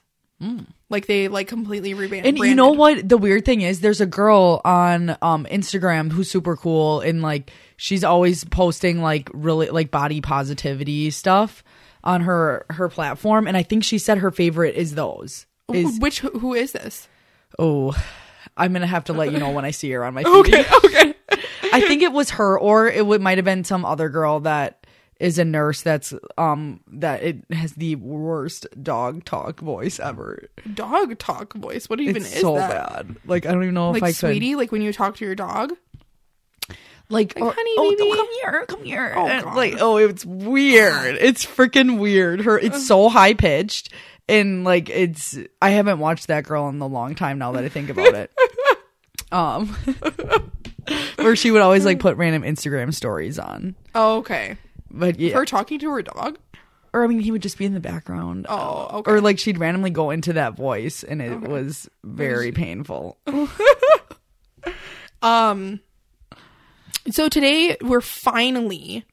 Like 0.89 1.06
they 1.06 1.28
like 1.28 1.47
completely 1.47 1.93
rebranded. 1.93 2.34
And 2.34 2.43
you 2.43 2.56
know 2.56 2.71
what? 2.71 3.08
The 3.08 3.17
weird 3.17 3.45
thing 3.45 3.62
is, 3.62 3.82
there's 3.82 4.02
a 4.02 4.08
girl 4.08 4.60
on 4.65 5.12
um 5.21 5.45
Instagram 5.52 6.12
who's 6.12 6.32
super 6.32 6.56
cool, 6.58 7.00
and 7.02 7.21
like 7.21 7.52
she's 7.78 8.04
always 8.04 8.43
posting 8.43 9.04
like 9.04 9.30
really 9.36 9.69
like 9.69 9.91
body 9.91 10.19
positivity 10.19 11.12
stuff 11.12 11.63
on 12.04 12.21
her 12.21 12.65
her 12.71 12.89
platform. 12.89 13.47
And 13.47 13.56
I 13.56 13.62
think 13.62 13.84
she 13.84 14.00
said 14.00 14.17
her 14.17 14.32
favorite 14.32 14.74
is 14.74 14.95
those. 14.95 15.45
Is 15.71 16.00
Which 16.00 16.21
who 16.21 16.56
is 16.56 16.71
this? 16.71 17.08
oh, 17.60 17.95
I'm 18.58 18.73
gonna 18.73 18.88
have 18.88 19.06
to 19.06 19.13
let 19.13 19.32
you 19.32 19.39
know 19.39 19.51
when 19.51 19.65
I 19.65 19.71
see 19.71 19.91
her 19.91 20.04
on 20.04 20.13
my 20.13 20.23
feed. 20.25 20.30
Okay, 20.34 20.65
okay. 20.86 21.13
I 21.73 21.82
think 21.82 22.01
it 22.01 22.12
was 22.12 22.32
her, 22.32 22.60
or 22.60 22.88
it 22.88 23.06
might 23.21 23.38
have 23.38 23.45
been 23.45 23.63
some 23.63 23.86
other 23.86 24.10
girl 24.10 24.41
that 24.41 24.86
is 25.19 25.38
a 25.38 25.45
nurse 25.45 25.84
that's 25.84 26.13
um 26.38 26.80
that 26.88 27.21
it 27.21 27.38
has 27.51 27.73
the 27.73 27.95
worst 27.95 28.65
dog 28.82 29.23
talk 29.23 29.60
voice 29.60 29.99
ever. 29.99 30.49
Dog 30.73 31.17
talk 31.19 31.54
voice. 31.54 31.88
What 31.89 31.99
even 32.01 32.17
it's 32.23 32.35
is 32.35 32.42
so 32.42 32.56
that? 32.56 32.69
bad. 33.08 33.15
Like 33.25 33.46
I 33.46 33.52
don't 33.54 33.62
even 33.63 33.75
know 33.75 33.92
Like 33.92 33.98
if 34.00 34.04
I 34.04 34.08
could. 34.10 34.15
sweetie, 34.17 34.56
like 34.56 34.71
when 34.71 34.81
you 34.81 34.92
talk 34.92 35.15
to 35.17 35.25
your 35.25 35.35
dog. 35.35 35.73
like, 37.10 37.35
Like, 37.35 37.42
or- 37.44 37.54
honey, 37.56 37.71
oh, 37.77 37.89
baby. 37.92 38.02
oh, 38.04 38.15
come 38.15 38.27
here, 38.54 38.65
come 38.67 38.83
here. 38.83 39.13
Oh, 39.15 39.27
God. 39.42 39.56
like, 39.56 39.75
oh, 39.79 39.98
it's 39.98 40.25
weird. 40.25 41.17
It's 41.21 41.46
freaking 41.46 42.00
weird. 42.00 42.42
Her, 42.42 42.58
it's 42.58 42.87
so 42.87 43.10
high 43.10 43.33
pitched, 43.33 43.94
and 44.30 44.63
like, 44.63 44.90
it's. 44.90 45.38
I 45.62 45.72
haven't 45.72 46.00
watched 46.00 46.28
that 46.28 46.44
girl 46.46 46.69
in 46.69 46.80
a 46.82 46.88
long 46.88 47.15
time 47.15 47.38
now 47.38 47.52
that 47.54 47.63
I 47.63 47.69
think 47.69 47.90
about 47.90 48.13
it. 48.13 48.32
um, 49.32 49.67
where 51.17 51.36
she 51.36 51.52
would 51.52 51.62
always 51.62 51.86
like 51.86 52.00
put 52.00 52.17
random 52.17 52.44
Instagram 52.44 52.94
stories 52.94 53.38
on, 53.40 53.76
Oh, 53.96 54.17
okay. 54.17 54.58
but 54.90 55.19
yeah, 55.19 55.34
Her 55.34 55.46
talking 55.46 55.80
to 55.80 55.90
her 55.92 56.02
dog. 56.02 56.38
or 56.94 57.04
I 57.04 57.08
mean, 57.08 57.19
he 57.19 57.32
would 57.32 57.42
just 57.42 57.58
be 57.58 57.65
in 57.65 57.74
the 57.74 57.80
background. 57.80 58.46
Oh, 58.50 59.00
okay. 59.00 59.12
Or 59.12 59.22
like 59.22 59.40
she'd 59.40 59.58
randomly 59.58 59.90
go 59.92 60.10
into 60.10 60.34
that 60.34 60.56
voice, 60.56 61.04
and 61.04 61.22
it 61.22 61.40
was 61.42 61.90
very 62.04 62.52
painful. 62.52 63.17
Um. 65.22 65.82
So 67.12 67.30
today 67.30 67.78
we're 67.82 68.02
finally, 68.02 69.06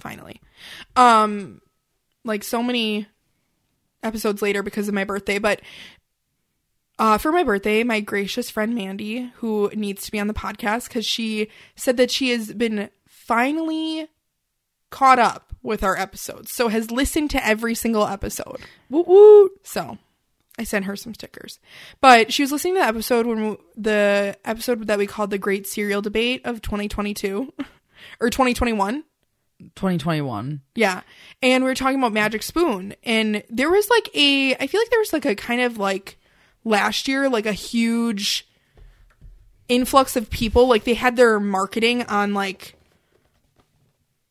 finally, 0.00 0.40
um, 0.96 1.60
like 2.24 2.44
so 2.44 2.62
many 2.62 3.06
episodes 4.04 4.42
later 4.42 4.62
because 4.62 4.88
of 4.88 4.94
my 4.94 5.04
birthday, 5.04 5.38
but 5.38 5.60
uh, 6.98 7.18
for 7.18 7.32
my 7.32 7.42
birthday, 7.42 7.82
my 7.82 8.00
gracious 8.00 8.50
friend 8.50 8.74
Mandy, 8.74 9.32
who 9.36 9.70
needs 9.74 10.04
to 10.04 10.12
be 10.12 10.20
on 10.20 10.28
the 10.28 10.34
podcast 10.34 10.88
because 10.88 11.04
she 11.04 11.48
said 11.74 11.96
that 11.96 12.10
she 12.10 12.30
has 12.30 12.52
been 12.52 12.88
finally 13.06 14.08
caught 14.90 15.18
up 15.18 15.52
with 15.62 15.82
our 15.82 15.98
episodes, 15.98 16.52
so 16.52 16.68
has 16.68 16.90
listened 16.90 17.30
to 17.30 17.44
every 17.44 17.74
single 17.74 18.06
episode. 18.06 18.60
Woot 18.90 19.08
woot. 19.08 19.52
So 19.64 19.98
I 20.58 20.64
sent 20.64 20.84
her 20.84 20.94
some 20.94 21.14
stickers. 21.14 21.58
But 22.00 22.32
she 22.32 22.42
was 22.42 22.52
listening 22.52 22.74
to 22.74 22.80
the 22.80 22.86
episode 22.86 23.26
when 23.26 23.50
we, 23.50 23.56
the 23.76 24.36
episode 24.44 24.86
that 24.86 24.98
we 24.98 25.06
called 25.06 25.30
the 25.30 25.38
Great 25.38 25.66
Cereal 25.66 26.02
Debate 26.02 26.42
of 26.44 26.62
2022 26.62 27.52
or 28.20 28.30
2021. 28.30 29.04
2021. 29.74 30.60
Yeah. 30.74 31.02
And 31.42 31.64
we 31.64 31.70
were 31.70 31.74
talking 31.74 31.98
about 31.98 32.12
Magic 32.12 32.42
Spoon 32.42 32.94
and 33.04 33.42
there 33.48 33.70
was 33.70 33.88
like 33.88 34.10
a 34.14 34.54
I 34.56 34.66
feel 34.66 34.80
like 34.80 34.90
there 34.90 34.98
was 34.98 35.12
like 35.12 35.26
a 35.26 35.34
kind 35.34 35.60
of 35.60 35.78
like 35.78 36.18
last 36.64 37.08
year 37.08 37.28
like 37.28 37.46
a 37.46 37.52
huge 37.52 38.46
influx 39.68 40.16
of 40.16 40.30
people 40.30 40.68
like 40.68 40.84
they 40.84 40.94
had 40.94 41.16
their 41.16 41.40
marketing 41.40 42.02
on 42.04 42.34
like 42.34 42.74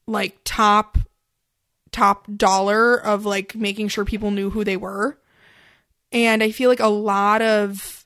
like 0.06 0.38
top 0.44 0.98
top 1.92 2.28
dollar 2.36 2.96
of 2.96 3.26
like 3.26 3.56
making 3.56 3.88
sure 3.88 4.04
people 4.04 4.32
knew 4.32 4.50
who 4.50 4.64
they 4.64 4.78
were. 4.78 5.18
And 6.12 6.44
I 6.44 6.52
feel 6.52 6.70
like 6.70 6.80
a 6.80 6.88
lot 6.88 7.42
of 7.42 8.03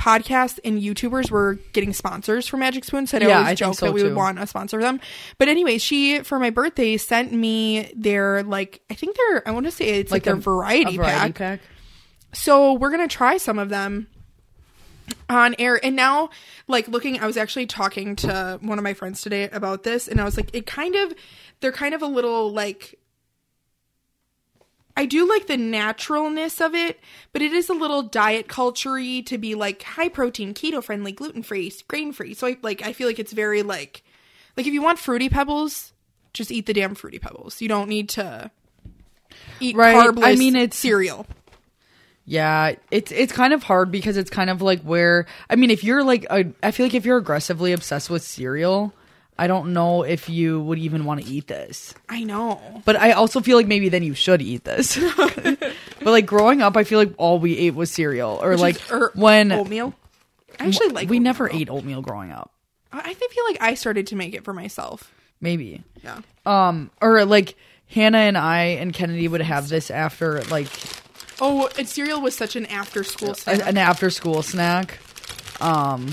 podcasts 0.00 0.58
and 0.64 0.80
YouTubers 0.80 1.30
were 1.30 1.58
getting 1.74 1.92
sponsors 1.92 2.46
for 2.46 2.56
Magic 2.56 2.84
Spoon. 2.84 3.06
So 3.06 3.18
I'd 3.18 3.22
Yeah, 3.22 3.36
always 3.38 3.48
I 3.50 3.54
joke 3.54 3.74
so, 3.74 3.86
that 3.86 3.92
we 3.92 4.02
would 4.02 4.14
want 4.14 4.38
a 4.38 4.46
sponsor 4.46 4.80
them. 4.80 4.98
But 5.36 5.48
anyway, 5.48 5.76
she 5.76 6.20
for 6.20 6.38
my 6.38 6.48
birthday 6.48 6.96
sent 6.96 7.32
me 7.32 7.92
their 7.94 8.42
like 8.42 8.80
I 8.90 8.94
think 8.94 9.16
they're 9.16 9.46
I 9.46 9.50
want 9.50 9.66
to 9.66 9.70
say 9.72 9.84
it's 10.00 10.10
like, 10.10 10.22
a- 10.22 10.30
their 10.30 10.36
variety, 10.36 10.94
a 10.94 10.96
variety 10.96 11.32
pack. 11.32 11.34
pack. 11.34 11.60
So 12.32 12.72
we're 12.72 12.90
gonna 12.90 13.08
try 13.08 13.36
some 13.36 13.58
of 13.58 13.68
them 13.68 14.06
on 15.28 15.54
air. 15.58 15.78
And 15.84 15.96
now, 15.96 16.30
like 16.68 16.88
looking, 16.88 17.20
I 17.20 17.26
was 17.26 17.36
actually 17.36 17.66
talking 17.66 18.16
to 18.16 18.58
one 18.62 18.78
of 18.78 18.84
my 18.84 18.94
friends 18.94 19.20
today 19.22 19.48
about 19.50 19.82
this, 19.82 20.08
and 20.08 20.20
I 20.20 20.24
was 20.24 20.36
like, 20.36 20.50
it 20.54 20.66
kind 20.66 20.94
of, 20.94 21.12
they're 21.60 21.72
kind 21.72 21.94
of 21.94 22.02
a 22.02 22.06
little 22.06 22.52
like. 22.52 22.96
I 24.96 25.06
do 25.06 25.26
like 25.28 25.46
the 25.46 25.56
naturalness 25.56 26.60
of 26.60 26.74
it, 26.74 27.00
but 27.32 27.40
it 27.42 27.52
is 27.52 27.68
a 27.68 27.74
little 27.74 28.02
diet 28.02 28.48
culture 28.48 28.96
to 29.22 29.38
be 29.38 29.54
like 29.54 29.82
high 29.82 30.08
protein, 30.08 30.52
keto 30.52 30.82
friendly, 30.82 31.12
gluten 31.12 31.42
free, 31.42 31.72
grain 31.88 32.12
free. 32.12 32.34
So 32.34 32.46
I 32.48 32.56
like 32.62 32.82
I 32.84 32.92
feel 32.92 33.06
like 33.06 33.18
it's 33.18 33.32
very 33.32 33.62
like 33.62 34.02
like 34.56 34.66
if 34.66 34.72
you 34.74 34.82
want 34.82 34.98
fruity 34.98 35.28
pebbles, 35.28 35.92
just 36.34 36.50
eat 36.50 36.66
the 36.66 36.74
damn 36.74 36.94
fruity 36.94 37.18
pebbles. 37.18 37.60
You 37.60 37.68
don't 37.68 37.88
need 37.88 38.08
to 38.10 38.50
eat 39.60 39.76
Right. 39.76 39.94
carbless 39.94 40.24
I 40.24 40.34
mean, 40.34 40.56
it's- 40.56 40.76
cereal. 40.78 41.26
Yeah, 42.26 42.74
it's 42.90 43.10
it's 43.10 43.32
kind 43.32 43.52
of 43.52 43.62
hard 43.64 43.90
because 43.90 44.16
it's 44.16 44.30
kind 44.30 44.50
of 44.50 44.60
like 44.62 44.82
where 44.82 45.26
I 45.48 45.56
mean, 45.56 45.70
if 45.70 45.82
you're 45.82 46.04
like 46.04 46.26
a, 46.30 46.46
I 46.62 46.70
feel 46.70 46.86
like 46.86 46.94
if 46.94 47.04
you're 47.04 47.16
aggressively 47.16 47.72
obsessed 47.72 48.08
with 48.10 48.22
cereal, 48.22 48.92
I 49.40 49.46
don't 49.46 49.72
know 49.72 50.02
if 50.02 50.28
you 50.28 50.60
would 50.60 50.78
even 50.78 51.04
want 51.06 51.22
to 51.24 51.26
eat 51.26 51.46
this. 51.46 51.94
I 52.08 52.24
know. 52.24 52.60
But 52.84 52.96
I 52.96 53.12
also 53.12 53.40
feel 53.40 53.56
like 53.56 53.66
maybe 53.66 53.88
then 53.88 54.02
you 54.02 54.12
should 54.14 54.42
eat 54.42 54.64
this. 54.64 54.98
but 55.16 55.72
like 56.04 56.26
growing 56.26 56.60
up, 56.60 56.76
I 56.76 56.84
feel 56.84 56.98
like 56.98 57.14
all 57.16 57.38
we 57.38 57.56
ate 57.56 57.74
was 57.74 57.90
cereal 57.90 58.38
or 58.42 58.50
Which 58.50 58.60
like 58.60 58.76
is- 58.76 58.90
or 58.92 59.12
when 59.14 59.50
oatmeal. 59.52 59.94
I 60.58 60.66
actually 60.66 60.88
like. 60.88 61.08
we 61.08 61.16
oatmeal, 61.16 61.22
never 61.22 61.50
ate 61.50 61.70
oatmeal 61.70 62.02
growing 62.02 62.32
up. 62.32 62.52
I 62.92 62.98
I 63.00 63.14
feel 63.14 63.44
like 63.46 63.56
I 63.62 63.74
started 63.74 64.08
to 64.08 64.16
make 64.16 64.34
it 64.34 64.44
for 64.44 64.52
myself. 64.52 65.10
Maybe. 65.40 65.82
Yeah. 66.04 66.20
Um 66.44 66.90
or 67.00 67.24
like 67.24 67.56
Hannah 67.88 68.18
and 68.18 68.36
I 68.36 68.62
and 68.78 68.92
Kennedy 68.92 69.26
would 69.26 69.40
have 69.40 69.68
this 69.70 69.90
after 69.90 70.42
like 70.50 70.68
Oh, 71.40 71.70
and 71.78 71.88
cereal 71.88 72.20
was 72.20 72.36
such 72.36 72.56
an 72.56 72.66
after 72.66 73.02
school 73.04 73.32
snack. 73.34 73.66
an 73.66 73.78
after 73.78 74.10
school 74.10 74.42
snack. 74.42 74.98
Um 75.62 76.08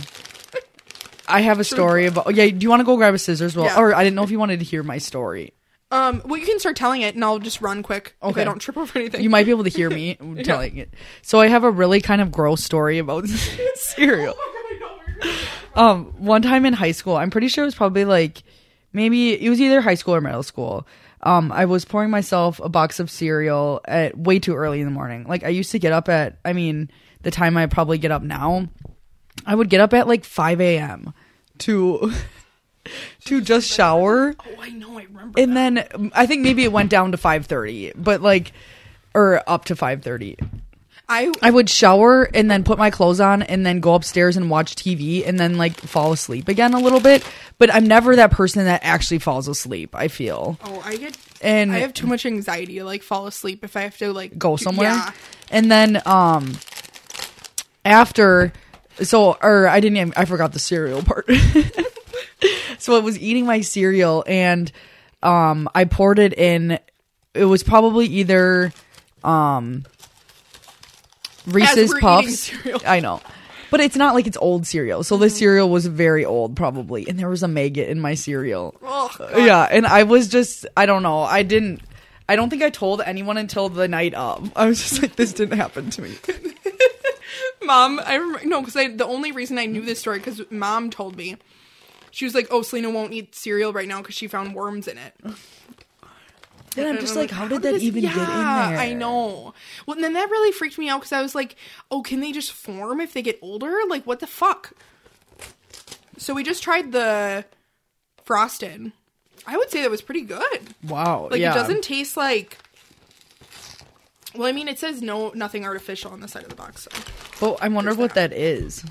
I 1.27 1.41
have 1.41 1.59
a 1.59 1.63
story 1.63 2.05
about. 2.05 2.33
Yeah, 2.35 2.47
do 2.49 2.57
you 2.59 2.69
want 2.69 2.79
to 2.81 2.85
go 2.85 2.95
grab 2.97 3.13
a 3.13 3.17
scissors? 3.17 3.55
Well, 3.55 3.65
Yeah. 3.65 3.79
or 3.79 3.93
I 3.93 4.03
didn't 4.03 4.15
know 4.15 4.23
if 4.23 4.31
you 4.31 4.39
wanted 4.39 4.59
to 4.59 4.65
hear 4.65 4.83
my 4.83 4.97
story. 4.97 5.53
um, 5.91 6.21
well, 6.25 6.37
you 6.39 6.45
can 6.45 6.59
start 6.59 6.75
telling 6.75 7.01
it, 7.01 7.15
and 7.15 7.23
I'll 7.23 7.39
just 7.39 7.61
run 7.61 7.81
quick 7.83 8.15
if 8.21 8.29
Okay. 8.31 8.41
I 8.41 8.43
don't 8.43 8.59
trip 8.59 8.75
over 8.77 8.97
anything. 8.99 9.21
You 9.23 9.29
might 9.29 9.45
be 9.45 9.51
able 9.51 9.63
to 9.63 9.69
hear 9.69 9.89
me 9.89 10.15
telling 10.43 10.77
it. 10.77 10.93
So 11.21 11.39
I 11.39 11.47
have 11.47 11.63
a 11.63 11.71
really 11.71 12.01
kind 12.01 12.21
of 12.21 12.31
gross 12.31 12.63
story 12.63 12.97
about 12.97 13.27
cereal. 13.75 14.35
Um, 15.75 16.05
one 16.17 16.41
time 16.41 16.65
in 16.65 16.73
high 16.73 16.91
school, 16.91 17.15
I'm 17.15 17.29
pretty 17.29 17.47
sure 17.49 17.63
it 17.63 17.67
was 17.67 17.75
probably 17.75 18.03
like 18.05 18.41
maybe 18.93 19.39
it 19.39 19.47
was 19.49 19.61
either 19.61 19.79
high 19.81 19.93
school 19.93 20.15
or 20.15 20.21
middle 20.21 20.41
school. 20.43 20.87
Um, 21.21 21.51
I 21.51 21.65
was 21.65 21.85
pouring 21.85 22.09
myself 22.09 22.59
a 22.59 22.69
box 22.69 22.99
of 22.99 23.11
cereal 23.11 23.81
at 23.85 24.17
way 24.17 24.39
too 24.39 24.55
early 24.55 24.79
in 24.79 24.85
the 24.85 24.91
morning. 24.91 25.25
Like 25.27 25.43
I 25.43 25.49
used 25.49 25.71
to 25.73 25.79
get 25.79 25.91
up 25.93 26.09
at, 26.09 26.39
I 26.43 26.53
mean, 26.53 26.89
the 27.21 27.29
time 27.31 27.57
I 27.57 27.65
probably 27.67 27.97
get 27.99 28.11
up 28.11 28.23
now, 28.23 28.67
I 29.47 29.55
would 29.55 29.69
get 29.69 29.79
up 29.81 29.93
at 29.95 30.07
like 30.07 30.25
5 30.25 30.61
a.m. 30.61 31.13
to 31.59 32.11
to 33.25 33.41
just 33.41 33.67
shower 33.67 34.35
Oh, 34.39 34.55
I 34.61 34.69
know. 34.69 34.99
I 34.99 35.03
remember. 35.03 35.39
and 35.41 35.55
then 35.57 35.87
um, 35.95 36.11
I 36.13 36.25
think 36.27 36.41
maybe 36.43 36.63
it 36.63 36.71
went 36.71 36.89
down 36.89 37.11
to 37.13 37.17
5:30, 37.17 37.93
but 37.95 38.21
like 38.21 38.51
or 39.15 39.41
up 39.47 39.65
to 39.65 39.75
5:30. 39.75 40.37
I 41.09 41.31
I 41.41 41.51
would 41.51 41.69
shower 41.69 42.23
and 42.33 42.51
then 42.51 42.65
put 42.65 42.77
my 42.77 42.89
clothes 42.89 43.21
on 43.21 43.41
and 43.41 43.65
then 43.65 43.79
go 43.79 43.93
upstairs 43.95 44.35
and 44.35 44.49
watch 44.49 44.75
TV 44.75 45.25
and 45.25 45.39
then 45.39 45.57
like 45.57 45.79
fall 45.79 46.11
asleep 46.11 46.49
again 46.49 46.73
a 46.73 46.79
little 46.79 46.99
bit, 46.99 47.25
but 47.57 47.73
I'm 47.73 47.87
never 47.87 48.17
that 48.17 48.31
person 48.31 48.65
that 48.65 48.81
actually 48.83 49.19
falls 49.19 49.47
asleep, 49.47 49.95
I 49.95 50.09
feel. 50.09 50.57
oh, 50.65 50.81
I 50.83 50.97
get. 50.97 51.17
And 51.41 51.71
I 51.71 51.79
have 51.79 51.93
too 51.93 52.07
much 52.07 52.25
anxiety 52.25 52.75
to 52.79 52.83
like 52.83 53.03
fall 53.03 53.25
asleep 53.27 53.63
if 53.63 53.77
I 53.77 53.81
have 53.81 53.97
to 53.99 54.11
like 54.11 54.37
go 54.37 54.57
somewhere. 54.57 54.89
Yeah. 54.91 55.11
And 55.49 55.71
then 55.71 56.01
um 56.05 56.57
after 57.85 58.51
so 59.03 59.37
or 59.41 59.67
I 59.67 59.79
didn't 59.79 59.97
even 59.97 60.13
I 60.17 60.25
forgot 60.25 60.53
the 60.53 60.59
cereal 60.59 61.01
part. 61.03 61.29
so 62.77 62.95
I 62.95 62.99
was 62.99 63.17
eating 63.19 63.45
my 63.45 63.61
cereal 63.61 64.23
and 64.27 64.71
um 65.23 65.69
I 65.75 65.85
poured 65.85 66.19
it 66.19 66.33
in 66.37 66.79
it 67.33 67.45
was 67.45 67.63
probably 67.63 68.05
either 68.07 68.71
um 69.23 69.83
Reese's 71.45 71.93
Puffs. 71.99 72.39
cereal. 72.39 72.81
I 72.85 72.99
know. 72.99 73.21
But 73.69 73.81
it's 73.81 73.95
not 73.97 74.15
like 74.15 74.27
it's 74.27 74.37
old 74.37 74.65
cereal. 74.65 75.03
So 75.03 75.15
Mm-hmm. 75.15 75.23
the 75.23 75.29
cereal 75.29 75.69
was 75.69 75.85
very 75.85 76.25
old 76.25 76.55
probably 76.55 77.07
and 77.07 77.19
there 77.19 77.29
was 77.29 77.43
a 77.43 77.47
maggot 77.47 77.89
in 77.89 77.99
my 77.99 78.15
cereal. 78.15 78.75
Oh, 78.81 79.11
God. 79.17 79.31
Yeah, 79.37 79.63
and 79.69 79.85
I 79.85 80.03
was 80.03 80.27
just 80.29 80.65
I 80.75 80.85
don't 80.85 81.03
know. 81.03 81.21
I 81.21 81.43
didn't 81.43 81.81
I 82.29 82.35
don't 82.35 82.49
think 82.49 82.61
I 82.63 82.69
told 82.69 83.01
anyone 83.01 83.37
until 83.37 83.69
the 83.69 83.87
night 83.87 84.13
of. 84.13 84.51
I 84.55 84.65
was 84.65 84.81
just 84.81 85.01
like 85.01 85.15
this 85.15 85.31
didn't 85.33 85.57
happen 85.57 85.89
to 85.91 86.01
me. 86.01 86.13
Mom, 87.67 87.99
I 88.03 88.15
remember 88.15 88.45
no 88.45 88.61
because 88.61 88.75
I 88.75 88.87
the 88.87 89.05
only 89.05 89.31
reason 89.31 89.57
I 89.57 89.65
knew 89.65 89.81
this 89.81 89.99
story 89.99 90.19
because 90.19 90.41
mom 90.49 90.89
told 90.89 91.15
me. 91.15 91.37
She 92.09 92.25
was 92.25 92.33
like, 92.33 92.47
"Oh, 92.49 92.61
Selena 92.63 92.89
won't 92.89 93.13
eat 93.13 93.35
cereal 93.35 93.73
right 93.73 93.87
now 93.87 94.01
because 94.01 94.15
she 94.15 94.27
found 94.27 94.55
worms 94.55 94.87
in 94.87 94.97
it." 94.97 95.13
Then 96.75 96.95
I'm 96.95 96.99
just 96.99 97.15
like 97.15 97.31
how 97.31 97.47
did 97.47 97.61
that 97.63 97.73
this- 97.73 97.83
even 97.83 98.03
yeah, 98.03 98.13
get 98.13 98.21
in 98.21 98.25
there? 98.27 98.79
I 98.79 98.93
know. 98.93 99.53
Well, 99.85 99.95
and 99.95 100.03
then 100.03 100.13
that 100.13 100.29
really 100.29 100.51
freaked 100.51 100.77
me 100.77 100.89
out 100.89 101.01
because 101.01 101.11
I 101.11 101.21
was 101.21 101.35
like, 101.35 101.55
"Oh, 101.91 102.01
can 102.01 102.21
they 102.21 102.31
just 102.31 102.51
form 102.51 103.01
if 103.01 103.13
they 103.13 103.21
get 103.21 103.39
older? 103.41 103.79
Like, 103.87 104.05
what 104.05 104.19
the 104.19 104.27
fuck?" 104.27 104.73
So 106.17 106.33
we 106.33 106.43
just 106.43 106.63
tried 106.63 106.91
the 106.91 107.45
frosted. 108.23 108.91
I 109.45 109.57
would 109.57 109.69
say 109.71 109.81
that 109.81 109.91
was 109.91 110.01
pretty 110.01 110.21
good. 110.21 110.75
Wow. 110.83 111.29
Like 111.31 111.39
yeah. 111.39 111.51
it 111.51 111.55
doesn't 111.55 111.83
taste 111.83 112.17
like. 112.17 112.57
Well, 114.37 114.47
I 114.47 114.51
mean, 114.51 114.67
it 114.67 114.79
says 114.79 115.01
no, 115.01 115.29
nothing 115.35 115.65
artificial 115.65 116.11
on 116.11 116.19
the 116.21 116.27
side 116.27 116.43
of 116.43 116.49
the 116.49 116.55
box. 116.55 116.87
So 116.91 116.91
But 117.39 117.63
I 117.63 117.67
wonder 117.67 117.93
what 117.95 118.13
that 118.13 118.33
is. 118.33 118.83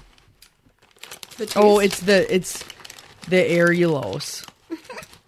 Oh, 1.54 1.78
it's 1.78 2.00
the 2.00 2.32
it's 2.34 2.64
the 3.28 3.36
allulose. 3.36 4.46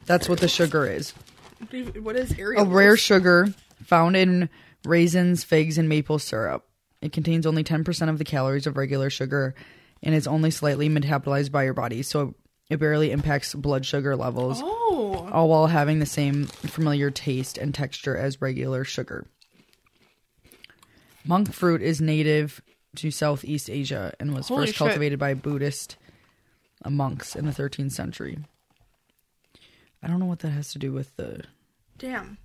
That's 0.07 0.29
what 0.29 0.41
the 0.41 0.49
sugar 0.49 0.87
is. 0.87 1.13
what 2.01 2.17
is 2.17 2.35
A 2.39 2.65
rare 2.65 2.97
sugar 2.97 3.53
found 3.85 4.17
in 4.17 4.49
raisins, 4.85 5.45
figs, 5.45 5.77
and 5.77 5.89
maple 5.89 6.19
syrup. 6.19 6.65
It 7.03 7.13
contains 7.13 7.47
only 7.47 7.63
10% 7.63 8.09
of 8.09 8.19
the 8.19 8.25
calories 8.25 8.67
of 8.67 8.77
regular 8.77 9.11
sugar 9.11 9.55
and 10.03 10.15
is 10.15 10.27
only 10.27 10.51
slightly 10.51 10.89
metabolized 10.89 11.53
by 11.53 11.65
your 11.65 11.75
body. 11.75 12.03
So 12.03 12.35
It 12.71 12.79
barely 12.81 13.11
impacts 13.13 13.55
blood 13.55 13.85
sugar 13.87 14.17
levels, 14.17 14.61
Oh, 14.63 15.29
all 15.33 15.49
while 15.49 15.67
having 15.69 15.99
the 16.01 16.07
same 16.07 16.47
familiar 16.47 17.11
taste 17.11 17.59
and 17.59 17.75
texture 17.75 18.17
as 18.17 18.41
regular 18.41 18.85
sugar. 18.85 19.27
Monk 21.29 21.53
fruit 21.53 21.83
is 21.83 22.01
native 22.01 22.63
to 22.97 23.11
Southeast 23.11 23.69
Asia 23.69 24.15
and 24.19 24.35
was 24.35 24.49
Holy 24.49 24.63
first 24.63 24.73
shit. 24.73 24.79
cultivated 24.79 25.19
by 25.19 25.35
Buddhist 25.35 25.97
monks 26.89 27.37
in 27.37 27.45
the 27.45 27.53
13th 27.53 27.93
century. 27.93 28.39
I 30.03 30.07
don't 30.07 30.21
know 30.21 30.27
what 30.27 30.39
that 30.39 30.51
has 30.51 30.73
to 30.73 30.79
do 30.79 30.91
with 30.91 31.15
the 31.17 31.43
damn. 31.99 32.39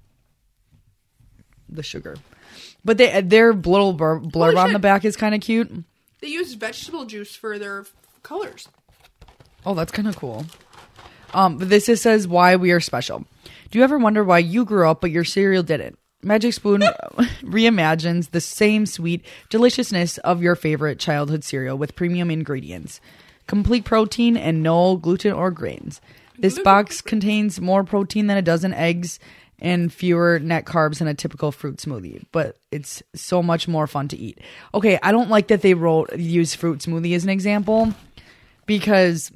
the 1.70 1.82
sugar, 1.82 2.18
but 2.84 2.98
they 2.98 3.22
their 3.22 3.54
little 3.54 3.94
blur- 3.94 4.20
blurb 4.20 4.58
on 4.58 4.74
the 4.74 4.80
back 4.80 5.06
is 5.06 5.16
kind 5.16 5.34
of 5.34 5.40
cute. 5.40 5.72
They 6.20 6.28
use 6.28 6.54
vegetable 6.54 7.06
juice 7.06 7.36
for 7.36 7.58
their 7.58 7.86
colors. 8.22 8.68
Oh, 9.66 9.76
that's 9.76 9.94
kind 9.94 10.10
of 10.10 10.18
cool. 10.18 10.46
Um, 11.34 11.58
but 11.58 11.70
this 11.70 11.86
just 11.86 12.04
says 12.04 12.28
why 12.28 12.58
we 12.58 12.72
are 12.72 12.82
special. 12.82 13.24
Do 13.72 13.80
you 13.80 13.84
ever 13.84 13.98
wonder 13.98 14.24
why 14.26 14.40
you 14.40 14.66
grew 14.66 14.90
up 14.90 15.00
but 15.00 15.10
your 15.12 15.24
cereal 15.24 15.64
didn't? 15.64 15.98
Magic 16.24 16.54
Spoon 16.54 16.82
reimagines 17.44 18.32
the 18.32 18.42
same 18.42 18.86
sweet 18.86 19.26
deliciousness 19.50 20.18
of 20.20 20.42
your 20.42 20.56
favorite 20.56 21.00
childhood 21.00 21.44
cereal 21.44 21.78
with 21.78 21.96
premium 21.96 22.32
ingredients, 22.32 23.02
complete 23.48 23.86
protein, 23.86 24.38
and 24.38 24.64
no 24.64 24.98
gluten 24.98 25.34
or 25.34 25.52
grains. 25.52 26.02
This 26.38 26.58
box 26.60 27.02
contains 27.02 27.62
more 27.62 27.84
protein 27.84 28.28
than 28.28 28.38
a 28.38 28.42
dozen 28.42 28.74
eggs 28.74 29.20
and 29.60 29.94
fewer 29.94 30.40
net 30.40 30.66
carbs 30.66 31.00
than 31.00 31.08
a 31.08 31.14
typical 31.14 31.52
fruit 31.52 31.78
smoothie, 31.78 32.26
but 32.32 32.58
it's 32.72 33.04
so 33.14 33.44
much 33.44 33.68
more 33.68 33.88
fun 33.88 34.08
to 34.10 34.18
eat. 34.18 34.40
Okay, 34.74 35.00
I 35.02 35.12
don't 35.12 35.30
like 35.30 35.48
that 35.48 35.62
they 35.62 35.74
wrote 35.74 36.18
use 36.18 36.56
fruit 36.56 36.80
smoothie 36.80 37.16
as 37.16 37.24
an 37.24 37.30
example 37.30 37.94
because 38.66 39.32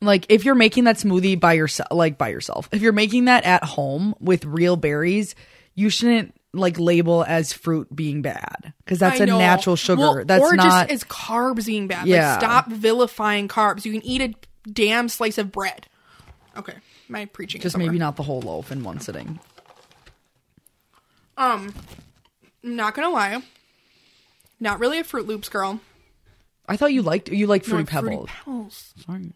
like 0.00 0.26
if 0.28 0.44
you're 0.44 0.54
making 0.54 0.84
that 0.84 0.96
smoothie 0.96 1.38
by 1.38 1.52
yourself 1.52 1.88
like 1.90 2.16
by 2.16 2.28
yourself 2.28 2.68
if 2.72 2.80
you're 2.80 2.92
making 2.92 3.26
that 3.26 3.44
at 3.44 3.62
home 3.64 4.14
with 4.20 4.44
real 4.44 4.76
berries 4.76 5.34
you 5.74 5.88
shouldn't 5.90 6.34
like 6.52 6.78
label 6.80 7.24
as 7.24 7.52
fruit 7.52 7.94
being 7.94 8.22
bad 8.22 8.72
because 8.84 8.98
that's 8.98 9.20
I 9.20 9.24
a 9.24 9.26
know. 9.26 9.38
natural 9.38 9.76
sugar 9.76 10.00
Well, 10.00 10.24
that's 10.24 10.42
or 10.42 10.54
not 10.56 10.88
just 10.88 10.90
as 10.90 11.04
carbs 11.04 11.66
being 11.66 11.86
bad. 11.86 12.06
Yeah. 12.08 12.32
Like 12.32 12.40
stop 12.40 12.68
vilifying 12.70 13.46
carbs. 13.48 13.84
You 13.84 13.92
can 13.92 14.04
eat 14.04 14.20
a 14.20 14.34
damn 14.70 15.08
slice 15.08 15.38
of 15.38 15.52
bread. 15.52 15.86
Okay, 16.56 16.74
my 17.08 17.26
preaching. 17.26 17.60
just 17.60 17.78
maybe 17.78 17.98
not 17.98 18.16
the 18.16 18.24
whole 18.24 18.40
loaf 18.40 18.72
in 18.72 18.82
one 18.82 18.98
sitting 19.00 19.38
Um, 21.36 21.72
not 22.62 22.94
gonna 22.94 23.10
lie. 23.10 23.42
Not 24.58 24.80
really 24.80 24.98
a 24.98 25.04
Fruit 25.04 25.26
Loops 25.26 25.48
girl. 25.48 25.80
i 26.68 26.76
thought 26.76 26.92
you 26.92 27.02
liked 27.02 27.28
you 27.30 27.46
like 27.46 27.62
No, 27.66 27.76
fruit 27.76 27.88
Fruity 27.90 28.08
pebbles 28.08 28.30
Pebbles. 28.44 28.94
Sorry. 29.06 29.32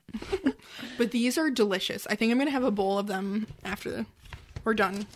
But 0.99 1.11
these 1.12 1.39
are 1.39 1.51
delicious. 1.51 2.07
I 2.11 2.14
think 2.16 2.30
I'm 2.32 2.39
gonna 2.39 2.51
have 2.51 2.64
a 2.64 2.70
bowl 2.70 2.99
of 2.99 3.07
them 3.07 3.47
after 3.64 4.07
we're 4.64 4.74
done 4.74 5.07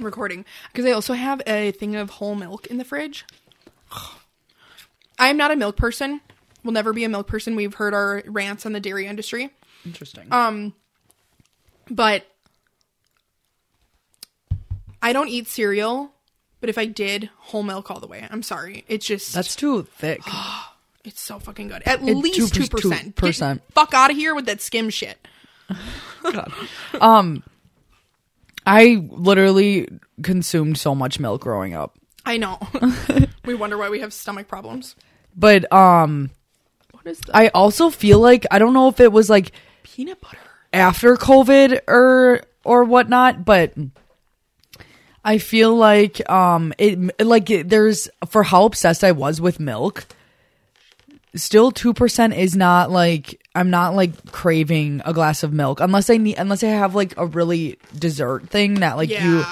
recording 0.00 0.44
because 0.72 0.84
I 0.86 0.92
also 0.92 1.12
have 1.14 1.42
a 1.46 1.70
thing 1.72 1.96
of 1.96 2.10
whole 2.10 2.34
milk 2.34 2.66
in 2.66 2.78
the 2.78 2.84
fridge. 2.84 3.24
I 5.18 5.28
am 5.28 5.36
not 5.36 5.50
a 5.50 5.56
milk 5.56 5.76
person. 5.76 6.20
We'll 6.64 6.72
never 6.72 6.92
be 6.92 7.04
a 7.04 7.08
milk 7.08 7.26
person. 7.26 7.56
We've 7.56 7.74
heard 7.74 7.94
our 7.94 8.22
rants 8.26 8.64
on 8.66 8.72
the 8.72 8.80
dairy 8.80 9.06
industry. 9.06 9.50
interesting 9.84 10.28
Um, 10.32 10.74
but 11.90 12.24
I 15.00 15.12
don't 15.12 15.28
eat 15.28 15.48
cereal. 15.48 16.12
But 16.60 16.68
if 16.70 16.78
I 16.78 16.86
did, 16.86 17.28
whole 17.38 17.64
milk 17.64 17.90
all 17.90 17.98
the 17.98 18.06
way. 18.06 18.24
I'm 18.30 18.44
sorry. 18.44 18.84
It's 18.86 19.04
just 19.04 19.34
that's 19.34 19.56
too 19.56 19.82
thick 19.96 20.20
it's 21.04 21.20
so 21.20 21.40
fucking 21.40 21.66
good. 21.68 21.82
At 21.84 22.00
It- 22.00 22.14
least 22.14 22.54
two 22.54 22.62
2%. 22.62 23.14
percent. 23.16 23.62
Fuck 23.74 23.94
out 23.94 24.12
of 24.12 24.16
here 24.16 24.32
with 24.34 24.46
that 24.46 24.60
skim 24.60 24.88
shit. 24.90 25.18
i 28.66 29.06
literally 29.10 29.88
consumed 30.22 30.78
so 30.78 30.94
much 30.94 31.18
milk 31.20 31.42
growing 31.42 31.74
up 31.74 31.96
I 32.24 32.36
know. 32.36 32.60
we 33.44 33.54
wonder 33.54 33.76
why 33.76 33.90
we 33.90 33.98
have 33.98 34.12
stomach 34.12 34.46
problems. 34.46 34.94
but 35.36 35.70
um 35.72 36.30
What 36.92 37.06
is 37.06 37.18
the 37.20 37.36
i 37.36 37.48
also 37.48 37.90
feel 37.90 38.20
like 38.20 38.46
i 38.50 38.58
don't 38.60 38.72
know 38.74 38.88
if 38.88 39.00
it 39.00 39.10
was 39.12 39.28
like 39.28 39.50
peanut 39.82 40.20
butter? 40.20 40.38
after 40.72 41.16
COVID 41.16 41.80
or 41.88 42.42
or 42.64 42.84
whatnot, 42.84 43.44
but 43.44 43.74
I 45.24 45.38
feel 45.38 45.74
like 45.76 46.28
um 46.30 46.72
it 46.78 46.98
like 47.20 47.50
it- 47.50 47.68
there's 47.68 48.08
for 48.28 48.42
how 48.44 48.64
obsessed 48.64 49.04
I 49.04 49.12
was 49.12 49.40
with 49.40 49.60
milk. 49.60 50.06
Still, 51.34 51.70
two 51.72 51.92
percent 51.92 52.34
is 52.34 52.56
not 52.56 52.90
like 52.90 53.41
I'm 53.54 53.70
not 53.70 53.94
like 53.94 54.32
craving 54.32 55.02
a 55.04 55.12
glass 55.12 55.42
of 55.42 55.52
milk 55.52 55.80
unless 55.80 56.08
I 56.08 56.16
need 56.16 56.36
unless 56.38 56.62
I 56.64 56.68
have 56.68 56.94
like 56.94 57.14
a 57.18 57.26
really 57.26 57.78
dessert 57.98 58.48
thing 58.48 58.74
that 58.80 58.96
like 58.96 59.10
you 59.10 59.44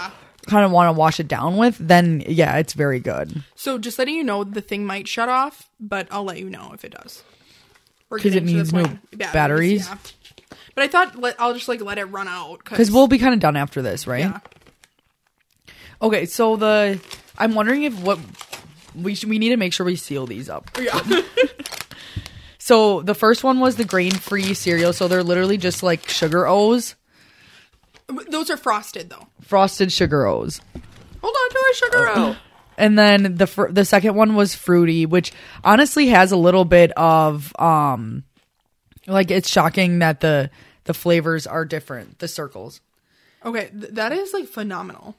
kind 0.47 0.65
of 0.65 0.71
want 0.71 0.89
to 0.89 0.99
wash 0.99 1.21
it 1.21 1.29
down 1.29 1.57
with. 1.59 1.77
Then 1.79 2.23
yeah, 2.27 2.57
it's 2.57 2.73
very 2.73 2.99
good 2.99 3.43
So 3.57 3.77
just 3.79 3.99
letting 3.99 4.15
you 4.15 4.25
know, 4.25 4.43
the 4.43 4.63
thing 4.63 4.87
might 4.87 5.07
shut 5.07 5.29
off, 5.29 5.69
but 5.79 6.09
I'll 6.11 6.25
let 6.25 6.39
you 6.39 6.49
know 6.49 6.71
if 6.73 6.85
it 6.85 6.93
does. 6.93 7.23
We're 8.09 8.19
'Cause 8.19 8.35
it 8.35 8.43
needs 8.45 8.73
new 8.73 8.85
point- 8.85 9.19
batteries? 9.19 9.87
Yeah. 9.87 9.99
But 10.75 10.85
I 10.85 10.89
thought 10.89 11.19
let, 11.19 11.39
I'll 11.41 11.53
just 11.53 11.69
like 11.69 11.81
let 11.83 11.99
it 11.99 12.07
run 12.07 12.27
out 12.27 12.59
because 12.65 12.91
we'll 12.91 13.07
be 13.07 13.19
kind 13.19 13.35
of 13.35 13.41
done 13.41 13.57
after 13.57 13.83
this, 13.83 14.07
right? 14.07 14.21
yeah. 14.21 14.39
Okay, 16.03 16.25
so 16.25 16.57
the 16.57 16.99
I'm 17.39 17.55
wondering 17.55 17.83
if 17.83 18.01
what 18.01 18.19
we 18.95 19.15
should 19.15 19.29
we 19.29 19.39
need 19.39 19.51
to 19.51 19.57
make 19.59 19.73
sure 19.75 19.85
we 19.85 19.97
seal 19.97 20.27
these 20.27 20.49
up. 20.49 20.71
Yeah. 20.81 20.99
So 22.71 23.03
the 23.03 23.17
first 23.17 23.43
one 23.43 23.59
was 23.59 23.75
the 23.75 23.85
grain 23.85 24.13
free 24.13 24.55
cereal. 24.55 24.93
So 24.93 25.09
they're 25.09 25.25
literally 25.25 25.57
just 25.57 25.83
like 25.83 26.09
sugar 26.09 26.47
O's, 26.47 26.95
Those 28.29 28.49
are 28.49 28.57
frosted 28.57 29.11
though. 29.11 29.27
frosted 29.41 29.91
sugar 29.91 30.25
O's. 30.25 30.61
Hold 31.21 31.35
on 31.37 31.51
to 31.51 31.59
my 31.61 31.73
sugar 31.75 32.05
roll. 32.15 32.37
And 32.79 32.97
then 32.97 33.35
the 33.35 33.49
fir- 33.49 33.73
the 33.73 33.85
second 33.85 34.15
one 34.15 34.37
was 34.37 34.55
fruity, 34.55 35.05
which 35.05 35.33
honestly 35.65 36.07
has 36.11 36.31
a 36.31 36.37
little 36.37 36.65
bit 36.65 36.93
of 36.93 37.53
um, 37.59 38.23
like 39.09 39.33
it's 39.33 39.51
shocking 39.51 39.99
that 39.99 40.21
the 40.21 40.49
the 40.85 40.95
flavors 40.95 41.49
are 41.49 41.65
different. 41.65 42.21
The 42.21 42.29
circles. 42.29 42.81
Okay, 43.45 43.71
th- 43.71 43.95
that 43.95 44.13
is 44.13 44.33
like 44.33 44.47
phenomenal. 44.47 45.17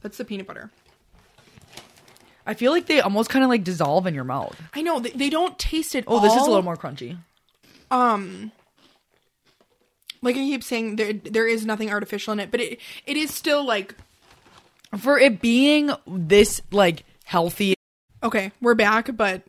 That's 0.00 0.16
the 0.16 0.24
peanut 0.24 0.46
butter. 0.46 0.70
I 2.46 2.54
feel 2.54 2.70
like 2.72 2.86
they 2.86 3.00
almost 3.00 3.28
kind 3.28 3.42
of 3.44 3.48
like 3.48 3.64
dissolve 3.64 4.06
in 4.06 4.14
your 4.14 4.24
mouth. 4.24 4.56
I 4.72 4.82
know 4.82 5.00
they, 5.00 5.10
they 5.10 5.30
don't 5.30 5.58
taste 5.58 5.94
it. 5.94 6.04
Oh, 6.06 6.20
this 6.20 6.32
is 6.32 6.42
a 6.42 6.46
little 6.46 6.62
more 6.62 6.76
crunchy. 6.76 7.18
Um, 7.90 8.52
like 10.22 10.36
I 10.36 10.40
keep 10.40 10.62
saying, 10.62 10.96
there 10.96 11.12
there 11.12 11.46
is 11.46 11.66
nothing 11.66 11.90
artificial 11.90 12.32
in 12.32 12.40
it, 12.40 12.50
but 12.50 12.60
it 12.60 12.80
it 13.06 13.16
is 13.16 13.34
still 13.34 13.64
like 13.64 13.94
For 14.96 15.18
it 15.18 15.40
being 15.40 15.90
this 16.06 16.62
like 16.70 17.04
healthy 17.24 17.74
okay. 18.22 18.52
We're 18.60 18.74
back, 18.74 19.16
but 19.16 19.42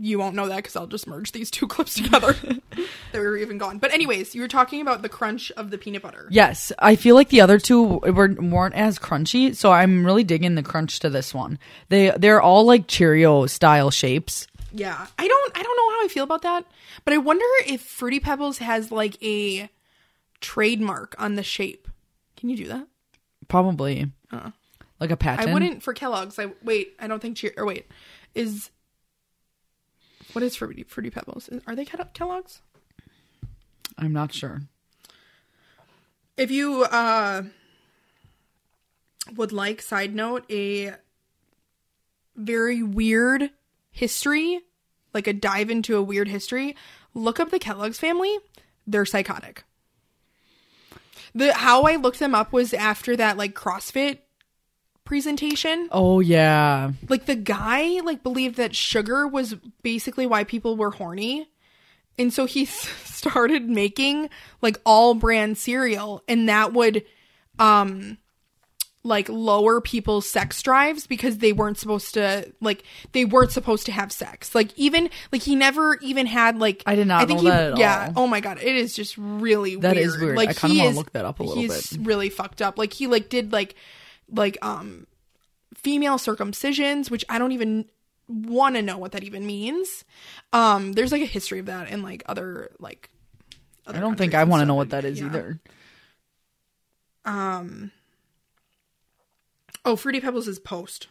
you 0.00 0.18
won't 0.18 0.34
know 0.34 0.48
that 0.48 0.56
because 0.56 0.76
I'll 0.76 0.86
just 0.86 1.06
merge 1.06 1.32
these 1.32 1.50
two 1.50 1.66
clips 1.68 1.94
together. 1.94 2.36
they 3.12 3.18
were 3.18 3.36
even 3.36 3.58
gone. 3.58 3.78
But 3.78 3.92
anyways, 3.92 4.34
you 4.34 4.40
were 4.40 4.48
talking 4.48 4.80
about 4.80 5.02
the 5.02 5.08
crunch 5.08 5.50
of 5.52 5.70
the 5.70 5.78
peanut 5.78 6.02
butter. 6.02 6.26
Yes, 6.30 6.72
I 6.78 6.96
feel 6.96 7.14
like 7.14 7.28
the 7.28 7.40
other 7.40 7.58
two 7.58 7.82
were 7.82 8.34
weren't 8.34 8.74
as 8.74 8.98
crunchy, 8.98 9.54
so 9.54 9.72
I'm 9.72 10.04
really 10.04 10.24
digging 10.24 10.54
the 10.54 10.62
crunch 10.62 11.00
to 11.00 11.10
this 11.10 11.34
one. 11.34 11.58
They 11.88 12.10
they're 12.10 12.42
all 12.42 12.64
like 12.64 12.86
Cheerio 12.86 13.46
style 13.46 13.90
shapes. 13.90 14.46
Yeah, 14.72 15.06
I 15.18 15.28
don't 15.28 15.58
I 15.58 15.62
don't 15.62 15.76
know 15.76 15.90
how 15.90 16.04
I 16.04 16.08
feel 16.08 16.24
about 16.24 16.42
that, 16.42 16.64
but 17.04 17.14
I 17.14 17.18
wonder 17.18 17.44
if 17.66 17.82
Fruity 17.82 18.20
Pebbles 18.20 18.58
has 18.58 18.90
like 18.90 19.22
a 19.22 19.68
trademark 20.40 21.14
on 21.18 21.34
the 21.34 21.42
shape. 21.42 21.88
Can 22.36 22.48
you 22.48 22.56
do 22.56 22.68
that? 22.68 22.86
Probably 23.48 24.10
uh-uh. 24.32 24.50
like 24.98 25.10
a 25.10 25.16
patent. 25.16 25.48
I 25.48 25.52
wouldn't 25.52 25.82
for 25.82 25.92
Kellogg's. 25.92 26.38
I 26.38 26.52
wait. 26.62 26.94
I 26.98 27.06
don't 27.06 27.20
think 27.20 27.36
Cheer 27.36 27.52
or 27.56 27.66
wait 27.66 27.86
is 28.34 28.70
what 30.32 30.42
is 30.42 30.56
Fruity 30.56 30.84
Fruity 30.84 31.10
Pebbles? 31.10 31.48
Are 31.66 31.76
they 31.76 31.84
Kello- 31.84 32.12
Kellogg's? 32.14 32.60
I'm 33.98 34.12
not 34.12 34.32
sure. 34.32 34.62
If 36.36 36.50
you 36.50 36.84
uh 36.84 37.42
would 39.36 39.52
like, 39.52 39.80
side 39.82 40.14
note, 40.14 40.44
a 40.50 40.94
very 42.34 42.82
weird 42.82 43.50
history, 43.90 44.60
like 45.14 45.26
a 45.26 45.32
dive 45.32 45.70
into 45.70 45.96
a 45.96 46.02
weird 46.02 46.28
history, 46.28 46.76
look 47.14 47.38
up 47.38 47.50
the 47.50 47.58
Kellogg's 47.58 47.98
family. 47.98 48.36
They're 48.86 49.04
psychotic. 49.06 49.64
The 51.34 51.52
how 51.52 51.82
I 51.82 51.96
looked 51.96 52.18
them 52.18 52.34
up 52.34 52.52
was 52.52 52.74
after 52.74 53.16
that 53.16 53.36
like 53.36 53.54
CrossFit 53.54 54.18
presentation. 55.04 55.88
Oh 55.92 56.20
yeah, 56.20 56.92
Like 57.08 57.26
the 57.26 57.34
guy 57.36 58.00
like 58.00 58.22
believed 58.22 58.56
that 58.56 58.74
sugar 58.74 59.26
was 59.26 59.54
basically 59.82 60.26
why 60.26 60.44
people 60.44 60.76
were 60.76 60.90
horny. 60.90 61.48
And 62.18 62.32
so 62.32 62.44
he 62.46 62.62
s- 62.62 62.88
started 63.04 63.68
making 63.68 64.30
like 64.60 64.80
all 64.84 65.14
brand 65.14 65.58
cereal 65.58 66.22
and 66.28 66.48
that 66.48 66.72
would 66.72 67.04
um 67.58 68.18
like 69.04 69.28
lower 69.28 69.80
people's 69.80 70.28
sex 70.28 70.62
drives 70.62 71.08
because 71.08 71.38
they 71.38 71.52
weren't 71.52 71.76
supposed 71.76 72.14
to 72.14 72.52
like 72.60 72.84
they 73.10 73.24
weren't 73.24 73.50
supposed 73.50 73.86
to 73.86 73.92
have 73.92 74.12
sex. 74.12 74.54
Like 74.54 74.70
even 74.78 75.10
like 75.32 75.42
he 75.42 75.56
never 75.56 75.96
even 76.02 76.26
had 76.26 76.58
like 76.58 76.84
I 76.86 76.94
did 76.94 77.08
not 77.08 77.22
I 77.22 77.34
know 77.34 77.40
he, 77.40 77.48
that 77.48 77.72
at 77.72 77.78
yeah. 77.78 78.12
all. 78.16 78.24
Oh 78.24 78.26
my 78.28 78.40
god, 78.40 78.58
it 78.62 78.76
is 78.76 78.94
just 78.94 79.18
really 79.18 79.74
That 79.76 79.96
weird. 79.96 80.06
is 80.06 80.18
weird. 80.18 80.36
Like 80.36 80.50
I 80.50 80.52
kinda 80.52 80.74
he 80.74 80.78
wanna 80.80 80.90
is- 80.90 80.96
look 80.96 81.12
that 81.12 81.24
up 81.24 81.40
a 81.40 81.42
little 81.42 81.60
he's 81.60 81.90
bit. 81.96 82.06
really 82.06 82.28
fucked 82.30 82.62
up. 82.62 82.78
Like 82.78 82.92
he 82.92 83.08
like 83.08 83.28
did 83.28 83.52
like 83.52 83.74
like 84.32 84.58
um 84.62 85.06
female 85.74 86.16
circumcisions, 86.18 87.10
which 87.10 87.24
I 87.28 87.38
don't 87.38 87.52
even 87.52 87.86
want 88.28 88.76
to 88.76 88.82
know 88.82 88.98
what 88.98 89.12
that 89.12 89.22
even 89.24 89.46
means. 89.46 90.04
Um 90.52 90.92
there's 90.94 91.12
like 91.12 91.22
a 91.22 91.26
history 91.26 91.58
of 91.58 91.66
that 91.66 91.90
in 91.90 92.02
like 92.02 92.22
other 92.26 92.70
like 92.78 93.10
I 93.86 93.98
don't 93.98 94.16
think 94.16 94.34
I 94.34 94.44
want 94.44 94.60
to 94.62 94.66
know 94.66 94.74
what 94.76 94.90
that 94.90 95.04
is 95.04 95.20
either. 95.20 95.60
Um. 97.24 97.90
Oh, 99.84 99.96
Fruity 99.96 100.20
Pebbles 100.20 100.46
is 100.46 100.60
post. 100.60 101.08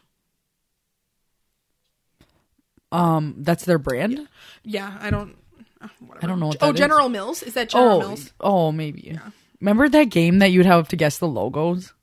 Um, 2.92 3.36
that's 3.40 3.66
their 3.66 3.78
brand. 3.78 4.28
Yeah, 4.64 4.98
I 5.00 5.10
don't. 5.10 5.36
uh, 5.82 5.88
whatever. 6.00 6.26
I 6.26 6.28
don't 6.28 6.40
know 6.40 6.48
what 6.48 6.58
Oh, 6.62 6.68
that 6.68 6.74
is. 6.76 6.80
General 6.80 7.10
Mills 7.10 7.44
is 7.44 7.54
that 7.54 7.70
General 7.70 7.92
Oh, 7.92 8.00
Mills? 8.00 8.34
oh, 8.40 8.72
maybe. 8.72 9.18
Remember 9.60 9.88
that 9.90 10.06
game 10.06 10.40
that 10.40 10.52
you'd 10.52 10.66
have 10.66 10.88
to 10.90 10.96
guess 10.96 11.18
the 11.18 11.28
logos? 11.28 11.94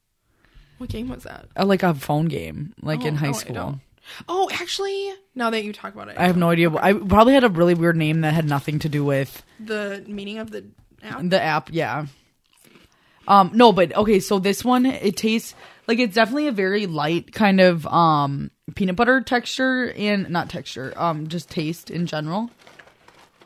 What 0.79 0.91
game 0.91 1.09
was 1.09 1.25
that? 1.25 1.47
Uh, 1.57 1.65
like 1.67 1.83
a 1.83 1.95
phone 1.95 2.27
game, 2.27 2.75
like 2.83 3.05
in 3.05 3.15
Oh, 3.15 3.17
high 3.19 3.27
no, 3.27 3.31
I 3.31 3.37
school. 3.37 3.55
don't. 3.55 3.81
Oh, 4.29 4.49
actually, 4.53 5.13
now 5.35 5.51
that 5.51 5.65
you 5.65 5.73
talk 5.73 5.93
about 5.95 6.09
it, 6.09 6.17
I 6.19 6.27
have 6.27 6.37
no 6.37 6.49
idea. 6.51 6.71
I 6.75 6.95
probably 6.95 7.35
had 7.35 7.45
a 7.45 7.49
really 7.51 7.75
weird 7.75 7.97
name 7.97 8.23
that 8.23 8.33
had 8.33 8.49
nothing 8.49 8.79
to 8.81 8.89
do 8.89 9.05
with 9.05 9.43
the 9.61 10.03
meaning 10.07 10.39
of 10.39 10.51
the 10.51 10.65
app. 11.03 11.21
the 11.23 11.41
app. 11.43 11.69
Yeah. 11.73 12.07
Um. 13.27 13.51
No, 13.53 13.73
but 13.73 13.95
okay. 13.95 14.21
So 14.21 14.39
this 14.39 14.65
one, 14.65 14.87
it 14.87 15.17
tastes 15.17 15.55
like 15.87 15.99
it's 15.99 16.15
definitely 16.15 16.47
a 16.47 16.53
very 16.53 16.87
light 16.87 17.33
kind 17.33 17.61
of 17.61 17.87
um 17.87 18.51
peanut 18.75 18.97
butter 18.97 19.21
texture 19.21 19.93
and 19.97 20.31
not 20.31 20.49
texture. 20.49 20.95
Um, 20.97 21.27
just 21.29 21.51
taste 21.51 21.91
in 21.91 22.07
general. 22.07 22.51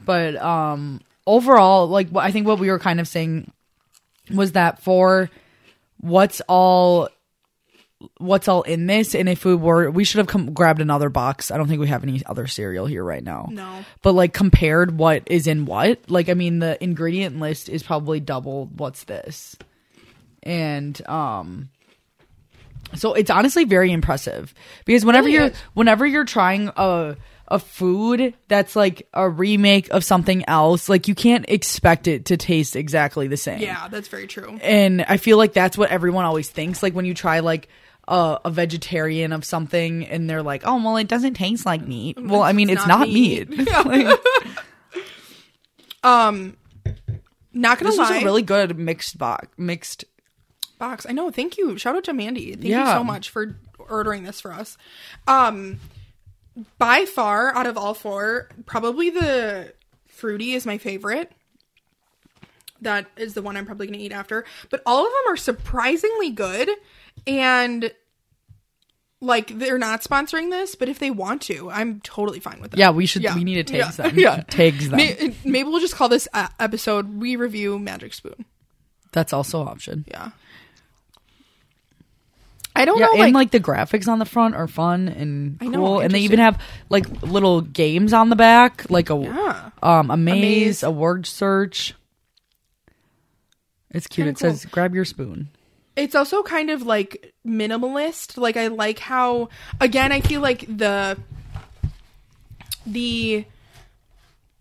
But 0.05 0.37
um, 0.37 1.01
overall, 1.27 1.89
like 1.89 2.09
what 2.11 2.25
I 2.25 2.31
think 2.31 2.47
what 2.47 2.59
we 2.61 2.71
were 2.71 2.79
kind 2.79 3.01
of 3.01 3.09
saying 3.09 3.51
was 4.33 4.53
that 4.53 4.81
for 4.83 5.31
what's 6.01 6.41
all 6.49 7.09
what's 8.19 8.49
all 8.49 8.63
in 8.63 8.87
this 8.87 9.15
and 9.15 9.29
if 9.29 9.45
we 9.45 9.55
were 9.55 9.91
we 9.91 10.05
should 10.05 10.19
have 10.19 10.27
come 10.27 10.53
grabbed 10.53 10.81
another 10.81 11.09
box 11.09 11.51
i 11.51 11.57
don't 11.57 11.69
think 11.69 11.81
we 11.81 11.87
have 11.89 12.03
any 12.03 12.23
other 12.27 12.47
cereal 12.47 12.87
here 12.87 13.05
right 13.05 13.23
now 13.25 13.49
No. 13.51 13.85
but 14.03 14.13
like 14.15 14.33
compared 14.33 14.99
what 14.99 15.23
is 15.27 15.47
in 15.47 15.65
what 15.67 15.99
like 16.11 16.29
i 16.29 16.35
mean 16.35 16.59
the 16.61 16.83
ingredient 16.83 17.39
list 17.41 17.69
is 17.69 17.83
probably 17.83 18.21
double 18.21 18.67
what's 18.77 19.05
this 19.05 19.57
and 20.43 21.01
um 21.09 21.69
so 22.95 23.15
it's 23.15 23.31
honestly 23.31 23.65
very 23.65 23.91
impressive 23.93 24.53
because 24.85 25.05
whenever 25.05 25.27
Really 25.27 25.35
you're 25.39 25.47
is. 25.49 25.57
whenever 25.75 26.07
you're 26.07 26.25
trying 26.25 26.71
a 26.77 27.17
a 27.49 27.59
food 27.59 28.35
that's 28.49 28.75
like 28.77 29.09
a 29.13 29.29
remake 29.29 29.91
of 29.91 30.05
something 30.05 30.43
else 30.49 30.89
like 30.89 31.07
you 31.09 31.15
can't 31.15 31.45
expect 31.49 32.07
it 32.09 32.27
to 32.27 32.37
taste 32.37 32.77
exactly 32.77 33.27
the 33.29 33.37
same 33.37 33.61
Yeah, 33.61 33.89
that's 33.89 34.09
very 34.09 34.27
true. 34.27 34.59
and 34.63 35.03
I 35.03 35.17
feel 35.19 35.37
like 35.37 35.53
that's 35.53 35.77
what 35.77 35.91
everyone 35.91 36.25
always 36.25 36.49
thinks. 36.49 36.83
Like 36.83 36.95
when 36.95 37.05
you 37.05 37.13
try 37.15 37.41
like 37.41 37.69
a, 38.13 38.41
a 38.45 38.51
vegetarian 38.51 39.33
of 39.33 39.43
something, 39.45 40.07
and 40.07 40.29
they're 40.29 40.43
like, 40.43 40.63
"Oh, 40.67 40.77
well, 40.77 40.99
it 40.99 41.09
doesn't 41.09 41.35
taste 41.35 41.65
like 41.65 41.87
meat." 41.87 42.23
Well, 42.23 42.43
I 42.43 42.53
mean, 42.53 42.69
it's, 42.69 42.87
not, 42.87 43.01
not 43.01 43.09
meat. 43.09 43.49
meat. 43.49 43.69
Like, 46.05 46.57
Not 47.55 47.79
gonna 47.79 47.91
this 47.91 47.99
was 47.99 48.11
lie, 48.11 48.19
a 48.19 48.25
really 48.25 48.43
good 48.43 48.79
mixed 48.79 49.19
box. 49.19 49.49
Mixed. 49.57 50.05
box. 50.79 51.07
I 51.09 51.13
know. 51.13 51.31
Thank 51.31 51.57
you. 51.57 51.79
Shout 51.79 51.97
out 51.97 52.05
to 52.05 52.13
Mandy. 52.13 52.53
Thank 52.55 52.65
you 52.65 52.87
so 52.87 53.05
much 53.05 53.31
for 53.31 53.57
ordering 53.79 54.25
this 54.25 54.41
for 54.41 54.53
us. 54.53 54.77
Um, 55.27 55.81
by 56.79 57.05
far, 57.05 57.55
out 57.55 57.67
of 57.67 57.79
all 57.79 57.95
four, 57.95 58.49
probably 58.67 59.11
the 59.11 59.73
fruity 60.07 60.53
is 60.53 60.67
my 60.67 60.77
favorite. 60.77 61.33
That 62.81 63.07
is 63.17 63.35
the 63.35 63.43
one 63.43 63.57
I'm 63.57 63.65
probably 63.65 63.87
going 63.87 63.99
to 63.99 64.05
eat 64.05 64.13
after. 64.13 64.45
But 64.71 64.83
all 64.85 65.07
of 65.07 65.13
them 65.13 65.33
are 65.33 65.37
surprisingly 65.37 66.31
good, 66.31 66.69
and 67.27 67.93
like 69.23 69.57
they're 69.59 69.79
not 69.79 70.03
sponsoring 70.03 70.51
this, 70.51 70.75
but 70.75 70.89
if 70.89 70.99
they 70.99 71.11
want 71.11 71.41
to, 71.43 71.71
I'm 71.71 72.01
totally 72.01 72.41
fine 72.41 72.61
with 72.61 72.73
that. 72.73 72.77
Yeah, 72.79 72.91
we 72.91 73.07
should. 73.07 73.23
Yeah. 73.23 73.35
We 73.37 73.45
need 73.45 73.55
to 73.55 73.65
tags 73.65 73.97
Yeah. 73.99 74.09
them. 74.09 74.19
Yeah. 74.19 74.43
tags 74.51 74.89
them. 74.89 74.97
May- 74.97 75.35
Maybe 75.45 75.69
we'll 75.69 75.81
just 75.81 75.95
call 75.95 76.09
this 76.09 76.27
uh, 76.35 76.49
episode 76.59 77.21
"We 77.21 77.37
Review 77.37 77.79
Magic 77.79 78.13
Spoon." 78.15 78.45
That's 79.13 79.33
also 79.33 79.63
an 79.63 79.69
option. 79.69 80.05
Yeah. 80.09 80.31
I 82.75 82.85
don't 82.87 82.99
Yeah, 82.99 83.07
know, 83.07 83.13
and 83.13 83.21
like, 83.21 83.35
like, 83.35 83.51
the 83.51 83.61
graphics 83.61 84.09
on 84.09 84.19
the 84.19 84.25
front 84.25 84.55
are 84.55 84.67
fun 84.67 85.07
and 85.09 85.59
I 85.61 85.67
know, 85.67 85.79
cool, 85.79 86.01
and 86.01 86.11
they 86.13 86.21
even 86.21 86.39
have 86.39 86.59
like 86.89 87.07
little 87.23 87.61
games 87.61 88.15
on 88.15 88.31
the 88.31 88.37
back, 88.37 88.87
like 88.91 89.11
a 89.11 89.15
Yeah. 89.17 89.71
um 89.83 90.11
a 90.11 90.17
maze, 90.17 90.41
maze. 90.41 90.83
a 90.83 90.91
word 90.91 91.27
search. 91.27 91.95
It's 93.91 94.07
cute. 94.07 94.25
Kinda 94.25 94.31
It 94.31 94.39
says, 94.39 94.65
"Grab 94.65 94.95
your 94.95 95.05
spoon." 95.05 95.49
It's 95.97 96.15
also 96.15 96.43
kind 96.43 96.71
of 96.71 96.83
like 96.83 97.35
minimalist. 97.47 98.37
Like 98.37 98.57
I 98.57 98.69
like 98.69 98.99
how 98.99 99.49
again 99.81 100.13
I 100.13 100.21
feel 100.21 100.41
like 100.41 100.61
the 100.67 101.19
the 102.87 103.45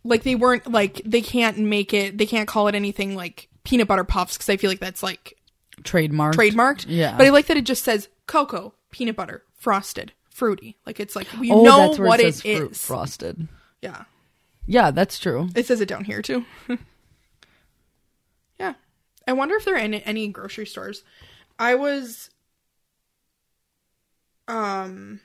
like 0.03 0.23
they 0.23 0.35
weren't 0.35 0.71
like 0.71 1.01
they 1.05 1.21
can't 1.21 1.57
make 1.57 1.93
it 1.93 2.17
they 2.17 2.25
can't 2.25 2.47
call 2.47 2.67
it 2.67 2.75
anything 2.75 3.15
like 3.15 3.49
peanut 3.63 3.87
butter 3.87 4.03
puffs 4.03 4.37
because 4.37 4.49
I 4.49 4.57
feel 4.57 4.69
like 4.69 4.79
that's 4.79 5.03
like 5.03 5.37
Trademark. 5.83 6.35
trademarked. 6.35 6.85
Yeah. 6.87 7.17
But 7.17 7.27
I 7.27 7.29
like 7.29 7.47
that 7.47 7.57
it 7.57 7.65
just 7.65 7.83
says 7.83 8.09
cocoa, 8.27 8.73
peanut 8.91 9.15
butter, 9.15 9.43
frosted, 9.55 10.11
fruity. 10.29 10.77
Like 10.85 10.99
it's 10.99 11.15
like 11.15 11.27
we 11.39 11.51
oh, 11.51 11.63
know 11.63 11.93
what 11.97 12.19
it 12.19 12.45
it 12.45 12.71
is. 12.71 12.85
frosted. 12.85 13.47
yeah. 13.81 14.03
Yeah, 14.67 14.91
that's 14.91 15.17
true. 15.17 15.49
It 15.55 15.65
says 15.65 15.81
it 15.81 15.87
down 15.87 16.05
here 16.05 16.21
too. 16.21 16.45
I 19.27 19.33
wonder 19.33 19.55
if 19.55 19.65
there 19.65 19.75
are 19.75 19.79
any, 19.79 20.03
any 20.03 20.27
grocery 20.27 20.65
stores. 20.65 21.03
I 21.59 21.75
was 21.75 22.29
um 24.47 25.19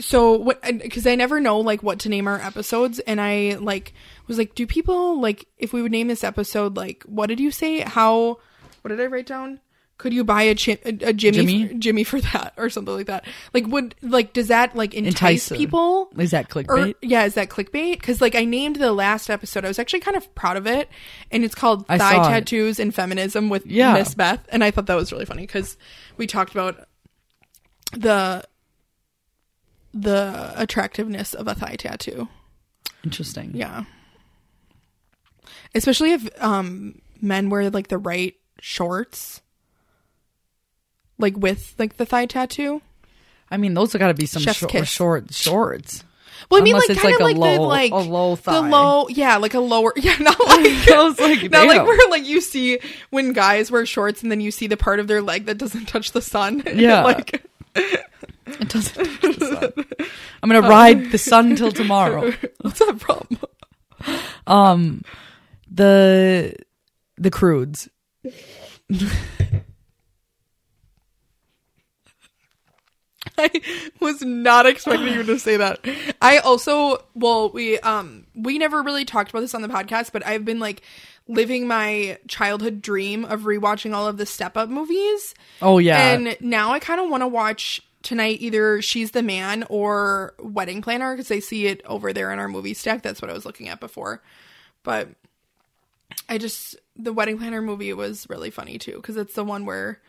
so 0.00 0.32
what 0.36 0.60
because 0.62 1.06
I 1.06 1.14
never 1.14 1.40
know 1.40 1.60
like 1.60 1.82
what 1.82 2.00
to 2.00 2.08
name 2.08 2.26
our 2.26 2.40
episodes 2.40 2.98
and 3.00 3.20
I 3.20 3.56
like 3.60 3.92
was 4.26 4.38
like 4.38 4.54
do 4.54 4.66
people 4.66 5.20
like 5.20 5.46
if 5.58 5.72
we 5.72 5.82
would 5.82 5.92
name 5.92 6.08
this 6.08 6.24
episode 6.24 6.76
like 6.76 7.04
what 7.04 7.26
did 7.26 7.38
you 7.38 7.50
say 7.50 7.80
how 7.80 8.38
what 8.80 8.88
did 8.88 9.00
I 9.00 9.06
write 9.06 9.26
down 9.26 9.60
could 10.02 10.12
you 10.12 10.24
buy 10.24 10.42
a 10.42 10.54
chi- 10.56 10.78
a, 10.84 10.88
a 11.10 11.12
Jimmy 11.12 11.36
Jimmy? 11.38 11.68
For, 11.68 11.74
Jimmy 11.74 12.04
for 12.04 12.20
that 12.20 12.54
or 12.56 12.68
something 12.68 12.92
like 12.92 13.06
that 13.06 13.24
like 13.54 13.64
would 13.68 13.94
like 14.02 14.32
does 14.32 14.48
that 14.48 14.74
like 14.74 14.94
entice, 14.94 15.12
Entice 15.12 15.48
people 15.56 16.08
Is 16.18 16.32
that 16.32 16.48
clickbait? 16.48 16.94
or 16.94 16.94
yeah, 17.00 17.24
is 17.24 17.34
that 17.34 17.48
clickbait? 17.50 17.92
Because 18.00 18.20
like 18.20 18.34
I 18.34 18.44
named 18.44 18.76
the 18.76 18.92
last 18.92 19.30
episode. 19.30 19.64
I 19.64 19.68
was 19.68 19.78
actually 19.78 20.00
kind 20.00 20.16
of 20.16 20.34
proud 20.34 20.56
of 20.56 20.66
it, 20.66 20.88
and 21.30 21.44
it's 21.44 21.54
called 21.54 21.84
I 21.88 21.98
"Thigh 21.98 22.14
saw 22.16 22.26
it. 22.26 22.30
Tattoos 22.30 22.80
and 22.80 22.92
Feminism" 22.92 23.48
with 23.48 23.64
Yeah. 23.64 23.94
Miss 23.94 24.12
Beth, 24.16 24.40
and 24.48 24.64
I 24.64 24.72
thought 24.72 24.86
that 24.86 24.96
was 24.96 25.12
really 25.12 25.24
funny 25.24 25.42
because 25.46 25.76
we 26.16 26.26
talked 26.26 26.50
about 26.50 26.88
the 27.92 28.42
the 29.94 30.52
attractiveness 30.56 31.32
of 31.32 31.46
a 31.46 31.54
thigh 31.54 31.76
tattoo. 31.76 32.26
Interesting. 33.04 33.52
Yeah, 33.54 33.84
especially 35.74 36.12
if 36.12 36.28
um 36.42 37.00
men 37.20 37.50
wear 37.50 37.70
like 37.70 37.88
the 37.88 37.98
right 37.98 38.34
shorts, 38.60 39.42
like 41.22 41.36
with 41.36 41.74
like 41.78 41.96
the 41.96 42.04
thigh 42.06 42.26
tattoo. 42.26 42.82
I 43.50 43.56
mean, 43.56 43.74
those 43.74 43.92
have 43.92 44.00
got 44.00 44.08
to 44.08 44.14
be 44.14 44.26
some 44.26 44.42
Chef's 44.42 44.58
short, 44.58 44.72
kiss. 44.72 44.88
short 44.88 45.32
shorts. 45.34 46.04
Well, 46.50 46.60
I 46.60 46.64
mean, 46.64 46.74
Unless 46.74 46.88
like 46.88 46.98
kind 46.98 47.14
of 47.14 47.20
like 47.20 47.36
like, 47.36 47.54
a 47.54 47.56
the 47.56 47.60
low- 47.62 47.68
like 47.68 47.92
a 47.92 47.96
low 47.96 48.34
the 48.34 48.42
thigh. 48.42 48.68
low, 48.68 49.08
yeah, 49.08 49.36
like 49.36 49.54
a 49.54 49.60
lower, 49.60 49.92
yeah, 49.96 50.16
not 50.18 50.38
like 50.46 50.90
I 50.90 51.02
was 51.04 51.18
like, 51.20 51.42
not 51.50 51.66
like 51.68 51.86
where 51.86 52.10
like 52.10 52.26
you 52.26 52.40
see 52.40 52.78
when 53.10 53.32
guys 53.32 53.70
wear 53.70 53.86
shorts 53.86 54.22
and 54.22 54.30
then 54.30 54.40
you 54.40 54.50
see 54.50 54.66
the 54.66 54.76
part 54.76 54.98
of 55.00 55.06
their 55.06 55.22
leg 55.22 55.46
that 55.46 55.56
doesn't 55.58 55.86
touch 55.86 56.12
the 56.12 56.20
sun. 56.20 56.62
Yeah. 56.74 57.04
like 57.04 57.44
It 57.76 58.68
doesn't. 58.68 58.94
touch 59.20 59.36
the 59.36 59.72
sun. 59.74 59.84
I'm 60.42 60.48
gonna 60.50 60.68
ride 60.68 61.10
the 61.12 61.18
sun 61.18 61.54
till 61.56 61.70
tomorrow. 61.72 62.32
what's 62.60 62.78
that 62.80 62.98
problem? 62.98 63.38
Um, 64.46 65.02
the 65.70 66.56
the 67.18 67.30
crudes. 67.30 67.88
I 73.42 73.90
was 74.00 74.22
not 74.22 74.66
expecting 74.66 75.14
you 75.14 75.22
to 75.24 75.38
say 75.38 75.56
that. 75.56 75.80
I 76.20 76.38
also, 76.38 77.04
well, 77.14 77.50
we 77.50 77.78
um 77.80 78.26
we 78.34 78.58
never 78.58 78.82
really 78.82 79.04
talked 79.04 79.30
about 79.30 79.40
this 79.40 79.54
on 79.54 79.62
the 79.62 79.68
podcast, 79.68 80.12
but 80.12 80.26
I've 80.26 80.44
been 80.44 80.60
like 80.60 80.82
living 81.28 81.66
my 81.66 82.18
childhood 82.28 82.82
dream 82.82 83.24
of 83.24 83.42
rewatching 83.42 83.94
all 83.94 84.06
of 84.06 84.16
the 84.16 84.26
Step 84.26 84.56
Up 84.56 84.68
movies. 84.68 85.34
Oh 85.60 85.78
yeah. 85.78 86.12
And 86.12 86.36
now 86.40 86.72
I 86.72 86.78
kind 86.78 87.00
of 87.00 87.08
want 87.08 87.22
to 87.22 87.28
watch 87.28 87.80
tonight 88.02 88.38
either 88.40 88.82
She's 88.82 89.12
the 89.12 89.22
Man 89.22 89.64
or 89.68 90.34
Wedding 90.38 90.82
Planner 90.82 91.14
because 91.14 91.30
I 91.30 91.38
see 91.38 91.66
it 91.66 91.82
over 91.86 92.12
there 92.12 92.32
in 92.32 92.38
our 92.38 92.48
movie 92.48 92.74
stack. 92.74 93.02
That's 93.02 93.22
what 93.22 93.30
I 93.30 93.34
was 93.34 93.46
looking 93.46 93.68
at 93.68 93.80
before. 93.80 94.22
But 94.82 95.08
I 96.28 96.38
just 96.38 96.76
the 96.96 97.12
wedding 97.12 97.38
planner 97.38 97.62
movie 97.62 97.92
was 97.92 98.26
really 98.28 98.50
funny 98.50 98.78
too 98.78 98.96
because 98.96 99.16
it's 99.16 99.34
the 99.34 99.44
one 99.44 99.64
where 99.64 100.00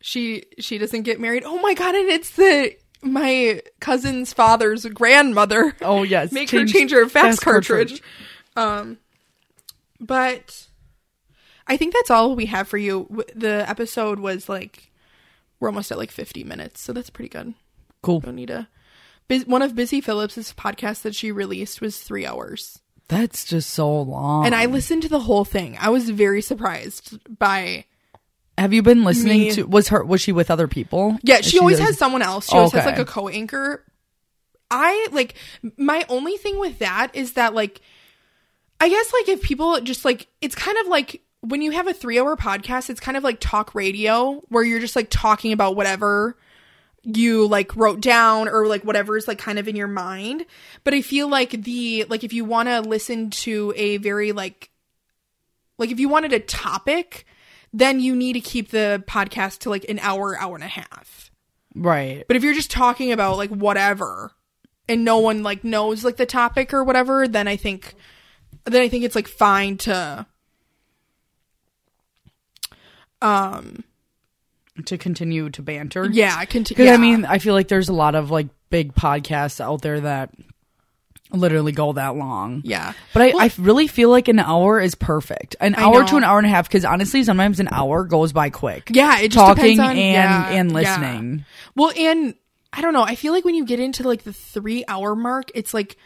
she 0.00 0.44
she 0.58 0.78
doesn't 0.78 1.02
get 1.02 1.20
married. 1.20 1.42
Oh 1.44 1.58
my 1.60 1.74
god! 1.74 1.94
And 1.94 2.08
it's 2.08 2.30
the 2.30 2.74
my 3.02 3.62
cousin's 3.80 4.32
father's 4.32 4.84
grandmother. 4.86 5.74
Oh 5.80 6.02
yes, 6.02 6.32
make 6.32 6.50
her 6.50 6.64
change 6.66 6.92
her 6.92 7.08
fax 7.08 7.36
fax 7.36 7.40
cartridge. 7.40 8.02
Um, 8.56 8.98
but 9.98 10.66
I 11.66 11.76
think 11.76 11.94
that's 11.94 12.10
all 12.10 12.34
we 12.34 12.46
have 12.46 12.68
for 12.68 12.78
you. 12.78 13.24
The 13.34 13.64
episode 13.68 14.20
was 14.20 14.48
like 14.48 14.90
we're 15.58 15.68
almost 15.68 15.92
at 15.92 15.98
like 15.98 16.10
fifty 16.10 16.44
minutes, 16.44 16.80
so 16.80 16.92
that's 16.92 17.10
pretty 17.10 17.28
good. 17.28 17.54
Cool. 18.02 18.20
Don't 18.20 18.36
need. 18.36 18.66
One 19.46 19.62
of 19.62 19.76
Busy 19.76 20.00
Phillips's 20.00 20.52
podcasts 20.54 21.02
that 21.02 21.14
she 21.14 21.30
released 21.30 21.80
was 21.80 22.00
three 22.00 22.26
hours. 22.26 22.80
That's 23.06 23.44
just 23.44 23.70
so 23.70 24.02
long. 24.02 24.46
and 24.46 24.54
I 24.54 24.66
listened 24.66 25.02
to 25.02 25.08
the 25.08 25.20
whole 25.20 25.44
thing. 25.44 25.76
I 25.80 25.88
was 25.90 26.10
very 26.10 26.42
surprised 26.42 27.18
by. 27.38 27.84
Have 28.60 28.72
you 28.72 28.82
been 28.82 29.02
listening 29.04 29.40
Me- 29.40 29.50
to? 29.52 29.64
Was 29.64 29.88
her? 29.88 30.04
Was 30.04 30.20
she 30.20 30.32
with 30.32 30.50
other 30.50 30.68
people? 30.68 31.18
Yeah, 31.22 31.38
Is 31.38 31.46
she 31.46 31.58
always 31.58 31.78
does- 31.78 31.88
has 31.88 31.98
someone 31.98 32.22
else. 32.22 32.48
She 32.48 32.56
always 32.56 32.72
has 32.72 32.86
like 32.86 32.98
a 32.98 33.04
co-anchor. 33.04 33.84
I 34.70 35.08
like 35.10 35.34
my 35.76 36.04
only 36.08 36.36
thing 36.36 36.60
with 36.60 36.78
that 36.78 37.10
is 37.14 37.32
that 37.32 37.54
like, 37.54 37.80
I 38.78 38.88
guess 38.88 39.12
like 39.12 39.28
if 39.28 39.42
people 39.42 39.80
just 39.80 40.04
like 40.04 40.28
it's 40.40 40.54
kind 40.54 40.78
of 40.78 40.86
like 40.86 41.22
when 41.40 41.62
you 41.62 41.70
have 41.72 41.88
a 41.88 41.92
three-hour 41.94 42.36
podcast, 42.36 42.88
it's 42.90 43.00
kind 43.00 43.16
of 43.16 43.24
like 43.24 43.38
talk 43.40 43.74
radio 43.74 44.42
where 44.48 44.62
you're 44.62 44.78
just 44.78 44.94
like 44.94 45.08
talking 45.10 45.52
about 45.52 45.74
whatever 45.74 46.36
you 47.02 47.48
like 47.48 47.74
wrote 47.76 48.00
down 48.02 48.46
or 48.46 48.66
like 48.66 48.84
whatever 48.84 49.16
is 49.16 49.26
like 49.26 49.38
kind 49.38 49.58
of 49.58 49.66
in 49.66 49.74
your 49.74 49.88
mind 49.88 50.44
but 50.84 50.92
i 50.92 51.00
feel 51.00 51.30
like 51.30 51.52
the 51.62 52.04
like 52.10 52.22
if 52.24 52.34
you 52.34 52.44
want 52.44 52.68
to 52.68 52.82
listen 52.82 53.30
to 53.30 53.72
a 53.74 53.96
very 53.96 54.32
like 54.32 54.68
like 55.78 55.90
if 55.90 55.98
you 55.98 56.10
wanted 56.10 56.34
a 56.34 56.38
topic 56.40 57.24
then 57.72 58.00
you 58.00 58.16
need 58.16 58.32
to 58.34 58.40
keep 58.40 58.70
the 58.70 59.02
podcast 59.06 59.58
to 59.60 59.70
like 59.70 59.84
an 59.88 59.98
hour 60.00 60.36
hour 60.38 60.54
and 60.54 60.64
a 60.64 60.68
half 60.68 61.30
Right. 61.74 62.24
but 62.26 62.36
if 62.36 62.42
you're 62.42 62.54
just 62.54 62.70
talking 62.70 63.12
about 63.12 63.36
like 63.36 63.50
whatever 63.50 64.32
and 64.88 65.04
no 65.04 65.18
one 65.18 65.42
like 65.42 65.62
knows 65.62 66.02
like 66.04 66.16
the 66.16 66.26
topic 66.26 66.74
or 66.74 66.82
whatever 66.82 67.28
then 67.28 67.46
i 67.46 67.56
think 67.56 67.94
then 68.64 68.82
i 68.82 68.88
think 68.88 69.04
it's 69.04 69.14
like 69.14 69.28
fine 69.28 69.76
to 69.78 70.26
um 73.22 73.84
To 74.86 74.98
continue 74.98 75.50
to 75.50 75.62
banter. 75.62 76.08
yeah 76.10 76.44
continue 76.46 76.84
Because 76.84 76.98
I 76.98 77.00
mean, 77.00 77.24
I 77.24 77.38
feel 77.38 77.54
like 77.54 77.68
there's 77.68 77.88
a 77.88 77.92
lot 77.94 78.14
of 78.14 78.30
like 78.30 78.48
big 78.70 78.94
podcasts 78.94 79.60
out 79.60 79.82
there 79.82 80.00
that 80.00 80.30
literally 81.32 81.72
go 81.72 81.92
that 81.94 82.16
long. 82.16 82.62
yeah 82.64 82.92
But 83.12 83.22
I, 83.22 83.26
Well- 83.28 83.40
I 83.42 83.50
really 83.58 83.86
feel 83.86 84.10
like 84.10 84.28
an 84.28 84.38
hour 84.38 84.80
is 84.80 84.94
perfect. 84.94 85.56
An 85.60 85.74
I 85.74 85.82
hour 85.84 86.00
know. 86.00 86.06
to 86.06 86.16
an 86.16 86.24
hour 86.24 86.38
and 86.38 86.46
a 86.46 86.50
half. 86.50 86.68
Because 86.68 86.84
honestly, 86.84 87.22
sometimes 87.24 87.60
an 87.60 87.68
hour 87.70 88.04
goes 88.04 88.32
by 88.32 88.50
quick. 88.50 88.90
Yeah, 88.92 89.18
it 89.20 89.28
just 89.32 89.36
talking 89.36 89.76
depends 89.76 89.80
on- 89.80 89.90
and 89.96 89.98
yeah, 89.98 90.48
and 90.50 90.70
yeah. 90.70 90.74
listening. 90.76 91.44
Well, 91.76 91.92
and 91.96 92.34
I 92.72 92.80
don't 92.82 92.92
know. 92.92 93.02
I 93.02 93.14
feel 93.14 93.32
like 93.32 93.44
when 93.44 93.54
you 93.54 93.64
get 93.64 93.80
into 93.80 94.02
like 94.06 94.22
the 94.22 94.32
three 94.32 94.84
hour 94.86 95.14
mark, 95.16 95.50
it's 95.54 95.74
like, 95.74 95.96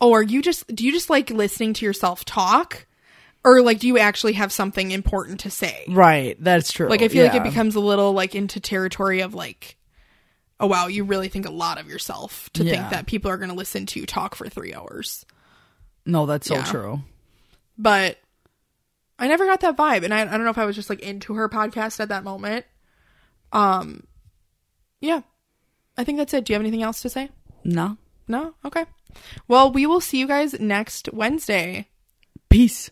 oh, 0.00 0.12
are 0.12 0.22
you 0.22 0.42
just 0.42 0.66
do 0.74 0.84
you 0.84 0.92
just 0.92 1.10
like 1.10 1.30
listening 1.30 1.72
to 1.74 1.84
yourself 1.86 2.24
talk, 2.24 2.86
or 3.44 3.62
like 3.62 3.78
do 3.80 3.86
you 3.88 3.98
actually 3.98 4.34
have 4.34 4.52
something 4.52 4.90
important 4.90 5.40
to 5.40 5.50
say? 5.50 5.84
Right. 5.88 6.36
That's 6.42 6.72
true. 6.72 6.88
Like 6.88 7.02
I 7.02 7.08
feel 7.08 7.24
like 7.24 7.34
it 7.34 7.42
becomes 7.42 7.74
a 7.74 7.80
little 7.80 8.12
like 8.12 8.34
into 8.34 8.60
territory 8.60 9.20
of 9.20 9.34
like, 9.34 9.76
oh 10.60 10.66
wow, 10.66 10.86
you 10.86 11.04
really 11.04 11.28
think 11.28 11.46
a 11.46 11.50
lot 11.50 11.78
of 11.80 11.88
yourself 11.88 12.48
to 12.54 12.64
Yeah. 12.64 12.72
think 12.72 12.90
that 12.90 13.06
people 13.06 13.30
are 13.30 13.36
going 13.36 13.50
to 13.50 13.54
listen 13.56 13.86
to 13.86 14.00
you 14.00 14.06
talk 14.06 14.34
for 14.34 14.48
three 14.48 14.72
hours. 14.74 15.24
No, 16.06 16.26
that's 16.26 16.46
so 16.46 16.54
Yeah. 16.56 16.64
true. 16.64 17.00
But 17.76 18.18
I 19.18 19.28
never 19.28 19.46
got 19.46 19.60
that 19.60 19.76
vibe, 19.76 20.04
and 20.04 20.12
I, 20.14 20.20
I 20.22 20.24
don't 20.24 20.44
know 20.44 20.50
if 20.50 20.58
I 20.58 20.64
was 20.66 20.76
just 20.76 20.90
like 20.90 21.00
into 21.00 21.34
her 21.34 21.48
podcast 21.48 22.00
at 22.00 22.08
that 22.08 22.24
moment. 22.24 22.64
Um, 23.52 24.04
yeah, 25.00 25.20
I 25.96 26.04
think 26.04 26.18
that's 26.18 26.34
it. 26.34 26.44
Do 26.44 26.52
you 26.52 26.54
have 26.54 26.62
anything 26.62 26.82
else 26.82 27.02
to 27.02 27.08
say? 27.08 27.30
No. 27.64 27.96
No? 28.26 28.54
Okay. 28.64 28.84
Well, 29.48 29.70
we 29.70 29.86
will 29.86 30.00
see 30.00 30.18
you 30.18 30.26
guys 30.26 30.58
next 30.58 31.08
Wednesday. 31.12 31.88
Peace. 32.48 32.90